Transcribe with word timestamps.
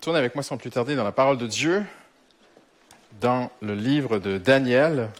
Sylvain. 0.00 0.12
Tourne 0.12 0.16
avec 0.16 0.34
moi 0.34 0.42
sans 0.42 0.56
plus 0.56 0.70
tarder 0.70 0.96
dans 0.96 1.04
la 1.04 1.12
parole 1.12 1.38
de 1.38 1.46
Dieu, 1.46 1.84
dans 3.20 3.50
le 3.60 3.74
livre 3.74 4.18
de 4.18 4.38
Daniel, 4.38 5.10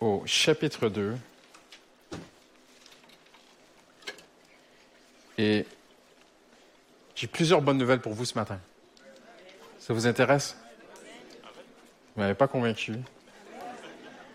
au 0.00 0.22
chapitre 0.26 0.88
2. 0.88 1.16
Et 5.38 5.66
j'ai 7.14 7.26
plusieurs 7.26 7.62
bonnes 7.62 7.78
nouvelles 7.78 8.00
pour 8.00 8.12
vous 8.12 8.24
ce 8.24 8.38
matin. 8.38 8.58
Ça 9.78 9.92
vous 9.94 10.06
intéresse? 10.06 10.56
Vous 12.14 12.20
ne 12.20 12.24
m'avez 12.24 12.34
pas 12.34 12.46
convaincu. 12.46 12.94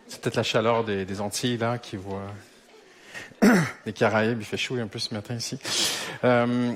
C'est 0.08 0.21
peut-être 0.21 0.35
la 0.35 0.44
chaleur 0.44 0.83
des, 0.83 1.21
Antilles, 1.21 1.58
là, 1.58 1.77
qui 1.77 1.95
voit 1.95 2.33
les 3.85 3.94
Caraïbes. 3.94 4.39
Il 4.39 4.45
fait 4.45 4.58
chaud 4.58 4.77
un 4.77 4.88
peu 4.88 4.99
ce 4.99 5.13
matin 5.13 5.35
ici. 5.35 5.59
Euh, 6.23 6.73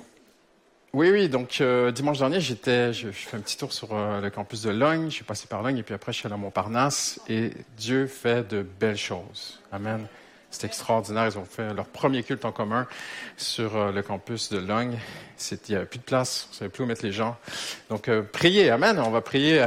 oui, 0.93 1.09
oui. 1.09 1.29
Donc, 1.29 1.59
euh, 1.61 1.91
dimanche 1.91 2.19
dernier, 2.19 2.41
j'étais, 2.41 2.91
je, 2.91 3.09
fais 3.11 3.37
un 3.37 3.39
petit 3.39 3.57
tour 3.57 3.71
sur 3.71 3.93
euh, 3.93 4.19
le 4.19 4.29
campus 4.29 4.61
de 4.63 4.71
Logne. 4.71 5.05
Je 5.05 5.15
suis 5.15 5.23
passé 5.23 5.47
par 5.47 5.63
Logne 5.63 5.77
et 5.77 5.83
puis 5.83 5.93
après, 5.93 6.11
je 6.11 6.17
suis 6.17 6.27
allé 6.27 6.35
à 6.35 6.37
Montparnasse. 6.37 7.19
Et 7.29 7.51
Dieu 7.77 8.07
fait 8.07 8.47
de 8.47 8.61
belles 8.61 8.97
choses. 8.97 9.59
Amen. 9.71 10.05
C'est 10.49 10.67
extraordinaire. 10.67 11.27
Ils 11.27 11.37
ont 11.37 11.45
fait 11.45 11.73
leur 11.73 11.85
premier 11.85 12.23
culte 12.23 12.43
en 12.43 12.51
commun 12.51 12.87
sur 13.37 13.91
le 13.93 14.01
campus 14.01 14.49
de 14.49 14.57
Logne. 14.57 14.97
Il 15.49 15.57
n'y 15.69 15.75
avait 15.75 15.85
plus 15.85 15.99
de 15.99 16.03
place. 16.03 16.47
On 16.49 16.51
ne 16.51 16.55
savait 16.57 16.69
plus 16.69 16.83
où 16.83 16.87
mettre 16.87 17.05
les 17.05 17.13
gens. 17.13 17.37
Donc, 17.89 18.09
priez. 18.33 18.69
Amen. 18.69 18.99
On 18.99 19.11
va 19.11 19.21
prier 19.21 19.65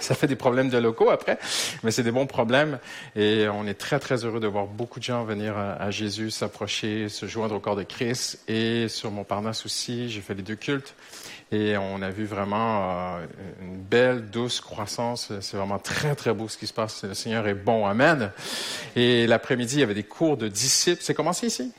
ça 0.00 0.14
fait 0.14 0.26
des 0.26 0.36
problèmes 0.36 0.68
de 0.68 0.78
locaux 0.78 1.10
après, 1.10 1.38
mais 1.82 1.90
c'est 1.90 2.02
des 2.02 2.10
bons 2.10 2.26
problèmes. 2.26 2.78
Et 3.14 3.46
on 3.48 3.66
est 3.66 3.74
très, 3.74 3.98
très 3.98 4.24
heureux 4.24 4.40
de 4.40 4.46
voir 4.46 4.66
beaucoup 4.66 4.98
de 4.98 5.04
gens 5.04 5.24
venir 5.24 5.56
à, 5.56 5.90
Jésus, 5.90 6.30
s'approcher, 6.30 7.08
se 7.08 7.26
joindre 7.26 7.54
au 7.54 7.60
corps 7.60 7.76
de 7.76 7.82
Christ. 7.82 8.40
Et 8.48 8.88
sur 8.88 9.10
Montparnasse 9.10 9.64
aussi, 9.66 10.08
j'ai 10.08 10.20
fait 10.20 10.34
les 10.34 10.42
deux 10.42 10.56
cultes. 10.56 10.94
Et 11.52 11.76
on 11.76 12.02
a 12.02 12.10
vu 12.10 12.24
vraiment 12.24 13.18
euh, 13.18 13.26
une 13.62 13.76
belle, 13.76 14.30
douce 14.30 14.60
croissance. 14.60 15.32
C'est 15.40 15.56
vraiment 15.56 15.78
très, 15.78 16.16
très 16.16 16.34
beau 16.34 16.48
ce 16.48 16.58
qui 16.58 16.66
se 16.66 16.72
passe. 16.72 17.04
Le 17.04 17.14
Seigneur 17.14 17.46
est 17.46 17.54
bon. 17.54 17.86
Amen. 17.86 18.32
Et 18.96 19.28
l'après-midi, 19.28 19.76
il 19.76 19.80
y 19.80 19.84
avait 19.84 19.94
des 19.94 20.02
cours 20.02 20.36
de 20.36 20.48
disciples. 20.48 21.02
C'est 21.02 21.14
commencé 21.14 21.46
ici? 21.46 21.72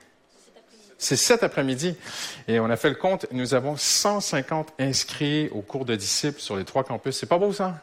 C'est 0.98 1.18
cet 1.18 1.44
après-midi. 1.44 1.96
Et 2.48 2.60
on 2.60 2.70
a 2.70 2.78
fait 2.78 2.90
le 2.90 2.96
compte. 2.96 3.26
Nous 3.32 3.54
avons 3.54 3.76
150 3.76 4.74
inscrits 4.80 5.50
au 5.50 5.62
cours 5.62 5.86
de 5.86 5.96
disciples 5.96 6.40
sur 6.40 6.56
les 6.56 6.64
trois 6.66 6.84
campus. 6.84 7.18
C'est 7.18 7.28
pas 7.28 7.38
beau, 7.38 7.52
ça? 7.52 7.82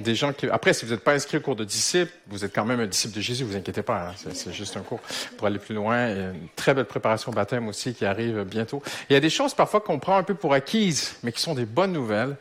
Des 0.00 0.14
gens 0.14 0.32
qui... 0.32 0.48
Après, 0.48 0.72
si 0.72 0.84
vous 0.84 0.92
n'êtes 0.92 1.04
pas 1.04 1.14
inscrit 1.14 1.38
au 1.38 1.40
cours 1.40 1.56
de 1.56 1.64
disciples, 1.64 2.12
vous 2.28 2.44
êtes 2.44 2.54
quand 2.54 2.64
même 2.64 2.80
un 2.80 2.86
disciple 2.86 3.14
de 3.14 3.20
Jésus, 3.20 3.44
vous 3.44 3.56
inquiétez 3.56 3.82
pas. 3.82 4.10
Hein. 4.10 4.30
c'est 4.32 4.52
juste 4.52 4.76
un 4.76 4.80
cours 4.80 5.00
pour 5.36 5.46
aller 5.46 5.58
plus 5.58 5.74
loin. 5.74 6.08
Et 6.08 6.20
une 6.20 6.48
très 6.54 6.74
belle 6.74 6.84
préparation 6.84 7.32
au 7.32 7.34
baptême 7.34 7.68
aussi 7.68 7.94
qui 7.94 8.04
arrive 8.04 8.44
bientôt. 8.44 8.82
il 9.08 9.14
y 9.14 9.16
a 9.16 9.20
des 9.20 9.30
choses 9.30 9.54
parfois 9.54 9.80
qu'on 9.80 9.98
prend 9.98 10.16
un 10.16 10.22
peu 10.22 10.34
pour 10.34 10.54
acquises, 10.54 11.16
mais 11.22 11.32
qui 11.32 11.40
sont 11.40 11.54
des 11.54 11.66
bonnes 11.66 11.92
nouvelles. 11.92 12.36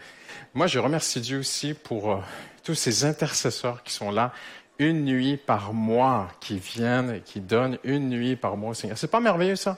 Moi, 0.54 0.68
je 0.68 0.80
remercie 0.80 1.20
Dieu 1.20 1.40
aussi 1.40 1.74
pour 1.74 2.12
euh, 2.12 2.18
tous 2.64 2.76
ces 2.76 3.04
intercesseurs 3.04 3.84
qui 3.84 3.94
sont 3.94 4.12
là 4.12 4.32
une 4.80 5.06
nuit 5.06 5.38
par 5.38 5.74
mois, 5.74 6.30
qui 6.40 6.58
viennent 6.58 7.16
et 7.16 7.20
qui 7.22 7.40
donnent 7.40 7.78
une 7.84 8.10
nuit 8.10 8.36
par 8.36 8.58
mois 8.58 8.72
au 8.72 8.74
Seigneur. 8.74 8.98
C'est 8.98 9.12
pas 9.12 9.20
merveilleux 9.20 9.56
ça? 9.56 9.78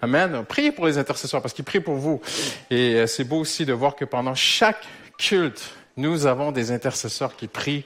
Amen. 0.00 0.44
Priez 0.46 0.70
pour 0.70 0.86
les 0.86 0.98
intercesseurs 0.98 1.42
parce 1.42 1.54
qu'ils 1.54 1.64
prient 1.64 1.80
pour 1.80 1.96
vous. 1.96 2.20
Et 2.70 2.94
euh, 2.94 3.06
c'est 3.06 3.24
beau 3.24 3.38
aussi 3.38 3.64
de 3.64 3.72
voir 3.72 3.96
que 3.96 4.04
pendant 4.04 4.34
chaque 4.34 4.86
culte, 5.18 5.72
nous 5.98 6.26
avons 6.26 6.52
des 6.52 6.70
intercesseurs 6.70 7.36
qui 7.36 7.48
prient. 7.48 7.84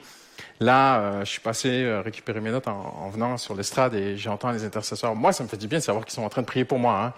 Là, 0.60 1.00
euh, 1.00 1.20
je 1.24 1.30
suis 1.30 1.40
passé 1.40 1.82
euh, 1.82 2.02
récupérer 2.02 2.40
mes 2.40 2.50
notes 2.50 2.68
en, 2.68 3.08
venant 3.08 3.36
sur 3.38 3.54
l'estrade 3.54 3.94
et 3.94 4.16
j'entends 4.16 4.52
les 4.52 4.64
intercesseurs. 4.64 5.14
Moi, 5.16 5.32
ça 5.32 5.42
me 5.42 5.48
fait 5.48 5.56
du 5.56 5.66
bien 5.66 5.78
de 5.78 5.82
savoir 5.82 6.04
qu'ils 6.04 6.14
sont 6.14 6.22
en 6.22 6.28
train 6.28 6.42
de 6.42 6.46
prier 6.46 6.64
pour 6.64 6.78
moi. 6.78 7.02
Hein. 7.02 7.12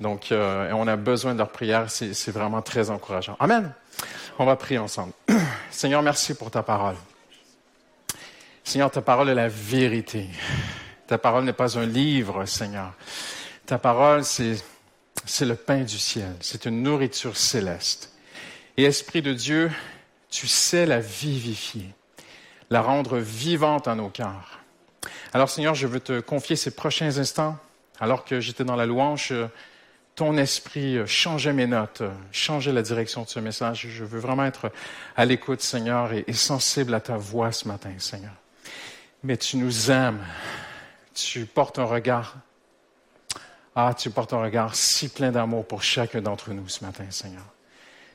Donc, 0.00 0.32
euh, 0.32 0.70
on 0.72 0.86
a 0.88 0.96
besoin 0.96 1.34
de 1.34 1.38
leur 1.38 1.50
prière. 1.50 1.88
C'est 1.88 2.30
vraiment 2.30 2.62
très 2.62 2.90
encourageant. 2.90 3.36
Amen. 3.38 3.72
On 4.38 4.44
va 4.44 4.56
prier 4.56 4.78
ensemble. 4.78 5.12
Seigneur, 5.70 6.02
merci 6.02 6.34
pour 6.34 6.50
ta 6.50 6.62
parole. 6.62 6.96
Seigneur, 8.64 8.90
ta 8.90 9.02
parole 9.02 9.28
est 9.28 9.34
la 9.34 9.48
vérité. 9.48 10.28
Ta 11.06 11.16
parole 11.16 11.44
n'est 11.44 11.52
pas 11.52 11.78
un 11.78 11.86
livre, 11.86 12.44
Seigneur. 12.44 12.92
Ta 13.66 13.78
parole, 13.78 14.24
c'est 14.24 14.56
le 15.42 15.54
pain 15.54 15.82
du 15.82 15.98
ciel. 15.98 16.34
C'est 16.40 16.64
une 16.64 16.82
nourriture 16.82 17.36
céleste. 17.36 18.10
Et 18.76 18.84
Esprit 18.84 19.22
de 19.22 19.32
Dieu, 19.32 19.70
tu 20.34 20.48
sais 20.48 20.84
la 20.84 20.98
vivifier, 20.98 21.94
la 22.68 22.82
rendre 22.82 23.18
vivante 23.18 23.86
en 23.86 23.94
nos 23.94 24.08
cœurs. 24.08 24.58
Alors 25.32 25.48
Seigneur, 25.48 25.76
je 25.76 25.86
veux 25.86 26.00
te 26.00 26.18
confier 26.18 26.56
ces 26.56 26.72
prochains 26.72 27.18
instants, 27.18 27.56
alors 28.00 28.24
que 28.24 28.40
j'étais 28.40 28.64
dans 28.64 28.74
la 28.74 28.84
louange, 28.84 29.32
ton 30.16 30.36
esprit 30.36 31.06
changeait 31.06 31.52
mes 31.52 31.68
notes, 31.68 32.02
changeait 32.32 32.72
la 32.72 32.82
direction 32.82 33.22
de 33.22 33.28
ce 33.28 33.38
message. 33.38 33.86
Je 33.88 34.02
veux 34.02 34.18
vraiment 34.18 34.44
être 34.44 34.72
à 35.16 35.24
l'écoute, 35.24 35.60
Seigneur, 35.60 36.12
et, 36.12 36.32
sensible 36.32 36.94
à 36.94 37.00
ta 37.00 37.16
voix 37.16 37.52
ce 37.52 37.68
matin, 37.68 37.92
Seigneur. 37.98 38.34
Mais 39.22 39.36
tu 39.36 39.56
nous 39.56 39.92
aimes, 39.92 40.24
tu 41.14 41.46
portes 41.46 41.78
un 41.78 41.84
regard, 41.84 42.34
ah, 43.76 43.94
tu 43.96 44.10
portes 44.10 44.32
un 44.32 44.42
regard 44.42 44.74
si 44.74 45.08
plein 45.08 45.30
d'amour 45.30 45.64
pour 45.64 45.84
chacun 45.84 46.20
d'entre 46.20 46.50
nous 46.50 46.68
ce 46.68 46.84
matin, 46.84 47.04
Seigneur. 47.10 47.44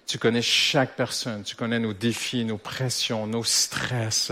Tu 0.09 0.17
connais 0.17 0.41
chaque 0.41 0.95
personne, 0.95 1.43
tu 1.43 1.55
connais 1.55 1.77
nos 1.77 1.93
défis, 1.93 2.43
nos 2.43 2.57
pressions, 2.57 3.27
nos 3.27 3.43
stress, 3.43 4.31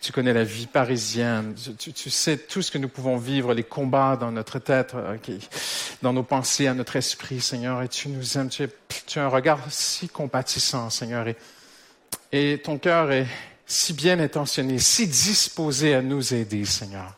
tu 0.00 0.12
connais 0.12 0.32
la 0.32 0.44
vie 0.44 0.66
parisienne, 0.66 1.54
tu, 1.78 2.08
sais 2.08 2.38
tout 2.38 2.62
ce 2.62 2.70
que 2.70 2.78
nous 2.78 2.88
pouvons 2.88 3.18
vivre, 3.18 3.52
les 3.52 3.62
combats 3.62 4.16
dans 4.16 4.32
notre 4.32 4.58
tête, 4.58 4.94
euh, 4.94 5.18
dans 6.00 6.14
nos 6.14 6.22
pensées, 6.22 6.68
à 6.68 6.72
notre 6.72 6.96
esprit, 6.96 7.42
Seigneur, 7.42 7.82
et 7.82 7.88
tu 7.88 8.08
nous 8.08 8.38
aimes, 8.38 8.48
tu, 8.48 8.62
as 9.18 9.22
un 9.22 9.28
regard 9.28 9.60
si 9.68 10.08
compatissant, 10.08 10.88
Seigneur, 10.88 11.28
et, 11.28 11.36
et 12.32 12.58
ton 12.64 12.78
cœur 12.78 13.12
est 13.12 13.26
si 13.66 13.92
bien 13.92 14.18
intentionné, 14.20 14.78
si 14.78 15.06
disposé 15.06 15.94
à 15.94 16.00
nous 16.00 16.32
aider, 16.32 16.64
Seigneur. 16.64 17.14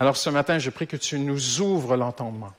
Alors 0.00 0.16
ce 0.16 0.30
matin, 0.30 0.58
je 0.58 0.70
prie 0.70 0.86
que 0.86 0.96
tu 0.96 1.18
nous 1.18 1.60
ouvres 1.60 1.98
l'entendement 1.98 2.54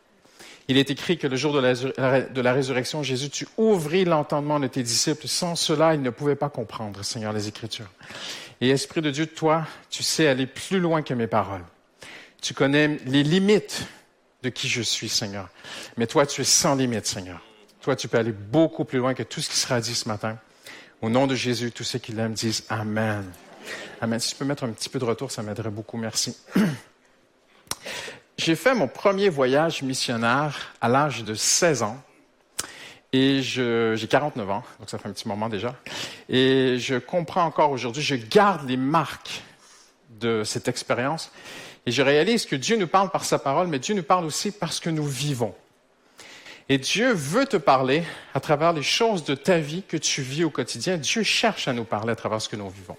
il 0.68 0.78
est 0.78 0.90
écrit 0.92 1.18
que 1.18 1.28
le 1.28 1.38
jour 1.38 1.54
de 1.54 2.42
la, 2.42 2.54
résurrection, 2.54 3.02
Jésus, 3.02 3.30
tu 3.30 3.48
ouvris 3.58 4.04
l'entendement 4.04 4.60
de 4.60 4.68
tes 4.68 4.84
disciples. 4.84 5.28
Sans 5.28 5.56
cela, 5.56 5.94
ils 5.94 6.02
ne 6.02 6.10
pouvaient 6.10 6.36
pas 6.36 6.50
comprendre, 6.50 7.04
Seigneur, 7.04 7.32
les 7.32 7.48
Écritures. 7.48 7.90
Et 8.60 8.70
Esprit 8.70 9.02
de 9.02 9.10
Dieu, 9.10 9.28
toi, 9.28 9.66
tu 9.90 10.04
sais 10.04 10.28
aller 10.28 10.46
plus 10.46 10.80
loin 10.80 11.04
que 11.04 11.14
mes 11.14 11.28
paroles. 11.28 11.64
Tu 12.42 12.54
connais 12.54 13.00
les 13.06 13.24
limites 13.24 13.88
de 14.44 14.50
qui 14.50 14.68
je 14.68 14.82
suis, 14.82 15.10
Seigneur. 15.10 15.48
Mais 15.96 16.06
toi, 16.06 16.26
tu 16.26 16.42
es 16.42 16.46
sans 16.46 16.76
limite, 16.76 17.06
Seigneur. 17.06 17.42
Toi, 17.82 17.96
tu 17.96 18.10
peux 18.10 18.18
aller 18.18 18.34
beaucoup 18.34 18.84
plus 18.84 19.00
loin 19.00 19.14
que 19.14 19.24
tout 19.24 19.40
ce 19.40 19.50
qui 19.50 19.56
sera 19.56 19.80
dit 19.80 19.96
ce 19.96 20.10
matin. 20.10 20.38
Au 21.02 21.10
nom 21.10 21.28
de 21.28 21.36
Jésus, 21.36 21.72
tous 21.72 21.84
ceux 21.84 22.00
qui 22.00 22.12
l'aiment 22.12 22.34
disent 22.34 22.66
Amen. 22.70 23.24
Amen. 24.02 24.20
Si 24.20 24.32
tu 24.32 24.36
peux 24.36 24.46
mettre 24.46 24.66
un 24.66 24.70
petit 24.70 24.90
peu 24.90 25.00
de 25.00 25.06
retour, 25.06 25.32
ça 25.32 25.44
m'aiderait 25.44 25.70
beaucoup. 25.70 25.98
Merci. 25.98 26.36
J'ai 28.38 28.56
fait 28.56 28.76
mon 28.76 28.88
premier 28.88 29.30
voyage 29.30 29.82
missionnaire 29.82 30.76
à 30.80 30.88
l'âge 30.88 31.24
de 31.24 31.34
16 31.34 31.82
ans. 31.82 31.98
Et 33.12 33.42
j'ai 33.42 34.08
49 34.08 34.50
ans, 34.50 34.64
donc 34.80 34.90
ça 34.90 35.00
fait 35.00 35.10
un 35.10 35.12
petit 35.12 35.28
moment 35.28 35.50
déjà. 35.50 35.76
Et 36.30 36.78
je 36.78 36.96
comprends 36.96 37.46
encore 37.46 37.72
aujourd'hui, 37.72 38.04
je 38.04 38.16
garde 38.16 38.70
les 38.70 38.78
marques 38.78 39.42
de 40.20 40.44
cette 40.44 40.68
expérience. 40.68 41.32
Et 41.86 41.92
je 41.92 42.02
réalise 42.02 42.46
que 42.46 42.56
Dieu 42.56 42.78
nous 42.78 42.88
parle 42.88 43.10
par 43.10 43.24
sa 43.24 43.40
parole, 43.40 43.68
mais 43.68 43.80
Dieu 43.80 43.96
nous 43.96 44.04
parle 44.04 44.26
aussi 44.26 44.52
parce 44.52 44.80
que 44.80 44.90
nous 44.90 45.08
vivons. 45.08 45.56
Et 46.70 46.78
Dieu 46.78 47.14
veut 47.14 47.46
te 47.46 47.58
parler 47.58 48.04
à 48.34 48.40
travers 48.40 48.74
les 48.74 48.84
choses 48.84 49.24
de 49.24 49.36
ta 49.36 49.58
vie 49.58 49.84
que 49.88 49.98
tu 49.98 50.22
vis 50.22 50.44
au 50.44 50.50
quotidien. 50.50 50.98
Dieu 50.98 51.24
cherche 51.24 51.68
à 51.68 51.74
nous 51.74 51.86
parler 51.86 52.12
à 52.12 52.16
travers 52.16 52.42
ce 52.42 52.50
que 52.50 52.58
nous 52.58 52.70
vivons. 52.70 52.98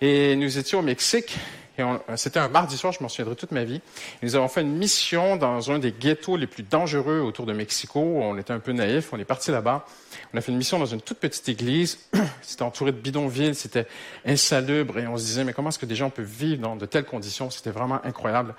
Et 0.00 0.36
nous 0.36 0.58
étions 0.58 0.78
au 0.80 0.82
Mexique 0.82 1.38
euh, 1.78 1.98
c'était 2.16 2.38
un 2.38 2.48
mardi 2.48 2.76
soir, 2.76 2.92
je 2.92 3.02
m'en 3.02 3.08
souviendrai 3.08 3.36
toute 3.36 3.50
ma 3.50 3.64
vie. 3.64 3.80
nous 4.22 4.36
avons 4.36 4.48
fait 4.48 4.62
une 4.62 4.76
mission 4.76 5.36
dans 5.36 5.70
un 5.70 5.78
des 5.78 5.92
ghettos 5.92 6.36
les 6.36 6.46
plus 6.46 6.62
dangereux 6.62 7.20
autour 7.20 7.46
de 7.46 7.52
Mexico. 7.52 8.00
On 8.00 8.38
était 8.38 8.52
un 8.52 8.60
peu 8.60 8.72
naïfs. 8.72 9.12
On 9.12 9.18
est 9.18 9.24
parti 9.24 9.50
là-bas. 9.50 9.84
On 10.32 10.38
a 10.38 10.40
fait 10.40 10.52
une 10.52 10.58
mission 10.58 10.78
dans 10.78 10.86
une 10.86 11.00
toute 11.00 11.18
petite 11.18 11.48
église. 11.48 11.98
C'était 12.42 12.62
entouré 12.62 12.92
de 12.92 12.98
bidonvilles. 12.98 13.54
C'était 13.54 13.86
insalubre. 14.24 14.98
Et 14.98 15.06
on 15.06 15.16
se 15.16 15.24
disait, 15.24 15.44
mais 15.44 15.52
comment 15.52 15.70
est-ce 15.70 15.78
que 15.78 15.86
des 15.86 15.96
gens 15.96 16.10
peuvent 16.10 16.24
vivre 16.24 16.62
dans 16.62 16.76
de 16.76 16.86
telles 16.86 17.04
conditions? 17.04 17.50
C'était 17.50 17.70
vraiment 17.70 18.00
incroyable. 18.04 18.54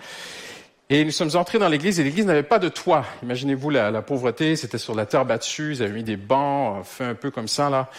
Et 0.91 1.03
nous 1.03 1.11
sommes 1.11 1.31
entrés 1.33 1.57
dans 1.57 1.67
l'église 1.67 1.99
et 1.99 2.03
l'église 2.03 2.27
n'avait 2.27 2.43
pas 2.43 2.59
de 2.59 2.69
toit. 2.69 3.05
Imaginez-vous 3.23 3.71
la, 3.71 4.01
pauvreté, 4.03 4.55
c'était 4.55 4.77
sur 4.77 4.93
la 4.93 5.07
terre 5.07 5.25
battue, 5.25 5.71
ils 5.71 5.81
avaient 5.81 5.93
mis 5.93 6.03
des 6.03 6.15
bancs, 6.15 6.77
euh, 6.77 6.83
fait 6.83 7.05
un 7.05 7.15
peu 7.15 7.31
comme 7.31 7.47
ça 7.47 7.71
là, 7.71 7.89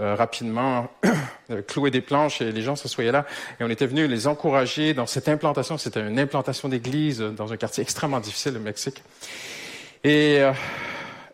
euh, 0.00 0.14
rapidement, 0.14 0.88
cloué 1.66 1.90
des 1.90 2.00
planches 2.00 2.40
et 2.40 2.52
les 2.52 2.62
gens 2.62 2.76
s'assoyaient 2.76 3.10
là. 3.10 3.26
Et 3.58 3.64
on 3.64 3.68
était 3.68 3.86
venus 3.86 4.08
les 4.08 4.28
encourager 4.28 4.94
dans 4.94 5.06
cette 5.06 5.28
implantation. 5.28 5.76
C'était 5.76 6.06
une 6.06 6.20
implantation 6.20 6.68
d'église 6.68 7.18
dans 7.18 7.52
un 7.52 7.56
quartier 7.56 7.82
extrêmement 7.82 8.20
difficile, 8.20 8.52
le 8.52 8.60
Mexique. 8.60 9.02
Et 10.04 10.40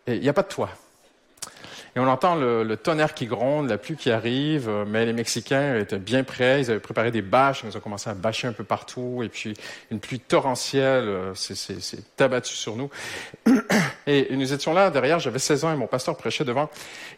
il 0.07 0.19
n'y 0.19 0.29
a 0.29 0.33
pas 0.33 0.41
de 0.41 0.47
toit. 0.47 0.69
Et 1.95 1.99
on 1.99 2.07
entend 2.07 2.35
le, 2.35 2.75
tonnerre 2.75 3.13
qui 3.13 3.27
gronde, 3.27 3.69
la 3.69 3.77
pluie 3.77 3.95
qui 3.95 4.09
arrive, 4.09 4.67
euh, 4.67 4.83
mais 4.87 5.05
les 5.05 5.13
Mexicains 5.13 5.77
étaient 5.77 5.99
bien 5.99 6.23
prêts. 6.23 6.61
Ils 6.61 6.71
avaient 6.71 6.79
préparé 6.79 7.11
des 7.11 7.21
bâches, 7.21 7.63
ils 7.67 7.77
ont 7.77 7.79
commencé 7.79 8.09
à 8.09 8.15
bâcher 8.15 8.47
un 8.47 8.53
peu 8.53 8.63
partout. 8.63 9.21
Et 9.23 9.29
puis 9.29 9.53
une 9.91 9.99
pluie 9.99 10.19
torrentielle 10.19 11.07
euh, 11.07 11.35
s'est 11.35 12.03
abattue 12.19 12.55
sur 12.55 12.75
nous. 12.75 12.89
Et 14.07 14.35
nous 14.35 14.53
étions 14.53 14.73
là 14.73 14.89
derrière, 14.89 15.19
j'avais 15.19 15.39
16 15.39 15.65
ans 15.65 15.71
et 15.71 15.77
mon 15.77 15.87
pasteur 15.87 16.17
prêchait 16.17 16.43
devant. 16.43 16.69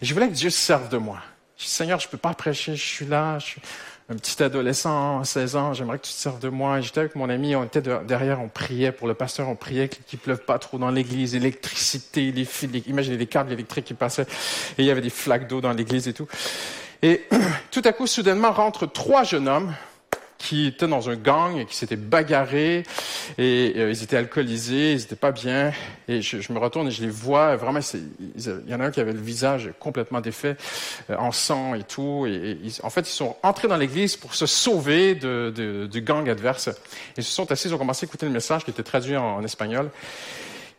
Et 0.01 0.05
je 0.05 0.13
voulais 0.13 0.27
que 0.27 0.33
Dieu 0.33 0.51
se 0.51 0.59
serve 0.59 0.87
de 0.89 0.97
moi. 0.97 1.17
Je 1.57 1.63
dis, 1.63 1.69
Seigneur, 1.69 1.99
je 1.99 2.07
peux 2.07 2.17
pas 2.17 2.33
prêcher, 2.33 2.75
je 2.75 2.85
suis 2.85 3.05
là, 3.05 3.39
je 3.39 3.45
suis 3.45 3.61
un 4.07 4.15
petit 4.15 4.43
adolescent, 4.43 5.23
16 5.23 5.55
ans, 5.55 5.73
j'aimerais 5.73 5.97
que 5.97 6.05
tu 6.05 6.11
te 6.11 6.17
serves 6.17 6.39
de 6.39 6.49
moi. 6.49 6.79
J'étais 6.79 6.99
avec 6.99 7.15
mon 7.15 7.27
ami, 7.27 7.55
on 7.55 7.63
était 7.63 7.81
derrière, 7.81 8.39
on 8.39 8.49
priait 8.49 8.91
pour 8.91 9.07
le 9.07 9.15
pasteur, 9.15 9.49
on 9.49 9.55
priait 9.55 9.89
qu'il 9.89 10.19
pleuve 10.19 10.41
pas 10.41 10.59
trop 10.59 10.77
dans 10.77 10.91
l'église, 10.91 11.33
l'électricité, 11.33 12.31
les 12.31 12.45
fils, 12.45 12.69
imaginez 12.87 13.17
les 13.17 13.25
câbles 13.25 13.51
électriques 13.51 13.85
qui 13.85 13.95
passaient, 13.95 14.27
et 14.77 14.83
il 14.83 14.85
y 14.85 14.91
avait 14.91 15.01
des 15.01 15.09
flaques 15.09 15.47
d'eau 15.47 15.59
dans 15.59 15.71
l'église 15.71 16.07
et 16.07 16.13
tout. 16.13 16.27
Et 17.01 17.23
tout 17.71 17.81
à 17.83 17.93
coup, 17.93 18.05
soudainement, 18.05 18.51
rentrent 18.51 18.85
trois 18.85 19.23
jeunes 19.23 19.47
hommes, 19.47 19.73
qui 20.37 20.67
étaient 20.67 20.87
dans 20.87 21.09
un 21.09 21.15
gang 21.15 21.57
et 21.57 21.65
qui 21.65 21.75
s'étaient 21.75 21.95
bagarrés 21.95 22.83
et 23.37 23.73
euh, 23.77 23.91
ils 23.91 24.03
étaient 24.03 24.17
alcoolisés, 24.17 24.93
ils 24.93 24.99
n'étaient 24.99 25.15
pas 25.15 25.31
bien. 25.31 25.71
Et 26.07 26.21
je, 26.21 26.51
me 26.51 26.59
retourne 26.59 26.87
et 26.87 26.91
je 26.91 27.01
les 27.01 27.09
vois 27.09 27.55
vraiment. 27.55 27.79
Il 27.93 28.61
y 28.67 28.73
en 28.73 28.79
a 28.79 28.85
un 28.85 28.91
qui 28.91 28.99
avait 28.99 29.13
le 29.13 29.19
visage 29.19 29.71
complètement 29.79 30.21
défait, 30.21 30.57
euh, 31.09 31.15
en 31.17 31.31
sang 31.31 31.73
et 31.73 31.83
tout. 31.83 32.25
Et, 32.27 32.57
en 32.83 32.89
fait, 32.89 33.01
ils 33.01 33.13
sont 33.13 33.35
entrés 33.43 33.67
dans 33.67 33.77
l'église 33.77 34.15
pour 34.15 34.35
se 34.35 34.45
sauver 34.45 35.15
du 35.15 36.01
gang 36.01 36.29
adverse. 36.29 36.69
Ils 37.17 37.23
se 37.23 37.31
sont 37.31 37.51
assis, 37.51 37.67
ils 37.67 37.73
ont 37.73 37.77
commencé 37.77 38.05
à 38.05 38.07
écouter 38.07 38.25
le 38.25 38.31
message 38.31 38.63
qui 38.63 38.71
était 38.71 38.83
traduit 38.83 39.17
en 39.17 39.43
espagnol. 39.43 39.89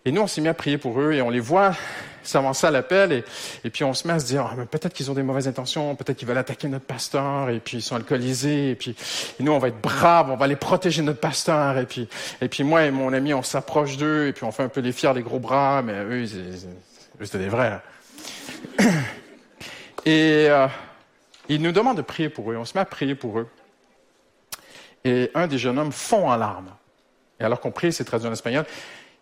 Et 0.04 0.12
nous, 0.12 0.22
on 0.22 0.28
s'est 0.28 0.40
mis 0.40 0.46
à 0.48 0.54
prier 0.54 0.78
pour 0.78 1.00
eux 1.00 1.12
et 1.12 1.20
on 1.20 1.30
les 1.30 1.40
voit 1.40 1.74
s'avancer 2.28 2.66
à 2.66 2.70
l'appel 2.70 3.12
et, 3.12 3.24
et, 3.64 3.70
puis 3.70 3.84
on 3.84 3.94
se 3.94 4.06
met 4.06 4.14
à 4.14 4.18
se 4.18 4.26
dire, 4.26 4.50
ah, 4.50 4.66
peut-être 4.66 4.92
qu'ils 4.92 5.10
ont 5.10 5.14
des 5.14 5.22
mauvaises 5.22 5.48
intentions, 5.48 5.94
peut-être 5.94 6.16
qu'ils 6.16 6.28
veulent 6.28 6.38
attaquer 6.38 6.68
notre 6.68 6.84
pasteur 6.84 7.50
et 7.50 7.60
puis 7.60 7.78
ils 7.78 7.82
sont 7.82 7.96
alcoolisés 7.96 8.70
et 8.70 8.74
puis 8.74 8.94
nous, 9.40 9.52
on 9.52 9.58
va 9.58 9.68
être 9.68 9.80
braves, 9.80 10.30
on 10.30 10.36
va 10.36 10.46
les 10.46 10.56
protéger 10.56 11.02
notre 11.02 11.20
pasteur 11.20 11.78
et 11.78 11.86
puis, 11.86 12.08
et 12.40 12.48
puis 12.48 12.64
moi 12.64 12.84
et 12.84 12.90
mon 12.90 13.12
ami, 13.12 13.34
on 13.34 13.42
s'approche 13.42 13.96
d'eux 13.96 14.26
et 14.28 14.32
puis 14.32 14.44
on 14.44 14.52
fait 14.52 14.62
un 14.62 14.68
peu 14.68 14.80
les 14.80 14.92
fiers, 14.92 15.12
les 15.14 15.22
gros 15.22 15.38
bras, 15.38 15.82
mais 15.82 15.94
eux, 16.04 16.26
c'était 17.20 17.38
des 17.38 17.48
vrais. 17.48 17.80
Et 20.06 20.46
euh, 20.48 20.68
ils 21.48 21.60
nous 21.60 21.72
demandent 21.72 21.96
de 21.96 22.02
prier 22.02 22.28
pour 22.28 22.52
eux. 22.52 22.56
On 22.56 22.64
se 22.64 22.74
met 22.74 22.80
à 22.80 22.84
prier 22.84 23.16
pour 23.16 23.40
eux. 23.40 23.48
Et 25.04 25.30
un 25.34 25.48
des 25.48 25.58
jeunes 25.58 25.78
hommes 25.78 25.92
fond 25.92 26.30
en 26.30 26.36
larmes. 26.36 26.70
Et 27.40 27.44
alors 27.44 27.60
qu'on 27.60 27.72
prie, 27.72 27.92
c'est 27.92 28.04
traduit 28.04 28.28
en 28.28 28.32
espagnol, 28.32 28.64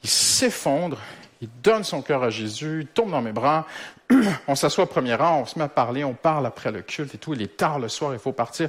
il 0.03 0.09
s'effondre, 0.09 0.99
il 1.41 1.49
donne 1.63 1.85
son 1.85 2.03
cœur 2.03 2.23
à 2.23 2.31
Jésus, 2.31 2.81
il 2.83 2.87
tombe 2.87 3.11
dans 3.11 3.23
mes 3.23 3.33
bras, 3.33 3.67
on 4.49 4.55
s'assoit 4.55 4.85
au 4.85 4.87
premier 4.87 5.15
rang, 5.15 5.41
on 5.41 5.47
se 5.47 5.59
met 5.59 5.65
à 5.65 5.69
parler, 5.69 6.05
on 6.05 6.15
parle 6.15 6.47
après 6.47 6.71
le 6.71 6.83
culte 6.83 7.15
et 7.15 7.19
tout, 7.19 7.35
il 7.35 7.43
est 7.43 7.57
tard 7.57 7.79
le 7.79 7.89
soir, 7.89 8.13
il 8.13 8.19
faut 8.19 8.33
partir. 8.33 8.69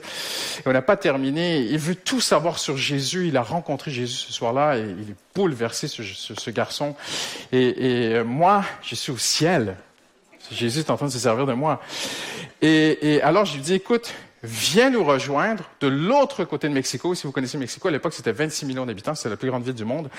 Et 0.60 0.68
on 0.68 0.74
n'a 0.74 0.82
pas 0.82 0.98
terminé, 0.98 1.60
il 1.60 1.78
veut 1.78 1.96
tout 1.96 2.22
savoir 2.22 2.60
sur 2.60 2.78
Jésus, 2.78 3.28
il 3.28 3.38
a 3.38 3.44
rencontré 3.44 3.92
Jésus 3.92 4.16
ce 4.16 4.34
soir-là 4.34 4.78
et 4.78 4.82
il 4.82 5.12
est 5.12 5.16
bouleversé, 5.36 5.88
ce, 5.88 6.50
garçon. 6.52 6.96
Et, 7.52 8.14
et, 8.14 8.24
moi, 8.24 8.64
je 8.82 8.96
suis 8.96 9.12
au 9.12 9.18
ciel. 9.18 9.76
Jésus 10.52 10.80
est 10.80 10.90
en 10.90 10.98
train 10.98 11.08
de 11.08 11.12
se 11.12 11.20
servir 11.20 11.46
de 11.46 11.54
moi. 11.54 11.82
Et 12.62 13.20
alors, 13.24 13.46
je 13.46 13.56
lui 13.56 13.62
dis, 13.62 13.74
écoute, 13.74 14.14
viens 14.46 14.90
nous 14.90 15.04
rejoindre 15.04 15.70
de 15.80 15.88
l'autre 15.88 16.44
côté 16.46 16.70
de 16.70 16.74
Mexico. 16.74 17.14
Si 17.16 17.28
vous 17.28 17.32
connaissez 17.32 17.58
Mexico, 17.58 17.88
à 17.88 17.92
l'époque, 17.92 18.14
c'était 18.14 18.32
26 18.32 18.66
millions 18.66 18.86
d'habitants, 18.86 19.16
c'est 19.16 19.30
la 19.30 19.38
plus 19.38 19.50
grande 19.50 19.64
ville 19.64 19.74
du 19.74 19.86
monde. 19.86 20.10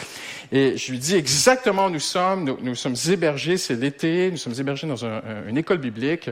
Et 0.52 0.76
je 0.76 0.92
lui 0.92 0.98
dis 0.98 1.14
exactement 1.16 1.86
où 1.86 1.90
nous 1.90 2.00
sommes. 2.00 2.56
Nous, 2.60 2.74
sommes 2.74 2.96
hébergés, 3.08 3.56
c'est 3.56 3.74
l'été, 3.74 4.30
nous 4.30 4.36
sommes 4.36 4.54
hébergés 4.58 4.86
dans 4.86 5.04
une 5.04 5.56
école 5.56 5.78
biblique. 5.78 6.30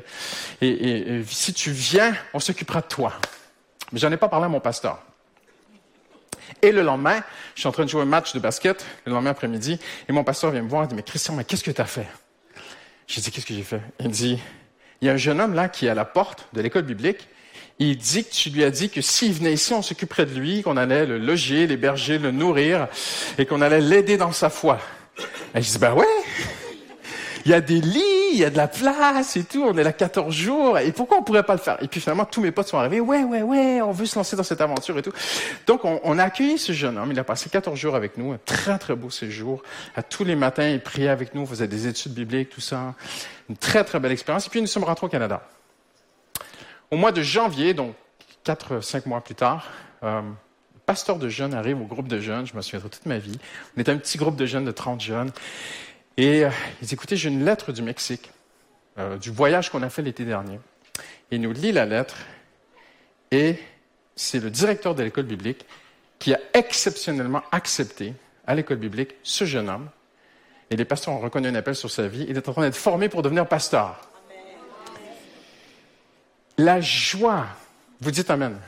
Et, 0.61 1.23
si 1.26 1.55
tu 1.55 1.70
viens, 1.70 2.14
on 2.35 2.41
s'occupera 2.41 2.81
de 2.81 2.87
toi. 2.87 3.12
Mais 3.93 3.99
j'en 3.99 4.12
ai 4.12 4.17
pas 4.17 4.29
parlé 4.29 4.46
à 4.46 4.49
mon 4.49 4.61
pasteur. 4.61 5.02
Et 6.62 6.73
le 6.73 6.82
lendemain, 6.82 7.23
je 7.55 7.61
suis 7.61 7.69
en 7.69 7.73
train 7.73 7.85
de 7.85 7.91
jouer 7.91 8.02
un 8.02 8.06
match 8.06 8.32
de 8.32 8.38
basket, 8.38 8.85
le 9.06 9.12
lendemain 9.12 9.31
après-midi, 9.31 9.79
et 10.08 10.12
mon 10.12 10.25
pasteur 10.25 10.50
vient 10.50 10.62
me 10.62 10.69
voir 10.69 10.85
et 10.85 10.87
dit, 10.87 10.94
mais 10.94 11.02
Christian, 11.02 11.35
mais 11.35 11.44
qu'est-ce 11.44 11.64
que 11.64 11.70
tu 11.70 11.81
as 11.81 11.87
fait? 11.87 12.06
J'ai 13.06 13.20
dit, 13.20 13.31
qu'est-ce 13.31 13.46
que 13.46 13.55
j'ai 13.55 13.62
fait? 13.62 13.82
Il 14.00 14.08
dit, 14.08 14.38
il 15.00 15.06
y 15.06 15.11
a 15.11 15.12
un 15.12 15.19
jeune 15.19 15.41
homme 15.41 15.55
là 15.55 15.69
qui 15.69 15.87
est 15.87 15.91
à 15.91 15.94
la 15.94 16.05
porte 16.05 16.49
de 16.52 16.61
l'école 16.61 16.85
biblique, 16.85 17.29
il 17.78 17.96
dit 17.96 18.24
que 18.24 18.30
tu 18.30 18.50
lui 18.50 18.64
as 18.64 18.70
dit 18.70 18.88
que 18.88 19.00
s'il 19.00 19.32
venait 19.32 19.52
ici, 19.52 19.72
on 19.72 19.82
s'occuperait 19.82 20.26
de 20.26 20.34
lui, 20.34 20.62
qu'on 20.62 20.76
allait 20.76 21.06
le 21.06 21.18
loger, 21.18 21.66
l'héberger, 21.66 22.18
le 22.18 22.30
nourrir 22.30 22.88
et 23.38 23.46
qu'on 23.46 23.60
allait 23.60 23.80
l'aider 23.80 24.16
dans 24.16 24.32
sa 24.32 24.50
foi. 24.50 24.78
Et 25.54 25.62
je 25.62 25.70
dis, 25.70 25.78
ben 25.78 25.92
ouais, 25.92 26.06
il 27.44 27.50
y 27.50 27.54
a 27.54 27.60
des 27.60 27.80
lits, 27.80 28.00
il 28.32 28.38
y 28.38 28.44
a 28.44 28.50
de 28.50 28.56
la 28.56 28.68
place 28.68 29.36
et 29.36 29.44
tout, 29.44 29.62
on 29.62 29.76
est 29.76 29.82
là 29.84 29.92
14 29.92 30.34
jours, 30.34 30.78
et 30.78 30.90
pourquoi 30.92 31.18
on 31.18 31.22
pourrait 31.22 31.42
pas 31.42 31.52
le 31.52 31.60
faire? 31.60 31.76
Et 31.82 31.88
puis 31.88 32.00
finalement, 32.00 32.24
tous 32.24 32.40
mes 32.40 32.52
potes 32.52 32.68
sont 32.68 32.78
arrivés, 32.78 33.00
ouais, 33.00 33.22
ouais, 33.22 33.42
ouais, 33.42 33.82
on 33.82 33.92
veut 33.92 34.06
se 34.06 34.16
lancer 34.16 34.34
dans 34.34 34.42
cette 34.42 34.60
aventure 34.60 34.96
et 34.98 35.02
tout. 35.02 35.12
Donc, 35.66 35.84
on, 35.84 36.00
on 36.04 36.18
a 36.18 36.24
accueilli 36.24 36.58
ce 36.58 36.72
jeune 36.72 36.96
homme, 36.96 37.12
il 37.12 37.18
a 37.18 37.24
passé 37.24 37.50
14 37.50 37.78
jours 37.78 37.96
avec 37.96 38.16
nous, 38.16 38.32
un 38.32 38.38
très, 38.44 38.78
très 38.78 38.94
beau 38.94 39.10
séjour. 39.10 39.62
À 39.94 40.02
tous 40.02 40.24
les 40.24 40.36
matins, 40.36 40.68
il 40.68 40.80
priait 40.80 41.08
avec 41.08 41.34
nous, 41.34 41.44
faisait 41.46 41.68
des 41.68 41.86
études 41.86 42.14
bibliques, 42.14 42.50
tout 42.50 42.60
ça. 42.60 42.94
Une 43.50 43.56
très, 43.56 43.84
très 43.84 44.00
belle 44.00 44.12
expérience. 44.12 44.46
Et 44.46 44.50
puis, 44.50 44.60
nous 44.60 44.66
sommes 44.66 44.84
rentrés 44.84 45.06
au 45.06 45.10
Canada. 45.10 45.46
Au 46.94 46.96
mois 46.96 47.11
de 47.11 47.23
janvier, 47.23 47.75
donc 47.75 47.96
quatre, 48.44 48.79
cinq 48.79 49.06
mois 49.06 49.20
plus 49.20 49.35
tard, 49.35 49.69
euh, 50.05 50.23
pasteur 50.87 51.19
de 51.19 51.29
jeunes 51.29 51.52
arrive 51.52 51.81
au 51.81 51.87
groupe 51.87 52.06
de 52.06 52.20
jeunes, 52.20 52.46
je 52.46 52.55
me 52.55 52.62
souviendrai 52.62 52.88
toute 52.88 53.06
ma 53.06 53.19
vie. 53.19 53.37
On 53.76 53.81
était 53.81 53.91
un 53.91 53.96
petit 53.96 54.17
groupe 54.17 54.37
de 54.37 54.46
jeunes 54.46 54.64
de 54.64 54.70
30 54.70 55.00
jeunes. 55.00 55.32
Et 56.17 56.44
euh, 56.44 56.50
il 56.81 56.94
écoutez, 56.94 57.17
j'ai 57.17 57.31
une 57.31 57.44
lettre 57.44 57.73
du 57.73 57.82
Mexique, 57.82 58.31
euh, 58.96 59.19
du 59.19 59.32
voyage 59.32 59.70
qu'on 59.70 59.82
a 59.82 59.91
fait 59.91 60.02
l'été 60.02 60.25
dernier. 60.25 60.61
il 61.32 61.41
nous 61.41 61.50
lit 61.50 61.73
la 61.73 61.85
lettre 61.85 62.14
et 63.32 63.58
c'est 64.14 64.38
le 64.38 64.49
directeur 64.49 64.94
de 64.94 65.02
l'école 65.02 65.25
biblique 65.25 65.67
qui 66.20 66.32
a 66.32 66.38
exceptionnellement 66.52 67.43
accepté 67.50 68.14
à 68.46 68.55
l'école 68.55 68.76
biblique 68.76 69.17
ce 69.25 69.44
jeune 69.44 69.69
homme. 69.69 69.88
Et 70.70 70.76
les 70.76 70.85
pasteurs 70.85 71.14
ont 71.14 71.19
reconnu 71.19 71.49
un 71.49 71.56
appel 71.56 71.75
sur 71.75 71.91
sa 71.91 72.06
vie. 72.06 72.25
Il 72.29 72.37
est 72.37 72.49
en 72.49 72.52
train 72.52 72.62
d'être 72.62 72.76
formé 72.76 73.08
pour 73.08 73.23
devenir 73.23 73.49
pasteur. 73.49 74.13
La 76.58 76.80
joie. 76.80 77.46
Vous 78.00 78.10
dites 78.10 78.31
Amen. 78.31 78.58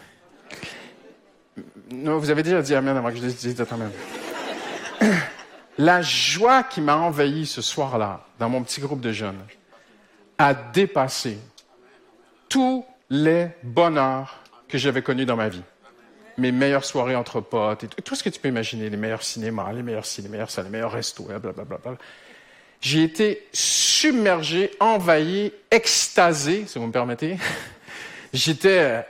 Non, 1.91 2.19
vous 2.19 2.31
avez 2.31 2.43
déjà 2.43 2.63
dit 2.63 2.75
Amen 2.75 2.97
avant 2.97 3.11
que 3.11 3.17
je 3.17 3.23
dise 3.23 3.65
Amen. 3.71 3.91
La 5.79 6.01
joie 6.01 6.63
qui 6.63 6.81
m'a 6.81 6.97
envahi 6.97 7.45
ce 7.47 7.61
soir-là, 7.61 8.27
dans 8.39 8.49
mon 8.49 8.63
petit 8.63 8.81
groupe 8.81 9.01
de 9.01 9.13
jeunes, 9.13 9.41
a 10.39 10.55
dépassé 10.55 11.39
tous 12.49 12.85
les 13.11 13.49
bonheurs 13.63 14.43
que 14.69 14.79
j'avais 14.79 15.03
connus 15.03 15.27
dans 15.27 15.37
ma 15.37 15.49
vie. 15.49 15.63
Mes 16.39 16.53
meilleures 16.53 16.85
soirées 16.85 17.17
entre 17.17 17.41
potes, 17.41 18.03
tout 18.05 18.15
ce 18.15 18.23
que 18.23 18.29
tu 18.31 18.41
peux 18.41 18.49
imaginer, 18.49 18.91
les 18.91 18.97
meilleurs 18.97 19.23
cinémas, 19.23 19.73
les 19.73 19.83
meilleurs 19.83 20.07
cinémas, 20.07 20.29
les 20.29 20.33
meilleurs 20.33 20.51
salles, 20.51 20.65
les 20.65 20.71
meilleurs 20.71 20.93
restos, 20.93 21.25
blablabla. 21.25 21.97
J'ai 22.81 23.03
été 23.03 23.47
submergé, 23.53 24.71
envahi, 24.81 25.53
extasé, 25.71 26.65
si 26.67 26.79
vous 26.79 26.87
me 26.87 26.93
permettez, 26.93 27.39
j'étais 28.33 28.79
euh, 28.79 29.03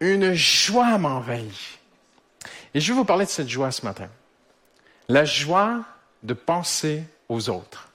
une 0.00 0.34
joie 0.34 0.98
m'envahit. 0.98 1.78
Et 2.74 2.80
je 2.80 2.92
vais 2.92 2.98
vous 2.98 3.04
parler 3.04 3.24
de 3.24 3.30
cette 3.30 3.48
joie 3.48 3.70
ce 3.70 3.84
matin. 3.84 4.08
La 5.08 5.24
joie 5.24 5.84
de 6.22 6.34
penser 6.34 7.02
aux 7.28 7.48
autres. 7.48 7.88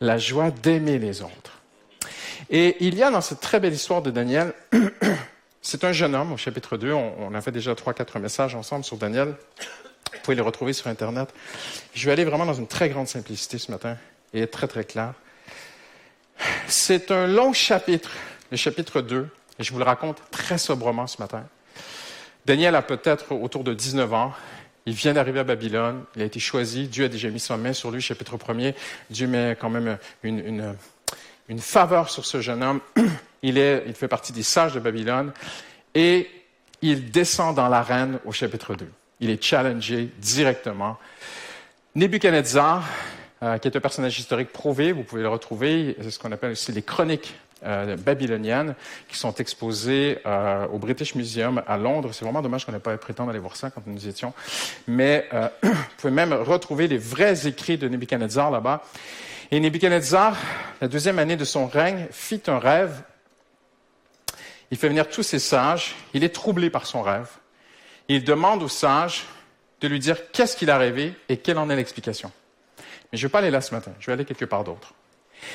La 0.00 0.18
joie 0.18 0.50
d'aimer 0.50 0.98
les 0.98 1.22
autres. 1.22 1.60
Et 2.50 2.76
il 2.80 2.94
y 2.94 3.02
a 3.02 3.10
dans 3.10 3.20
cette 3.20 3.40
très 3.40 3.60
belle 3.60 3.72
histoire 3.72 4.02
de 4.02 4.10
Daniel, 4.10 4.52
c'est 5.62 5.84
un 5.84 5.92
jeune 5.92 6.14
homme 6.14 6.32
au 6.32 6.36
chapitre 6.36 6.76
2, 6.76 6.92
on, 6.92 7.34
a 7.34 7.40
fait 7.40 7.50
déjà 7.50 7.74
trois, 7.74 7.92
quatre 7.92 8.18
messages 8.18 8.54
ensemble 8.54 8.84
sur 8.84 8.96
Daniel. 8.96 9.34
Vous 10.12 10.18
pouvez 10.22 10.36
les 10.36 10.42
retrouver 10.42 10.72
sur 10.72 10.86
Internet. 10.86 11.28
Je 11.94 12.06
vais 12.06 12.12
aller 12.12 12.24
vraiment 12.24 12.46
dans 12.46 12.54
une 12.54 12.68
très 12.68 12.88
grande 12.88 13.08
simplicité 13.08 13.58
ce 13.58 13.70
matin 13.70 13.96
et 14.32 14.42
être 14.42 14.52
très, 14.52 14.68
très 14.68 14.84
clair. 14.84 15.14
C'est 16.68 17.10
un 17.10 17.26
long 17.26 17.52
chapitre 17.52 18.10
le 18.50 18.56
chapitre 18.56 19.00
2, 19.00 19.28
et 19.58 19.64
je 19.64 19.72
vous 19.72 19.78
le 19.78 19.84
raconte 19.84 20.22
très 20.30 20.58
sobrement 20.58 21.06
ce 21.06 21.20
matin. 21.20 21.44
Daniel 22.44 22.74
a 22.76 22.82
peut-être 22.82 23.32
autour 23.32 23.64
de 23.64 23.74
19 23.74 24.12
ans. 24.14 24.32
Il 24.86 24.94
vient 24.94 25.14
d'arriver 25.14 25.40
à 25.40 25.44
Babylone. 25.44 26.04
Il 26.14 26.22
a 26.22 26.24
été 26.24 26.38
choisi. 26.38 26.86
Dieu 26.86 27.06
a 27.06 27.08
déjà 27.08 27.28
mis 27.28 27.40
sa 27.40 27.56
main 27.56 27.72
sur 27.72 27.90
lui, 27.90 28.00
chapitre 28.00 28.36
1er. 28.36 28.74
Dieu 29.10 29.26
met 29.26 29.56
quand 29.60 29.68
même 29.68 29.98
une, 30.22 30.76
une, 31.48 31.58
faveur 31.58 32.08
sur 32.08 32.24
ce 32.24 32.40
jeune 32.40 32.62
homme. 32.62 32.80
Il, 33.42 33.58
est, 33.58 33.84
il 33.86 33.94
fait 33.94 34.08
partie 34.08 34.32
des 34.32 34.42
sages 34.42 34.72
de 34.72 34.80
Babylone. 34.80 35.32
Et 35.94 36.28
il 36.82 37.10
descend 37.10 37.54
dans 37.54 37.68
l'arène 37.68 38.18
au 38.24 38.32
chapitre 38.32 38.74
2. 38.74 38.88
Il 39.20 39.30
est 39.30 39.42
challengé 39.42 40.10
directement. 40.18 40.98
Nebuchadnezzar, 41.94 42.82
euh, 43.42 43.58
qui 43.58 43.68
est 43.68 43.76
un 43.76 43.80
personnage 43.80 44.18
historique 44.18 44.52
prouvé, 44.52 44.92
vous 44.92 45.02
pouvez 45.02 45.22
le 45.22 45.28
retrouver, 45.28 45.96
c'est 46.00 46.10
ce 46.10 46.18
qu'on 46.18 46.32
appelle 46.32 46.52
aussi 46.52 46.72
les 46.72 46.82
chroniques 46.82 47.34
euh, 47.64 47.96
babyloniennes 47.96 48.74
qui 49.08 49.16
sont 49.16 49.34
exposées 49.36 50.18
euh, 50.26 50.66
au 50.68 50.78
British 50.78 51.14
Museum 51.14 51.62
à 51.66 51.78
Londres. 51.78 52.10
C'est 52.12 52.24
vraiment 52.24 52.42
dommage 52.42 52.66
qu'on 52.66 52.72
n'ait 52.72 52.78
pas 52.78 52.96
prétendu 52.98 53.30
aller 53.30 53.38
voir 53.38 53.56
ça 53.56 53.70
quand 53.70 53.80
nous 53.86 54.04
y 54.04 54.10
étions. 54.10 54.34
Mais 54.86 55.26
euh, 55.32 55.48
vous 55.62 55.72
pouvez 55.96 56.12
même 56.12 56.34
retrouver 56.34 56.86
les 56.86 56.98
vrais 56.98 57.46
écrits 57.46 57.78
de 57.78 57.88
Nebuchadnezzar 57.88 58.50
là-bas. 58.50 58.82
Et 59.50 59.58
Nebuchadnezzar, 59.58 60.36
la 60.82 60.88
deuxième 60.88 61.18
année 61.18 61.36
de 61.36 61.46
son 61.46 61.66
règne, 61.66 62.06
fit 62.10 62.42
un 62.46 62.58
rêve. 62.58 63.02
Il 64.70 64.76
fait 64.76 64.88
venir 64.88 65.08
tous 65.08 65.22
ses 65.22 65.38
sages. 65.38 65.94
Il 66.12 66.24
est 66.24 66.34
troublé 66.34 66.68
par 66.68 66.84
son 66.84 67.00
rêve. 67.00 67.28
Il 68.08 68.22
demande 68.22 68.62
aux 68.62 68.68
sages 68.68 69.24
de 69.80 69.88
lui 69.88 69.98
dire 69.98 70.30
qu'est-ce 70.30 70.56
qu'il 70.56 70.70
a 70.70 70.76
rêvé 70.76 71.14
et 71.30 71.38
quelle 71.38 71.56
en 71.56 71.70
est 71.70 71.76
l'explication. 71.76 72.30
Mais 73.10 73.18
je 73.18 73.24
ne 73.24 73.28
vais 73.28 73.32
pas 73.32 73.38
aller 73.38 73.50
là 73.50 73.62
ce 73.62 73.74
matin. 73.74 73.92
Je 73.98 74.06
vais 74.06 74.12
aller 74.12 74.26
quelque 74.26 74.44
part 74.44 74.62
d'autre. 74.62 74.92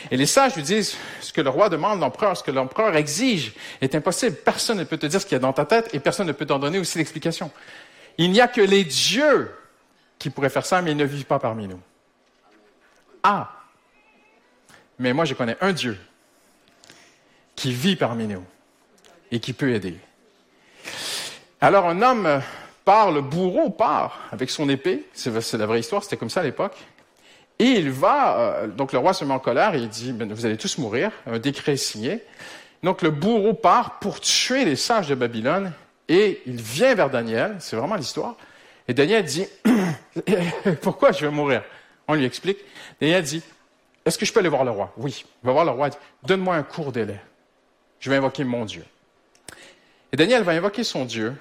Et 0.10 0.18
les 0.18 0.26
sages 0.26 0.56
lui 0.56 0.64
disent, 0.64 0.96
ce 1.22 1.34
que 1.34 1.42
le 1.42 1.50
roi 1.50 1.70
demande, 1.70 2.00
l'empereur, 2.00 2.36
ce 2.36 2.44
que 2.44 2.52
l'empereur 2.52 2.96
exige 2.96 3.54
est 3.82 3.94
impossible. 3.96 4.36
Personne 4.36 4.78
ne 4.78 4.84
peut 4.84 4.98
te 4.98 5.06
dire 5.06 5.22
ce 5.22 5.26
qu'il 5.26 5.36
y 5.36 5.38
a 5.38 5.40
dans 5.40 5.54
ta 5.54 5.66
tête 5.66 5.90
et 5.94 6.00
personne 6.00 6.28
ne 6.28 6.32
peut 6.32 6.46
t'en 6.46 6.60
donner 6.60 6.80
aussi 6.80 6.98
l'explication. 6.98 7.52
Il 8.18 8.32
n'y 8.32 8.42
a 8.42 8.48
que 8.48 8.62
les 8.62 8.84
dieux 8.84 9.52
qui 10.20 10.30
pourraient 10.30 10.50
faire 10.50 10.66
ça, 10.66 10.82
mais 10.82 10.92
ils 10.92 10.98
ne 10.98 11.06
vivent 11.06 11.26
pas 11.26 11.40
parmi 11.40 11.68
nous. 11.68 11.80
Ah! 13.24 13.52
Mais 15.00 15.14
moi, 15.14 15.26
je 15.26 15.34
connais 15.34 15.58
un 15.62 15.74
Dieu 15.74 15.98
qui 17.56 17.74
vit 17.74 17.96
parmi 17.96 18.28
nous 18.28 18.44
et 19.32 19.40
qui 19.40 19.54
peut 19.54 19.74
aider. 19.74 19.98
Alors 21.60 21.88
un 21.88 22.02
homme 22.02 22.42
part, 22.86 23.12
le 23.12 23.22
bourreau 23.22 23.70
part 23.70 24.20
avec 24.32 24.50
son 24.50 24.68
épée, 24.68 25.06
c'est 25.14 25.54
la 25.54 25.66
vraie 25.66 25.80
histoire, 25.80 26.04
c'était 26.04 26.18
comme 26.18 26.30
ça 26.30 26.40
à 26.40 26.44
l'époque, 26.44 26.76
et 27.62 27.78
il 27.78 27.92
va, 27.92 28.40
euh, 28.40 28.68
donc 28.68 28.92
le 28.92 28.98
roi 28.98 29.14
se 29.14 29.24
met 29.24 29.36
en 29.36 29.40
colère 29.40 29.76
et 29.76 29.78
il 29.78 29.88
dit, 29.88 30.14
ben, 30.14 30.34
vous 30.34 30.48
allez 30.48 30.58
tous 30.58 30.80
mourir, 30.80 31.12
un 31.28 31.38
décret 31.38 31.74
est 31.74 31.78
signé. 31.78 32.24
Donc 32.82 33.04
le 33.04 33.12
bourreau 33.12 33.54
part 33.54 34.00
pour 34.00 34.20
tuer 34.20 34.66
les 34.66 34.76
sages 34.76 35.08
de 35.08 35.14
Babylone 35.14 35.72
et 36.10 36.42
il 36.48 36.60
vient 36.60 36.96
vers 36.96 37.12
Daniel, 37.12 37.58
c'est 37.60 37.76
vraiment 37.76 37.98
l'histoire. 37.98 38.36
Et 38.88 38.96
Daniel 38.96 39.24
dit, 39.26 39.46
pourquoi 40.82 41.12
je 41.12 41.24
vais 41.24 41.32
mourir? 41.32 41.62
On 42.08 42.16
lui 42.16 42.26
explique. 42.26 42.58
Daniel 43.00 43.22
dit, 43.22 43.44
est-ce 44.06 44.18
que 44.18 44.26
je 44.26 44.34
peux 44.34 44.40
aller 44.40 44.50
voir 44.50 44.64
le 44.64 44.72
roi? 44.72 44.92
Oui. 44.98 45.24
Il 45.44 45.46
va 45.46 45.52
voir 45.52 45.64
le 45.64 45.70
roi 45.70 45.90
et 45.90 45.92
dit, 45.92 45.98
donne-moi 46.24 46.56
un 46.56 46.64
court 46.64 46.92
délai. 46.92 47.20
Je 48.00 48.10
vais 48.10 48.16
invoquer 48.16 48.44
mon 48.44 48.66
Dieu. 48.66 48.84
Et 50.12 50.18
Daniel 50.18 50.42
va 50.42 50.54
invoquer 50.54 50.84
son 50.84 51.06
Dieu 51.06 51.36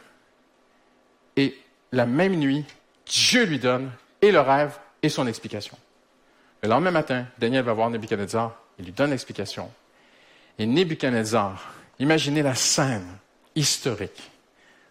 et 1.36 1.56
la 1.92 2.04
même 2.04 2.34
nuit, 2.34 2.66
Dieu 3.06 3.44
lui 3.44 3.58
donne 3.58 3.90
et 4.20 4.30
le 4.30 4.40
rêve 4.40 4.78
et 5.02 5.08
son 5.08 5.26
explication. 5.26 5.78
Le 6.62 6.68
lendemain 6.68 6.90
matin, 6.90 7.26
Daniel 7.38 7.64
va 7.64 7.72
voir 7.72 7.90
Nebuchadnezzar, 7.90 8.54
il 8.78 8.84
lui 8.84 8.92
donne 8.92 9.10
l'explication. 9.10 9.70
Et 10.58 10.66
Nebuchadnezzar, 10.66 11.72
imaginez 11.98 12.42
la 12.42 12.54
scène 12.54 13.06
historique, 13.54 14.30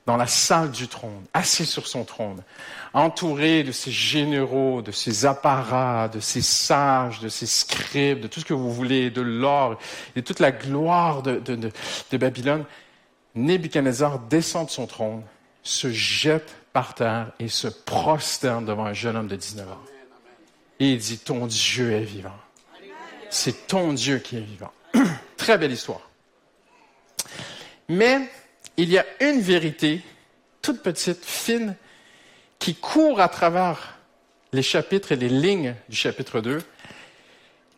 dans 0.05 0.17
la 0.17 0.25
salle 0.25 0.71
du 0.71 0.87
trône, 0.87 1.25
assis 1.33 1.67
sur 1.67 1.85
son 1.85 2.03
trône, 2.03 2.41
entouré 2.93 3.63
de 3.63 3.71
ses 3.71 3.91
généraux, 3.91 4.81
de 4.81 4.91
ses 4.91 5.27
apparats, 5.27 6.07
de 6.07 6.19
ses 6.19 6.41
sages, 6.41 7.19
de 7.19 7.29
ses 7.29 7.45
scribes, 7.45 8.21
de 8.21 8.27
tout 8.27 8.39
ce 8.39 8.45
que 8.45 8.55
vous 8.55 8.73
voulez, 8.73 9.11
de 9.11 9.21
l'or, 9.21 9.77
et 10.15 10.23
toute 10.23 10.39
la 10.39 10.51
gloire 10.51 11.21
de, 11.21 11.39
de 11.39 12.17
Babylone, 12.17 12.65
Nebuchadnezzar 13.35 14.17
descend 14.17 14.65
de 14.65 14.71
son 14.71 14.87
trône, 14.87 15.21
se 15.61 15.91
jette 15.91 16.55
par 16.73 16.95
terre 16.95 17.31
et 17.39 17.47
se 17.47 17.67
prosterne 17.67 18.65
devant 18.65 18.85
un 18.85 18.93
jeune 18.93 19.15
homme 19.15 19.27
de 19.27 19.35
19 19.35 19.71
ans. 19.71 19.88
Et 20.79 20.91
il 20.93 20.97
dit, 20.97 21.19
ton 21.19 21.45
Dieu 21.47 21.91
est 21.91 22.03
vivant. 22.03 22.37
C'est 23.29 23.67
ton 23.67 23.93
Dieu 23.93 24.19
qui 24.19 24.37
est 24.37 24.41
vivant. 24.41 24.71
Très 25.37 25.57
belle 25.57 25.71
histoire. 25.71 26.09
Mais 27.87 28.29
il 28.77 28.89
y 28.89 28.97
a 28.97 29.05
une 29.19 29.41
vérité, 29.41 30.01
toute 30.61 30.81
petite, 30.81 31.25
fine, 31.25 31.75
qui 32.59 32.75
court 32.75 33.19
à 33.19 33.29
travers 33.29 33.99
les 34.51 34.61
chapitres 34.61 35.11
et 35.11 35.15
les 35.15 35.29
lignes 35.29 35.75
du 35.89 35.95
chapitre 35.95 36.41
2, 36.41 36.61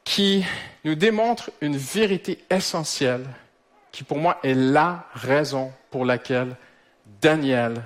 qui 0.04 0.44
nous 0.84 0.96
démontre 0.96 1.52
une 1.62 1.78
vérité 1.78 2.44
essentielle, 2.50 3.26
qui 3.92 4.04
pour 4.04 4.18
moi 4.18 4.40
est 4.44 4.54
la 4.54 5.08
raison 5.14 5.72
pour 5.90 6.06
laquelle 6.06 6.56
Daniel 7.22 7.84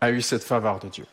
a 0.00 0.10
eu 0.10 0.22
cette 0.22 0.44
faveur 0.44 0.78
de 0.78 0.88
Dieu. 0.88 1.06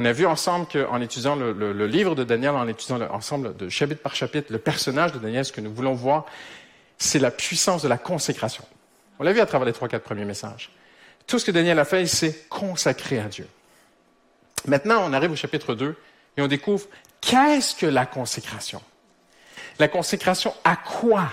On 0.00 0.04
a 0.04 0.12
vu 0.12 0.26
ensemble 0.26 0.68
qu'en 0.68 1.00
étudiant 1.00 1.34
le, 1.34 1.86
livre 1.86 2.14
de 2.14 2.22
Daniel, 2.22 2.52
en 2.52 2.68
étudiant 2.68 3.00
ensemble 3.10 3.56
de 3.56 3.68
chapitre 3.68 4.00
par 4.00 4.14
chapitre, 4.14 4.52
le 4.52 4.60
personnage 4.60 5.12
de 5.12 5.18
Daniel, 5.18 5.44
ce 5.44 5.50
que 5.50 5.60
nous 5.60 5.74
voulons 5.74 5.94
voir, 5.94 6.24
c'est 6.98 7.18
la 7.18 7.32
puissance 7.32 7.82
de 7.82 7.88
la 7.88 7.98
consécration. 7.98 8.64
On 9.18 9.24
l'a 9.24 9.32
vu 9.32 9.40
à 9.40 9.46
travers 9.46 9.66
les 9.66 9.72
trois, 9.72 9.88
quatre 9.88 10.04
premiers 10.04 10.24
messages. 10.24 10.70
Tout 11.26 11.40
ce 11.40 11.44
que 11.44 11.50
Daniel 11.50 11.80
a 11.80 11.84
fait, 11.84 12.06
c'est 12.06 12.48
consacrer 12.48 13.18
à 13.18 13.24
Dieu. 13.24 13.48
Maintenant, 14.68 15.02
on 15.04 15.12
arrive 15.12 15.32
au 15.32 15.36
chapitre 15.36 15.74
2 15.74 15.96
et 16.36 16.42
on 16.42 16.46
découvre 16.46 16.86
qu'est-ce 17.20 17.74
que 17.74 17.86
la 17.86 18.06
consécration? 18.06 18.80
La 19.80 19.88
consécration 19.88 20.54
à 20.62 20.76
quoi? 20.76 21.28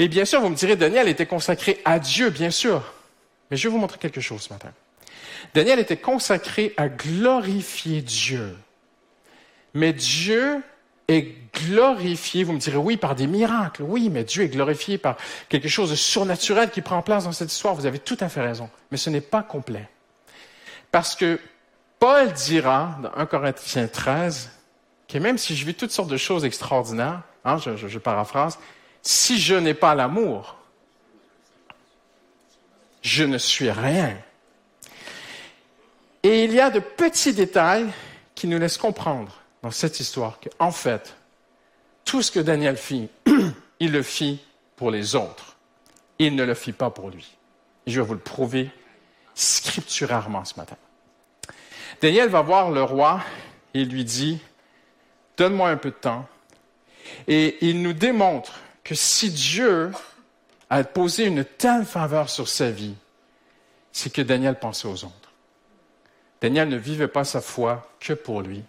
Et 0.00 0.08
bien 0.08 0.24
sûr, 0.24 0.40
vous 0.40 0.48
me 0.48 0.56
direz, 0.56 0.74
Daniel 0.74 1.06
était 1.06 1.26
consacré 1.26 1.80
à 1.84 2.00
Dieu, 2.00 2.30
bien 2.30 2.50
sûr. 2.50 2.82
Mais 3.48 3.56
je 3.56 3.68
vais 3.68 3.72
vous 3.72 3.78
montrer 3.78 3.98
quelque 3.98 4.20
chose 4.20 4.42
ce 4.42 4.52
matin. 4.52 4.72
Daniel 5.52 5.78
était 5.78 5.96
consacré 5.96 6.72
à 6.76 6.88
glorifier 6.88 8.02
Dieu. 8.02 8.56
Mais 9.74 9.92
Dieu 9.92 10.62
est 11.08 11.34
glorifié, 11.52 12.44
vous 12.44 12.52
me 12.52 12.58
direz, 12.58 12.76
oui, 12.76 12.96
par 12.96 13.14
des 13.14 13.26
miracles. 13.26 13.82
Oui, 13.82 14.08
mais 14.08 14.24
Dieu 14.24 14.44
est 14.44 14.48
glorifié 14.48 14.98
par 14.98 15.16
quelque 15.48 15.68
chose 15.68 15.90
de 15.90 15.96
surnaturel 15.96 16.70
qui 16.70 16.80
prend 16.80 17.02
place 17.02 17.24
dans 17.24 17.32
cette 17.32 17.52
histoire. 17.52 17.74
Vous 17.74 17.86
avez 17.86 17.98
tout 17.98 18.16
à 18.20 18.28
fait 18.28 18.40
raison. 18.40 18.70
Mais 18.90 18.96
ce 18.96 19.10
n'est 19.10 19.20
pas 19.20 19.42
complet. 19.42 19.88
Parce 20.90 21.14
que 21.14 21.40
Paul 21.98 22.32
dira, 22.32 22.98
dans 23.02 23.12
1 23.14 23.26
Corinthiens 23.26 23.88
13, 23.88 24.50
que 25.08 25.18
même 25.18 25.38
si 25.38 25.54
je 25.56 25.66
vis 25.66 25.74
toutes 25.74 25.90
sortes 25.90 26.10
de 26.10 26.16
choses 26.16 26.44
extraordinaires, 26.44 27.22
hein, 27.44 27.58
je, 27.58 27.76
je 27.76 27.98
paraphrase, 27.98 28.58
si 29.02 29.38
je 29.38 29.54
n'ai 29.54 29.74
pas 29.74 29.94
l'amour, 29.94 30.56
je 33.02 33.24
ne 33.24 33.38
suis 33.38 33.70
rien. 33.70 34.16
Et 36.24 36.44
il 36.44 36.54
y 36.54 36.60
a 36.60 36.70
de 36.70 36.80
petits 36.80 37.34
détails 37.34 37.86
qui 38.34 38.48
nous 38.48 38.58
laissent 38.58 38.78
comprendre 38.78 39.42
dans 39.62 39.70
cette 39.70 40.00
histoire 40.00 40.40
qu'en 40.40 40.70
fait, 40.72 41.14
tout 42.06 42.22
ce 42.22 42.32
que 42.32 42.40
Daniel 42.40 42.78
fit, 42.78 43.10
il 43.80 43.92
le 43.92 44.02
fit 44.02 44.40
pour 44.74 44.90
les 44.90 45.14
autres. 45.14 45.56
Il 46.18 46.34
ne 46.34 46.44
le 46.44 46.54
fit 46.54 46.72
pas 46.72 46.88
pour 46.88 47.10
lui. 47.10 47.36
Je 47.86 48.00
vais 48.00 48.06
vous 48.06 48.14
le 48.14 48.20
prouver 48.20 48.70
scripturairement 49.34 50.46
ce 50.46 50.56
matin. 50.56 50.76
Daniel 52.00 52.30
va 52.30 52.40
voir 52.40 52.70
le 52.70 52.82
roi 52.82 53.20
et 53.74 53.84
lui 53.84 54.04
dit, 54.04 54.40
donne-moi 55.36 55.68
un 55.68 55.76
peu 55.76 55.90
de 55.90 55.96
temps. 55.96 56.26
Et 57.28 57.58
il 57.60 57.82
nous 57.82 57.92
démontre 57.92 58.60
que 58.82 58.94
si 58.94 59.30
Dieu 59.30 59.92
a 60.70 60.84
posé 60.84 61.26
une 61.26 61.44
telle 61.44 61.84
faveur 61.84 62.30
sur 62.30 62.48
sa 62.48 62.70
vie, 62.70 62.94
c'est 63.92 64.10
que 64.10 64.22
Daniel 64.22 64.58
pensait 64.58 64.88
aux 64.88 65.04
autres. 65.04 65.23
Daniel 66.44 66.68
ne 66.68 66.76
vivait 66.76 67.08
pas 67.08 67.24
sa 67.24 67.40
foi 67.40 67.90
que 68.00 68.12
pour 68.12 68.42
lui. 68.42 68.62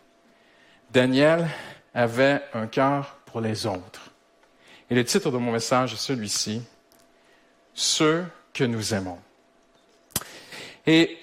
Daniel 0.92 1.46
avait 1.94 2.42
un 2.54 2.68
cœur 2.68 3.18
pour 3.26 3.42
les 3.42 3.66
autres. 3.66 4.12
Et 4.90 4.96
le 4.96 5.04
titre 5.04 5.30
de 5.30 5.36
mon 5.36 5.52
message 5.52 5.92
est 5.92 5.98
celui-ci, 5.98 6.62
Ceux 7.74 8.24
que 8.54 8.64
nous 8.64 8.94
aimons. 8.94 9.20
Et 10.88 11.20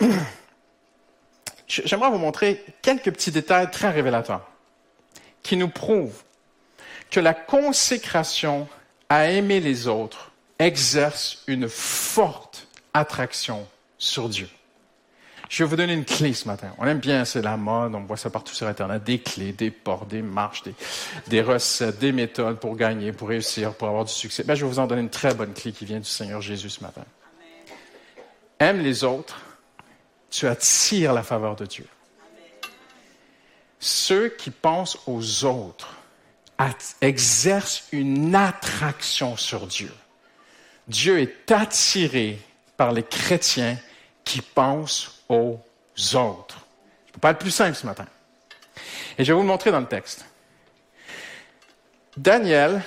j'aimerais 1.67 2.11
vous 2.11 2.19
montrer 2.19 2.63
quelques 2.83 3.11
petits 3.11 3.33
détails 3.33 3.71
très 3.71 3.89
révélateurs 3.89 4.47
qui 5.43 5.57
nous 5.57 5.71
prouvent 5.71 6.23
que 7.11 7.21
la 7.21 7.33
consécration 7.33 8.69
à 9.09 9.31
aimer 9.31 9.61
les 9.61 9.89
autres 9.89 10.33
exerce 10.59 11.45
une 11.47 11.71
forte 11.71 12.69
attraction 12.93 13.67
sur 13.97 14.29
Dieu. 14.29 14.51
Je 15.53 15.63
vais 15.63 15.69
vous 15.69 15.77
donner 15.77 15.93
une 15.93 16.07
clé 16.07 16.33
ce 16.33 16.49
matin. 16.49 16.73
On 16.79 16.87
aime 16.87 16.99
bien, 16.99 17.27
c'est 17.27 17.43
la 17.43 17.59
mode, 17.59 17.95
on 17.95 18.01
voit 18.05 18.17
ça 18.17 18.31
partout 18.31 18.55
sur 18.55 18.67
Internet, 18.67 19.05
des 19.05 19.19
clés, 19.19 19.53
des 19.53 19.71
portes, 19.71 20.09
des 20.09 20.23
marches, 20.23 20.63
des, 21.27 21.43
recettes, 21.43 21.99
des 21.99 22.11
méthodes 22.11 22.59
pour 22.59 22.75
gagner, 22.75 23.13
pour 23.13 23.29
réussir, 23.29 23.75
pour 23.75 23.89
avoir 23.89 24.07
du 24.07 24.13
succès. 24.13 24.45
Ben, 24.45 24.55
je 24.55 24.65
vais 24.65 24.71
vous 24.71 24.79
en 24.79 24.87
donner 24.87 25.03
une 25.03 25.11
très 25.11 25.35
bonne 25.35 25.53
clé 25.53 25.73
qui 25.73 25.85
vient 25.85 25.99
du 25.99 26.09
Seigneur 26.09 26.41
Jésus 26.41 26.71
ce 26.71 26.83
matin. 26.83 27.05
Aime 28.61 28.81
les 28.81 29.05
autres, 29.05 29.43
tu 30.31 30.47
attires 30.47 31.13
la 31.13 31.23
faveur 31.23 31.55
de 31.55 31.67
Dieu. 31.67 31.87
Ceux 33.79 34.31
qui 34.31 34.51
pensent 34.51 35.01
aux 35.07 35.45
autres 35.45 35.99
exercent 37.03 37.89
une 37.93 38.35
attraction 38.35 39.37
sur 39.37 39.67
Dieu. 39.67 39.93
Dieu 40.89 41.21
est 41.21 41.53
attiré 41.53 42.41
par 42.79 42.93
les 42.93 43.03
chrétiens 43.03 43.77
qui 44.25 44.41
pensent 44.41 45.22
aux 45.33 45.61
autres. 46.15 46.67
Je 47.07 47.11
ne 47.11 47.13
peux 47.15 47.21
pas 47.21 47.31
être 47.31 47.39
plus 47.39 47.51
simple 47.51 47.75
ce 47.75 47.87
matin. 47.87 48.07
Et 49.19 49.25
je 49.25 49.33
vais 49.33 49.35
vous 49.35 49.43
le 49.43 49.49
montrer 49.49 49.71
dans 49.71 49.81
le 49.81 49.87
texte. 49.87 50.25
Daniel 52.17 52.83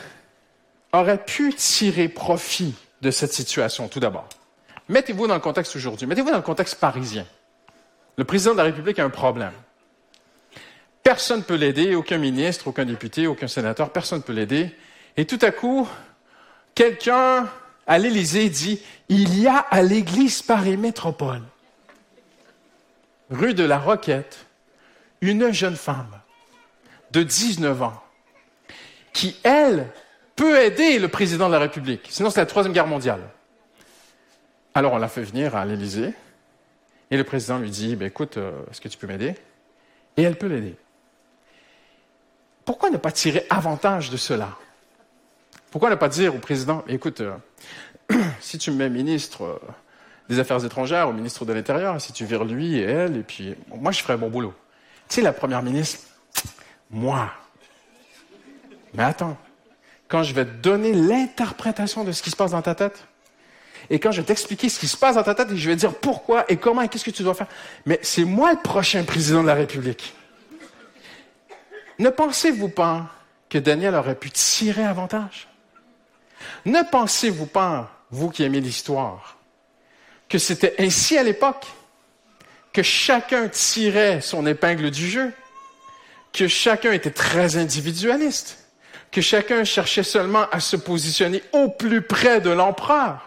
aurait 0.93 1.23
pu 1.23 1.53
tirer 1.53 2.07
profit 2.07 2.75
de 3.01 3.11
cette 3.11 3.33
situation, 3.33 3.87
tout 3.87 3.99
d'abord. 3.99 4.29
Mettez-vous 4.87 5.27
dans 5.27 5.33
le 5.33 5.39
contexte 5.39 5.75
aujourd'hui. 5.75 6.07
Mettez-vous 6.07 6.29
dans 6.29 6.37
le 6.37 6.43
contexte 6.43 6.75
parisien. 6.75 7.25
Le 8.17 8.23
président 8.23 8.53
de 8.53 8.57
la 8.57 8.63
République 8.63 8.99
a 8.99 9.03
un 9.03 9.09
problème. 9.09 9.51
Personne 11.03 11.39
ne 11.39 11.43
peut 11.43 11.55
l'aider, 11.55 11.95
aucun 11.95 12.17
ministre, 12.17 12.67
aucun 12.67 12.85
député, 12.85 13.27
aucun 13.27 13.47
sénateur, 13.47 13.91
personne 13.91 14.19
ne 14.19 14.23
peut 14.23 14.33
l'aider. 14.33 14.75
Et 15.17 15.25
tout 15.25 15.39
à 15.41 15.51
coup, 15.51 15.87
quelqu'un 16.73 17.47
à 17.85 17.97
l'Élysée 17.97 18.49
dit, 18.49 18.81
il 19.09 19.39
y 19.39 19.47
a 19.47 19.57
à 19.57 19.81
l'église 19.83 20.41
Paris 20.41 20.77
Métropole, 20.77 21.43
rue 23.29 23.53
de 23.53 23.63
la 23.63 23.79
Roquette, 23.79 24.45
une 25.21 25.51
jeune 25.51 25.75
femme 25.75 26.21
de 27.11 27.23
19 27.23 27.81
ans 27.81 28.03
qui, 29.13 29.37
elle, 29.43 29.87
peut 30.35 30.61
aider 30.61 30.99
le 30.99 31.07
président 31.07 31.47
de 31.47 31.53
la 31.53 31.59
République. 31.59 32.07
Sinon, 32.09 32.29
c'est 32.29 32.41
la 32.41 32.45
Troisième 32.45 32.73
Guerre 32.73 32.87
mondiale. 32.87 33.21
Alors, 34.73 34.93
on 34.93 34.97
l'a 34.97 35.07
fait 35.07 35.23
venir 35.23 35.55
à 35.55 35.65
l'Élysée. 35.65 36.13
Et 37.11 37.17
le 37.17 37.23
président 37.23 37.57
lui 37.59 37.69
dit, 37.69 37.95
ben, 37.95 38.07
écoute, 38.07 38.37
euh, 38.37 38.51
est-ce 38.69 38.81
que 38.81 38.89
tu 38.89 38.97
peux 38.97 39.07
m'aider? 39.07 39.35
Et 40.17 40.23
elle 40.23 40.37
peut 40.37 40.47
l'aider. 40.47 40.75
Pourquoi 42.65 42.89
ne 42.89 42.97
pas 42.97 43.11
tirer 43.11 43.45
avantage 43.49 44.09
de 44.09 44.17
cela? 44.17 44.57
Pourquoi 45.71 45.89
ne 45.89 45.95
pas 45.95 46.09
dire 46.09 46.35
au 46.35 46.39
président, 46.39 46.83
écoute, 46.87 47.21
euh, 47.21 47.35
si 48.39 48.57
tu 48.57 48.71
me 48.71 48.77
mets 48.77 48.89
ministre 48.89 49.43
euh, 49.43 49.59
des 50.29 50.39
Affaires 50.39 50.63
étrangères 50.65 51.09
ou 51.09 51.13
ministre 51.13 51.45
de 51.45 51.53
l'Intérieur, 51.53 51.99
si 52.01 52.13
tu 52.13 52.25
vires 52.25 52.43
lui 52.43 52.77
et 52.77 52.83
elle, 52.83 53.17
et 53.17 53.23
puis 53.23 53.55
moi, 53.67 53.91
je 53.91 54.01
ferai 54.01 54.17
bon 54.17 54.29
boulot. 54.29 54.53
Tu 55.07 55.15
sais, 55.15 55.21
la 55.21 55.33
première 55.33 55.61
ministre, 55.61 55.99
moi. 56.89 57.31
Mais 58.93 59.03
attends, 59.03 59.37
quand 60.07 60.23
je 60.23 60.33
vais 60.33 60.45
te 60.45 60.51
donner 60.51 60.93
l'interprétation 60.93 62.03
de 62.03 62.11
ce 62.11 62.23
qui 62.23 62.31
se 62.31 62.35
passe 62.35 62.51
dans 62.51 62.61
ta 62.61 62.75
tête, 62.75 63.05
et 63.89 63.99
quand 63.99 64.11
je 64.11 64.21
vais 64.21 64.25
t'expliquer 64.25 64.69
ce 64.69 64.79
qui 64.79 64.87
se 64.87 64.97
passe 64.97 65.15
dans 65.15 65.23
ta 65.23 65.35
tête, 65.35 65.51
et 65.51 65.57
je 65.57 65.69
vais 65.69 65.75
dire 65.75 65.93
pourquoi 65.93 66.45
et 66.49 66.57
comment 66.57 66.81
et 66.81 66.89
qu'est-ce 66.89 67.05
que 67.05 67.11
tu 67.11 67.23
dois 67.23 67.35
faire, 67.35 67.47
mais 67.85 67.99
c'est 68.01 68.25
moi 68.25 68.51
le 68.51 68.59
prochain 68.59 69.03
président 69.03 69.43
de 69.43 69.47
la 69.47 69.53
République. 69.53 70.15
Ne 71.99 72.09
pensez-vous 72.09 72.69
pas 72.69 73.07
que 73.47 73.57
Daniel 73.57 73.95
aurait 73.95 74.15
pu 74.15 74.31
tirer 74.31 74.83
avantage? 74.83 75.47
Ne 76.65 76.81
pensez-vous 76.89 77.45
pas, 77.45 77.91
vous 78.09 78.29
qui 78.29 78.43
aimez 78.43 78.59
l'histoire, 78.59 79.34
que 80.29 80.37
c'était 80.37 80.75
ainsi 80.79 81.17
à 81.17 81.23
l'époque, 81.23 81.65
que 82.73 82.83
chacun 82.83 83.47
tirait 83.47 84.21
son 84.21 84.45
épingle 84.45 84.91
du 84.91 85.09
jeu, 85.09 85.31
que 86.33 86.47
chacun 86.47 86.91
était 86.91 87.11
très 87.11 87.57
individualiste, 87.57 88.65
que 89.11 89.21
chacun 89.21 89.63
cherchait 89.63 90.03
seulement 90.03 90.49
à 90.51 90.59
se 90.59 90.75
positionner 90.75 91.41
au 91.53 91.69
plus 91.69 92.01
près 92.01 92.41
de 92.41 92.49
l'empereur, 92.49 93.21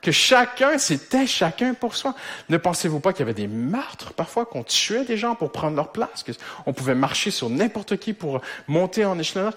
que 0.00 0.12
chacun, 0.12 0.78
c'était 0.78 1.26
chacun 1.26 1.74
pour 1.74 1.96
soi. 1.96 2.14
Ne 2.48 2.56
pensez-vous 2.56 3.00
pas 3.00 3.12
qu'il 3.12 3.20
y 3.20 3.22
avait 3.24 3.34
des 3.34 3.48
meurtres 3.48 4.12
parfois, 4.12 4.46
qu'on 4.46 4.62
tuait 4.62 5.04
des 5.04 5.16
gens 5.16 5.34
pour 5.34 5.50
prendre 5.50 5.76
leur 5.76 5.90
place, 5.90 6.24
qu'on 6.64 6.72
pouvait 6.72 6.94
marcher 6.94 7.30
sur 7.30 7.50
n'importe 7.50 7.96
qui 7.96 8.12
pour 8.12 8.40
monter 8.68 9.04
en 9.04 9.18
échelon? 9.18 9.50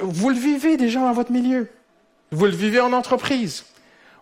Vous 0.00 0.30
le 0.30 0.36
vivez 0.36 0.76
déjà 0.76 1.00
dans 1.00 1.12
votre 1.12 1.32
milieu. 1.32 1.68
Vous 2.30 2.46
le 2.46 2.52
vivez 2.52 2.80
en 2.80 2.92
entreprise. 2.92 3.64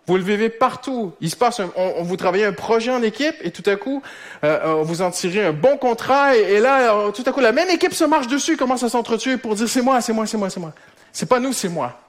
Vous 0.07 0.17
le 0.17 0.23
vivez 0.23 0.49
partout. 0.49 1.13
Il 1.19 1.31
se 1.31 1.35
passe, 1.35 1.61
on, 1.75 2.03
vous 2.03 2.15
travaillez 2.15 2.45
un 2.45 2.53
projet 2.53 2.91
en 2.91 3.01
équipe 3.01 3.35
et 3.41 3.51
tout 3.51 3.67
à 3.69 3.75
coup, 3.75 4.03
euh, 4.43 4.59
euh 4.63 4.83
vous 4.83 5.01
en 5.01 5.09
tirez 5.09 5.45
un 5.45 5.53
bon 5.53 5.77
contrat 5.77 6.35
et, 6.35 6.59
là, 6.59 6.93
euh, 6.93 7.11
tout 7.11 7.23
à 7.25 7.31
coup, 7.31 7.39
la 7.39 7.51
même 7.51 7.69
équipe 7.69 7.93
se 7.93 8.03
marche 8.03 8.27
dessus, 8.27 8.55
commence 8.55 8.83
à 8.83 8.89
s'entretuer 8.89 9.37
pour 9.37 9.55
dire 9.55 9.67
c'est 9.67 9.81
moi, 9.81 10.01
c'est 10.01 10.13
moi, 10.13 10.27
c'est 10.27 10.37
moi, 10.37 10.49
c'est 10.49 10.59
moi. 10.59 10.73
C'est 11.11 11.27
pas 11.27 11.39
nous, 11.39 11.53
c'est 11.53 11.69
moi. 11.69 11.99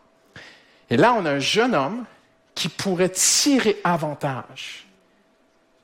Et 0.91 0.97
là, 0.97 1.15
on 1.19 1.25
a 1.25 1.33
un 1.33 1.39
jeune 1.39 1.75
homme 1.75 2.05
qui 2.55 2.69
pourrait 2.69 3.09
tirer 3.09 3.79
avantage. 3.83 4.87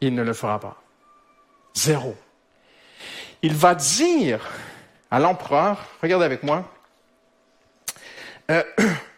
Il 0.01 0.14
ne 0.14 0.22
le 0.22 0.33
fera 0.33 0.59
pas. 0.61 0.83
Zéro. 1.75 2.14
Il 3.42 3.55
va 3.55 3.75
dire 3.75 4.40
à 5.11 5.18
l'empereur, 5.18 5.85
regardez 6.03 6.25
avec 6.25 6.42
moi, 6.42 6.64
euh, 8.51 8.62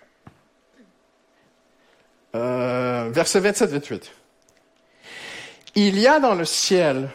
Euh, 2.34 3.08
verset 3.12 3.40
27-28. 3.40 4.10
Il 5.76 5.98
y 5.98 6.06
a 6.06 6.20
dans 6.20 6.34
le 6.34 6.44
ciel 6.44 7.08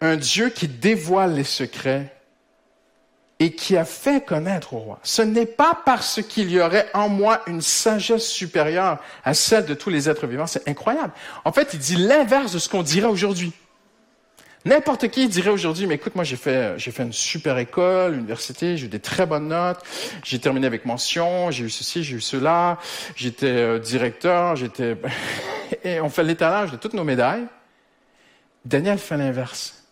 un 0.00 0.16
Dieu 0.16 0.50
qui 0.50 0.68
dévoile 0.68 1.34
les 1.34 1.44
secrets 1.44 2.12
et 3.38 3.54
qui 3.54 3.76
a 3.76 3.84
fait 3.84 4.24
connaître 4.24 4.72
au 4.72 4.78
roi. 4.78 4.98
Ce 5.02 5.20
n'est 5.20 5.46
pas 5.46 5.78
parce 5.84 6.22
qu'il 6.22 6.50
y 6.50 6.60
aurait 6.60 6.88
en 6.94 7.08
moi 7.08 7.42
une 7.46 7.60
sagesse 7.60 8.26
supérieure 8.26 8.98
à 9.24 9.34
celle 9.34 9.66
de 9.66 9.74
tous 9.74 9.90
les 9.90 10.08
êtres 10.08 10.26
vivants. 10.26 10.46
C'est 10.46 10.66
incroyable. 10.68 11.12
En 11.44 11.52
fait, 11.52 11.74
il 11.74 11.78
dit 11.78 11.96
l'inverse 11.96 12.52
de 12.52 12.58
ce 12.58 12.68
qu'on 12.68 12.82
dirait 12.82 13.08
aujourd'hui. 13.08 13.52
N'importe 14.66 15.06
qui 15.06 15.28
dirait 15.28 15.50
aujourd'hui, 15.50 15.86
mais 15.86 15.94
écoute, 15.94 16.16
moi 16.16 16.24
j'ai 16.24 16.34
fait, 16.34 16.76
j'ai 16.76 16.90
fait 16.90 17.04
une 17.04 17.12
super 17.12 17.56
école, 17.56 18.14
université, 18.14 18.76
j'ai 18.76 18.86
eu 18.86 18.88
des 18.88 18.98
très 18.98 19.24
bonnes 19.24 19.46
notes, 19.46 19.78
j'ai 20.24 20.40
terminé 20.40 20.66
avec 20.66 20.84
mention, 20.84 21.52
j'ai 21.52 21.66
eu 21.66 21.70
ceci, 21.70 22.02
j'ai 22.02 22.16
eu 22.16 22.20
cela, 22.20 22.80
j'étais 23.14 23.46
euh, 23.46 23.78
directeur, 23.78 24.56
j'étais... 24.56 24.96
Et 25.84 26.00
on 26.00 26.10
fait 26.10 26.24
l'étalage 26.24 26.72
de 26.72 26.76
toutes 26.76 26.94
nos 26.94 27.04
médailles. 27.04 27.46
Daniel 28.64 28.98
fait 28.98 29.16
l'inverse. 29.16 29.84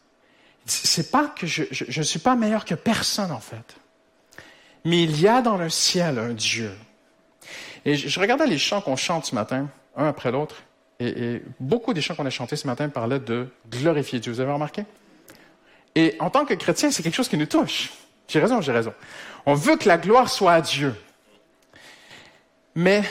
C'est 0.66 1.12
pas 1.12 1.28
que 1.28 1.46
je, 1.46 1.62
ne 1.96 2.02
suis 2.02 2.18
pas 2.18 2.34
meilleur 2.34 2.64
que 2.64 2.74
personne 2.74 3.30
en 3.30 3.38
fait. 3.38 3.76
Mais 4.84 5.04
il 5.04 5.20
y 5.20 5.28
a 5.28 5.40
dans 5.40 5.56
le 5.56 5.68
ciel 5.68 6.18
un 6.18 6.32
Dieu. 6.32 6.72
Et 7.84 7.94
je 7.94 8.18
regardais 8.18 8.48
les 8.48 8.58
chants 8.58 8.80
qu'on 8.80 8.96
chante 8.96 9.26
ce 9.26 9.36
matin, 9.36 9.68
un 9.96 10.08
après 10.08 10.32
l'autre. 10.32 10.64
Et, 11.00 11.42
beaucoup 11.60 11.92
des 11.92 12.00
chants 12.00 12.14
qu'on 12.14 12.26
a 12.26 12.30
chantés 12.30 12.56
ce 12.56 12.66
matin 12.66 12.88
parlaient 12.88 13.20
de 13.20 13.48
glorifier 13.70 14.20
Dieu. 14.20 14.32
Vous 14.32 14.40
avez 14.40 14.52
remarqué? 14.52 14.84
Et 15.94 16.16
en 16.20 16.30
tant 16.30 16.44
que 16.44 16.54
chrétien, 16.54 16.90
c'est 16.90 17.02
quelque 17.02 17.14
chose 17.14 17.28
qui 17.28 17.36
nous 17.36 17.46
touche. 17.46 17.92
J'ai 18.28 18.40
raison, 18.40 18.60
j'ai 18.60 18.72
raison. 18.72 18.94
On 19.46 19.54
veut 19.54 19.76
que 19.76 19.88
la 19.88 19.98
gloire 19.98 20.28
soit 20.28 20.52
à 20.52 20.60
Dieu. 20.60 20.94
Mais 22.74 23.02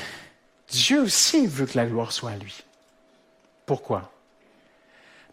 Dieu 0.70 1.02
aussi 1.02 1.48
veut 1.48 1.66
que 1.66 1.78
la 1.78 1.86
gloire 1.86 2.12
soit 2.12 2.32
à 2.32 2.36
lui. 2.36 2.64
Pourquoi? 3.66 4.12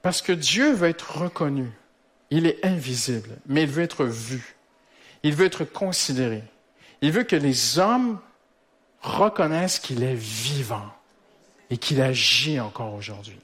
Parce 0.02 0.22
que 0.22 0.32
Dieu 0.32 0.72
veut 0.72 0.88
être 0.88 1.18
reconnu. 1.18 1.70
Il 2.30 2.46
est 2.46 2.64
invisible, 2.64 3.30
mais 3.46 3.64
il 3.64 3.68
veut 3.68 3.82
être 3.82 4.04
vu. 4.04 4.54
Il 5.22 5.34
veut 5.34 5.46
être 5.46 5.64
considéré. 5.64 6.44
Il 7.00 7.12
veut 7.12 7.24
que 7.24 7.36
les 7.36 7.78
hommes 7.78 8.20
reconnaissent 9.00 9.78
qu'il 9.78 10.02
est 10.02 10.14
vivant 10.14 10.86
et 11.70 11.78
qu'il 11.78 12.00
agit 12.02 12.60
encore 12.60 12.94
aujourd'hui. 12.94 13.38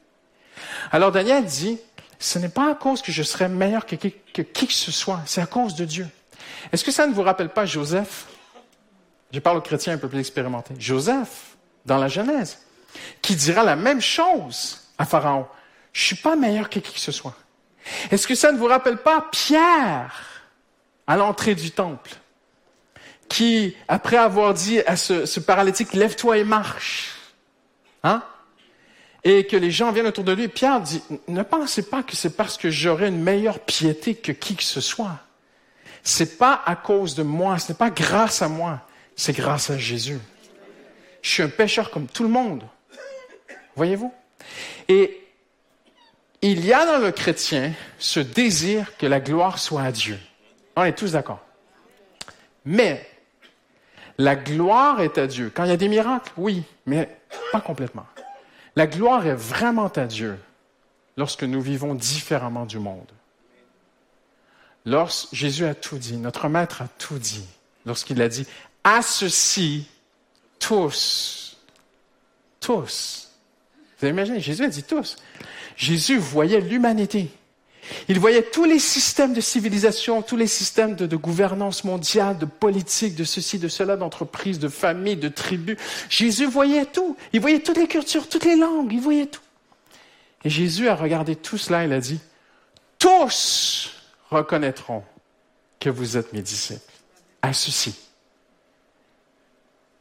Alors 0.90 1.12
Daniel 1.12 1.44
dit, 1.44 1.78
ce 2.18 2.38
n'est 2.38 2.48
pas 2.48 2.70
à 2.70 2.74
cause 2.74 3.02
que 3.02 3.12
je 3.12 3.22
serais 3.22 3.48
meilleur 3.48 3.86
que 3.86 3.96
qui 3.96 4.12
que, 4.32 4.42
que 4.42 4.72
ce 4.72 4.92
soit, 4.92 5.22
c'est 5.26 5.40
à 5.40 5.46
cause 5.46 5.74
de 5.74 5.84
Dieu. 5.84 6.08
Est-ce 6.72 6.84
que 6.84 6.90
ça 6.90 7.06
ne 7.06 7.14
vous 7.14 7.22
rappelle 7.22 7.50
pas 7.50 7.66
Joseph? 7.66 8.26
Je 9.32 9.40
parle 9.40 9.58
aux 9.58 9.62
chrétiens 9.62 9.94
un 9.94 9.98
peu 9.98 10.08
plus 10.08 10.20
expérimentés. 10.20 10.74
Joseph, 10.78 11.56
dans 11.84 11.98
la 11.98 12.08
Genèse, 12.08 12.58
qui 13.22 13.36
dira 13.36 13.62
la 13.62 13.76
même 13.76 14.00
chose 14.00 14.80
à 14.98 15.04
Pharaon. 15.04 15.46
Je 15.92 16.04
suis 16.04 16.16
pas 16.16 16.36
meilleur 16.36 16.68
que 16.70 16.78
qui 16.78 16.92
que 16.92 17.00
ce 17.00 17.12
soit. 17.12 17.34
Est-ce 18.10 18.26
que 18.26 18.34
ça 18.34 18.52
ne 18.52 18.58
vous 18.58 18.66
rappelle 18.66 18.98
pas 18.98 19.26
Pierre 19.30 20.42
à 21.06 21.16
l'entrée 21.16 21.54
du 21.54 21.70
temple, 21.70 22.10
qui, 23.28 23.76
après 23.88 24.16
avoir 24.16 24.54
dit 24.54 24.80
à 24.80 24.96
ce, 24.96 25.26
ce 25.26 25.40
paralytique, 25.40 25.92
lève-toi 25.92 26.38
et 26.38 26.44
marche, 26.44 27.15
Hein? 28.02 28.22
Et 29.24 29.46
que 29.46 29.56
les 29.56 29.70
gens 29.70 29.92
viennent 29.92 30.06
autour 30.06 30.24
de 30.24 30.32
lui. 30.32 30.48
Pierre 30.48 30.80
dit, 30.80 31.02
ne 31.28 31.42
pensez 31.42 31.82
pas 31.82 32.02
que 32.02 32.14
c'est 32.14 32.36
parce 32.36 32.56
que 32.56 32.70
j'aurai 32.70 33.08
une 33.08 33.22
meilleure 33.22 33.58
piété 33.60 34.14
que 34.14 34.32
qui 34.32 34.56
que 34.56 34.62
ce 34.62 34.80
soit. 34.80 35.18
C'est 36.02 36.38
pas 36.38 36.62
à 36.64 36.76
cause 36.76 37.14
de 37.16 37.24
moi, 37.24 37.58
ce 37.58 37.72
n'est 37.72 37.78
pas 37.78 37.90
grâce 37.90 38.40
à 38.40 38.48
moi, 38.48 38.80
c'est 39.16 39.36
grâce 39.36 39.70
à 39.70 39.78
Jésus. 39.78 40.20
Je 41.22 41.30
suis 41.30 41.42
un 41.42 41.48
pécheur 41.48 41.90
comme 41.90 42.06
tout 42.06 42.22
le 42.22 42.28
monde. 42.28 42.62
Voyez-vous? 43.74 44.12
Et 44.88 45.20
il 46.42 46.64
y 46.64 46.72
a 46.72 46.86
dans 46.86 46.98
le 46.98 47.10
chrétien 47.10 47.72
ce 47.98 48.20
désir 48.20 48.96
que 48.96 49.06
la 49.06 49.18
gloire 49.18 49.58
soit 49.58 49.82
à 49.82 49.90
Dieu. 49.90 50.18
On 50.76 50.84
est 50.84 50.92
tous 50.92 51.12
d'accord. 51.12 51.44
Mais 52.64 53.08
la 54.18 54.36
gloire 54.36 55.00
est 55.00 55.18
à 55.18 55.26
Dieu. 55.26 55.52
Quand 55.54 55.64
il 55.64 55.70
y 55.70 55.72
a 55.72 55.76
des 55.76 55.88
miracles, 55.88 56.32
oui, 56.36 56.62
mais 56.86 57.18
pas 57.52 57.60
complètement. 57.60 58.06
La 58.74 58.86
gloire 58.86 59.26
est 59.26 59.34
vraiment 59.34 59.88
à 59.88 60.04
Dieu 60.06 60.38
lorsque 61.16 61.44
nous 61.44 61.60
vivons 61.60 61.94
différemment 61.94 62.66
du 62.66 62.78
monde. 62.78 63.10
Lorsque 64.84 65.34
Jésus 65.34 65.64
a 65.64 65.74
tout 65.74 65.98
dit, 65.98 66.16
notre 66.16 66.48
Maître 66.48 66.82
a 66.82 66.88
tout 66.98 67.18
dit, 67.18 67.46
lorsqu'il 67.84 68.22
a 68.22 68.28
dit, 68.28 68.46
à 68.84 69.02
ceci, 69.02 69.88
tous, 70.58 71.56
tous. 72.60 73.30
Vous 73.98 74.08
imaginé, 74.08 74.40
Jésus 74.40 74.64
a 74.64 74.68
dit 74.68 74.82
tous. 74.82 75.16
Jésus 75.76 76.18
voyait 76.18 76.60
l'humanité. 76.60 77.30
Il 78.08 78.18
voyait 78.18 78.42
tous 78.42 78.64
les 78.64 78.78
systèmes 78.78 79.32
de 79.32 79.40
civilisation, 79.40 80.22
tous 80.22 80.36
les 80.36 80.46
systèmes 80.46 80.94
de, 80.94 81.16
gouvernance 81.16 81.84
mondiale, 81.84 82.38
de 82.38 82.46
politique, 82.46 83.14
de 83.14 83.24
ceci, 83.24 83.58
de 83.58 83.68
cela, 83.68 83.96
d'entreprise, 83.96 84.58
de 84.58 84.68
famille, 84.68 85.16
de 85.16 85.28
tribus. 85.28 85.76
Jésus 86.08 86.46
voyait 86.46 86.86
tout. 86.86 87.16
Il 87.32 87.40
voyait 87.40 87.60
toutes 87.60 87.78
les 87.78 87.88
cultures, 87.88 88.28
toutes 88.28 88.44
les 88.44 88.56
langues. 88.56 88.92
Il 88.92 89.00
voyait 89.00 89.26
tout. 89.26 89.40
Et 90.44 90.50
Jésus 90.50 90.88
a 90.88 90.94
regardé 90.94 91.36
tout 91.36 91.58
cela. 91.58 91.84
Il 91.84 91.92
a 91.92 92.00
dit, 92.00 92.20
tous 92.98 93.92
reconnaîtront 94.30 95.02
que 95.80 95.90
vous 95.90 96.16
êtes 96.16 96.32
mes 96.32 96.42
disciples. 96.42 96.80
À 97.42 97.52
ceci, 97.52 97.94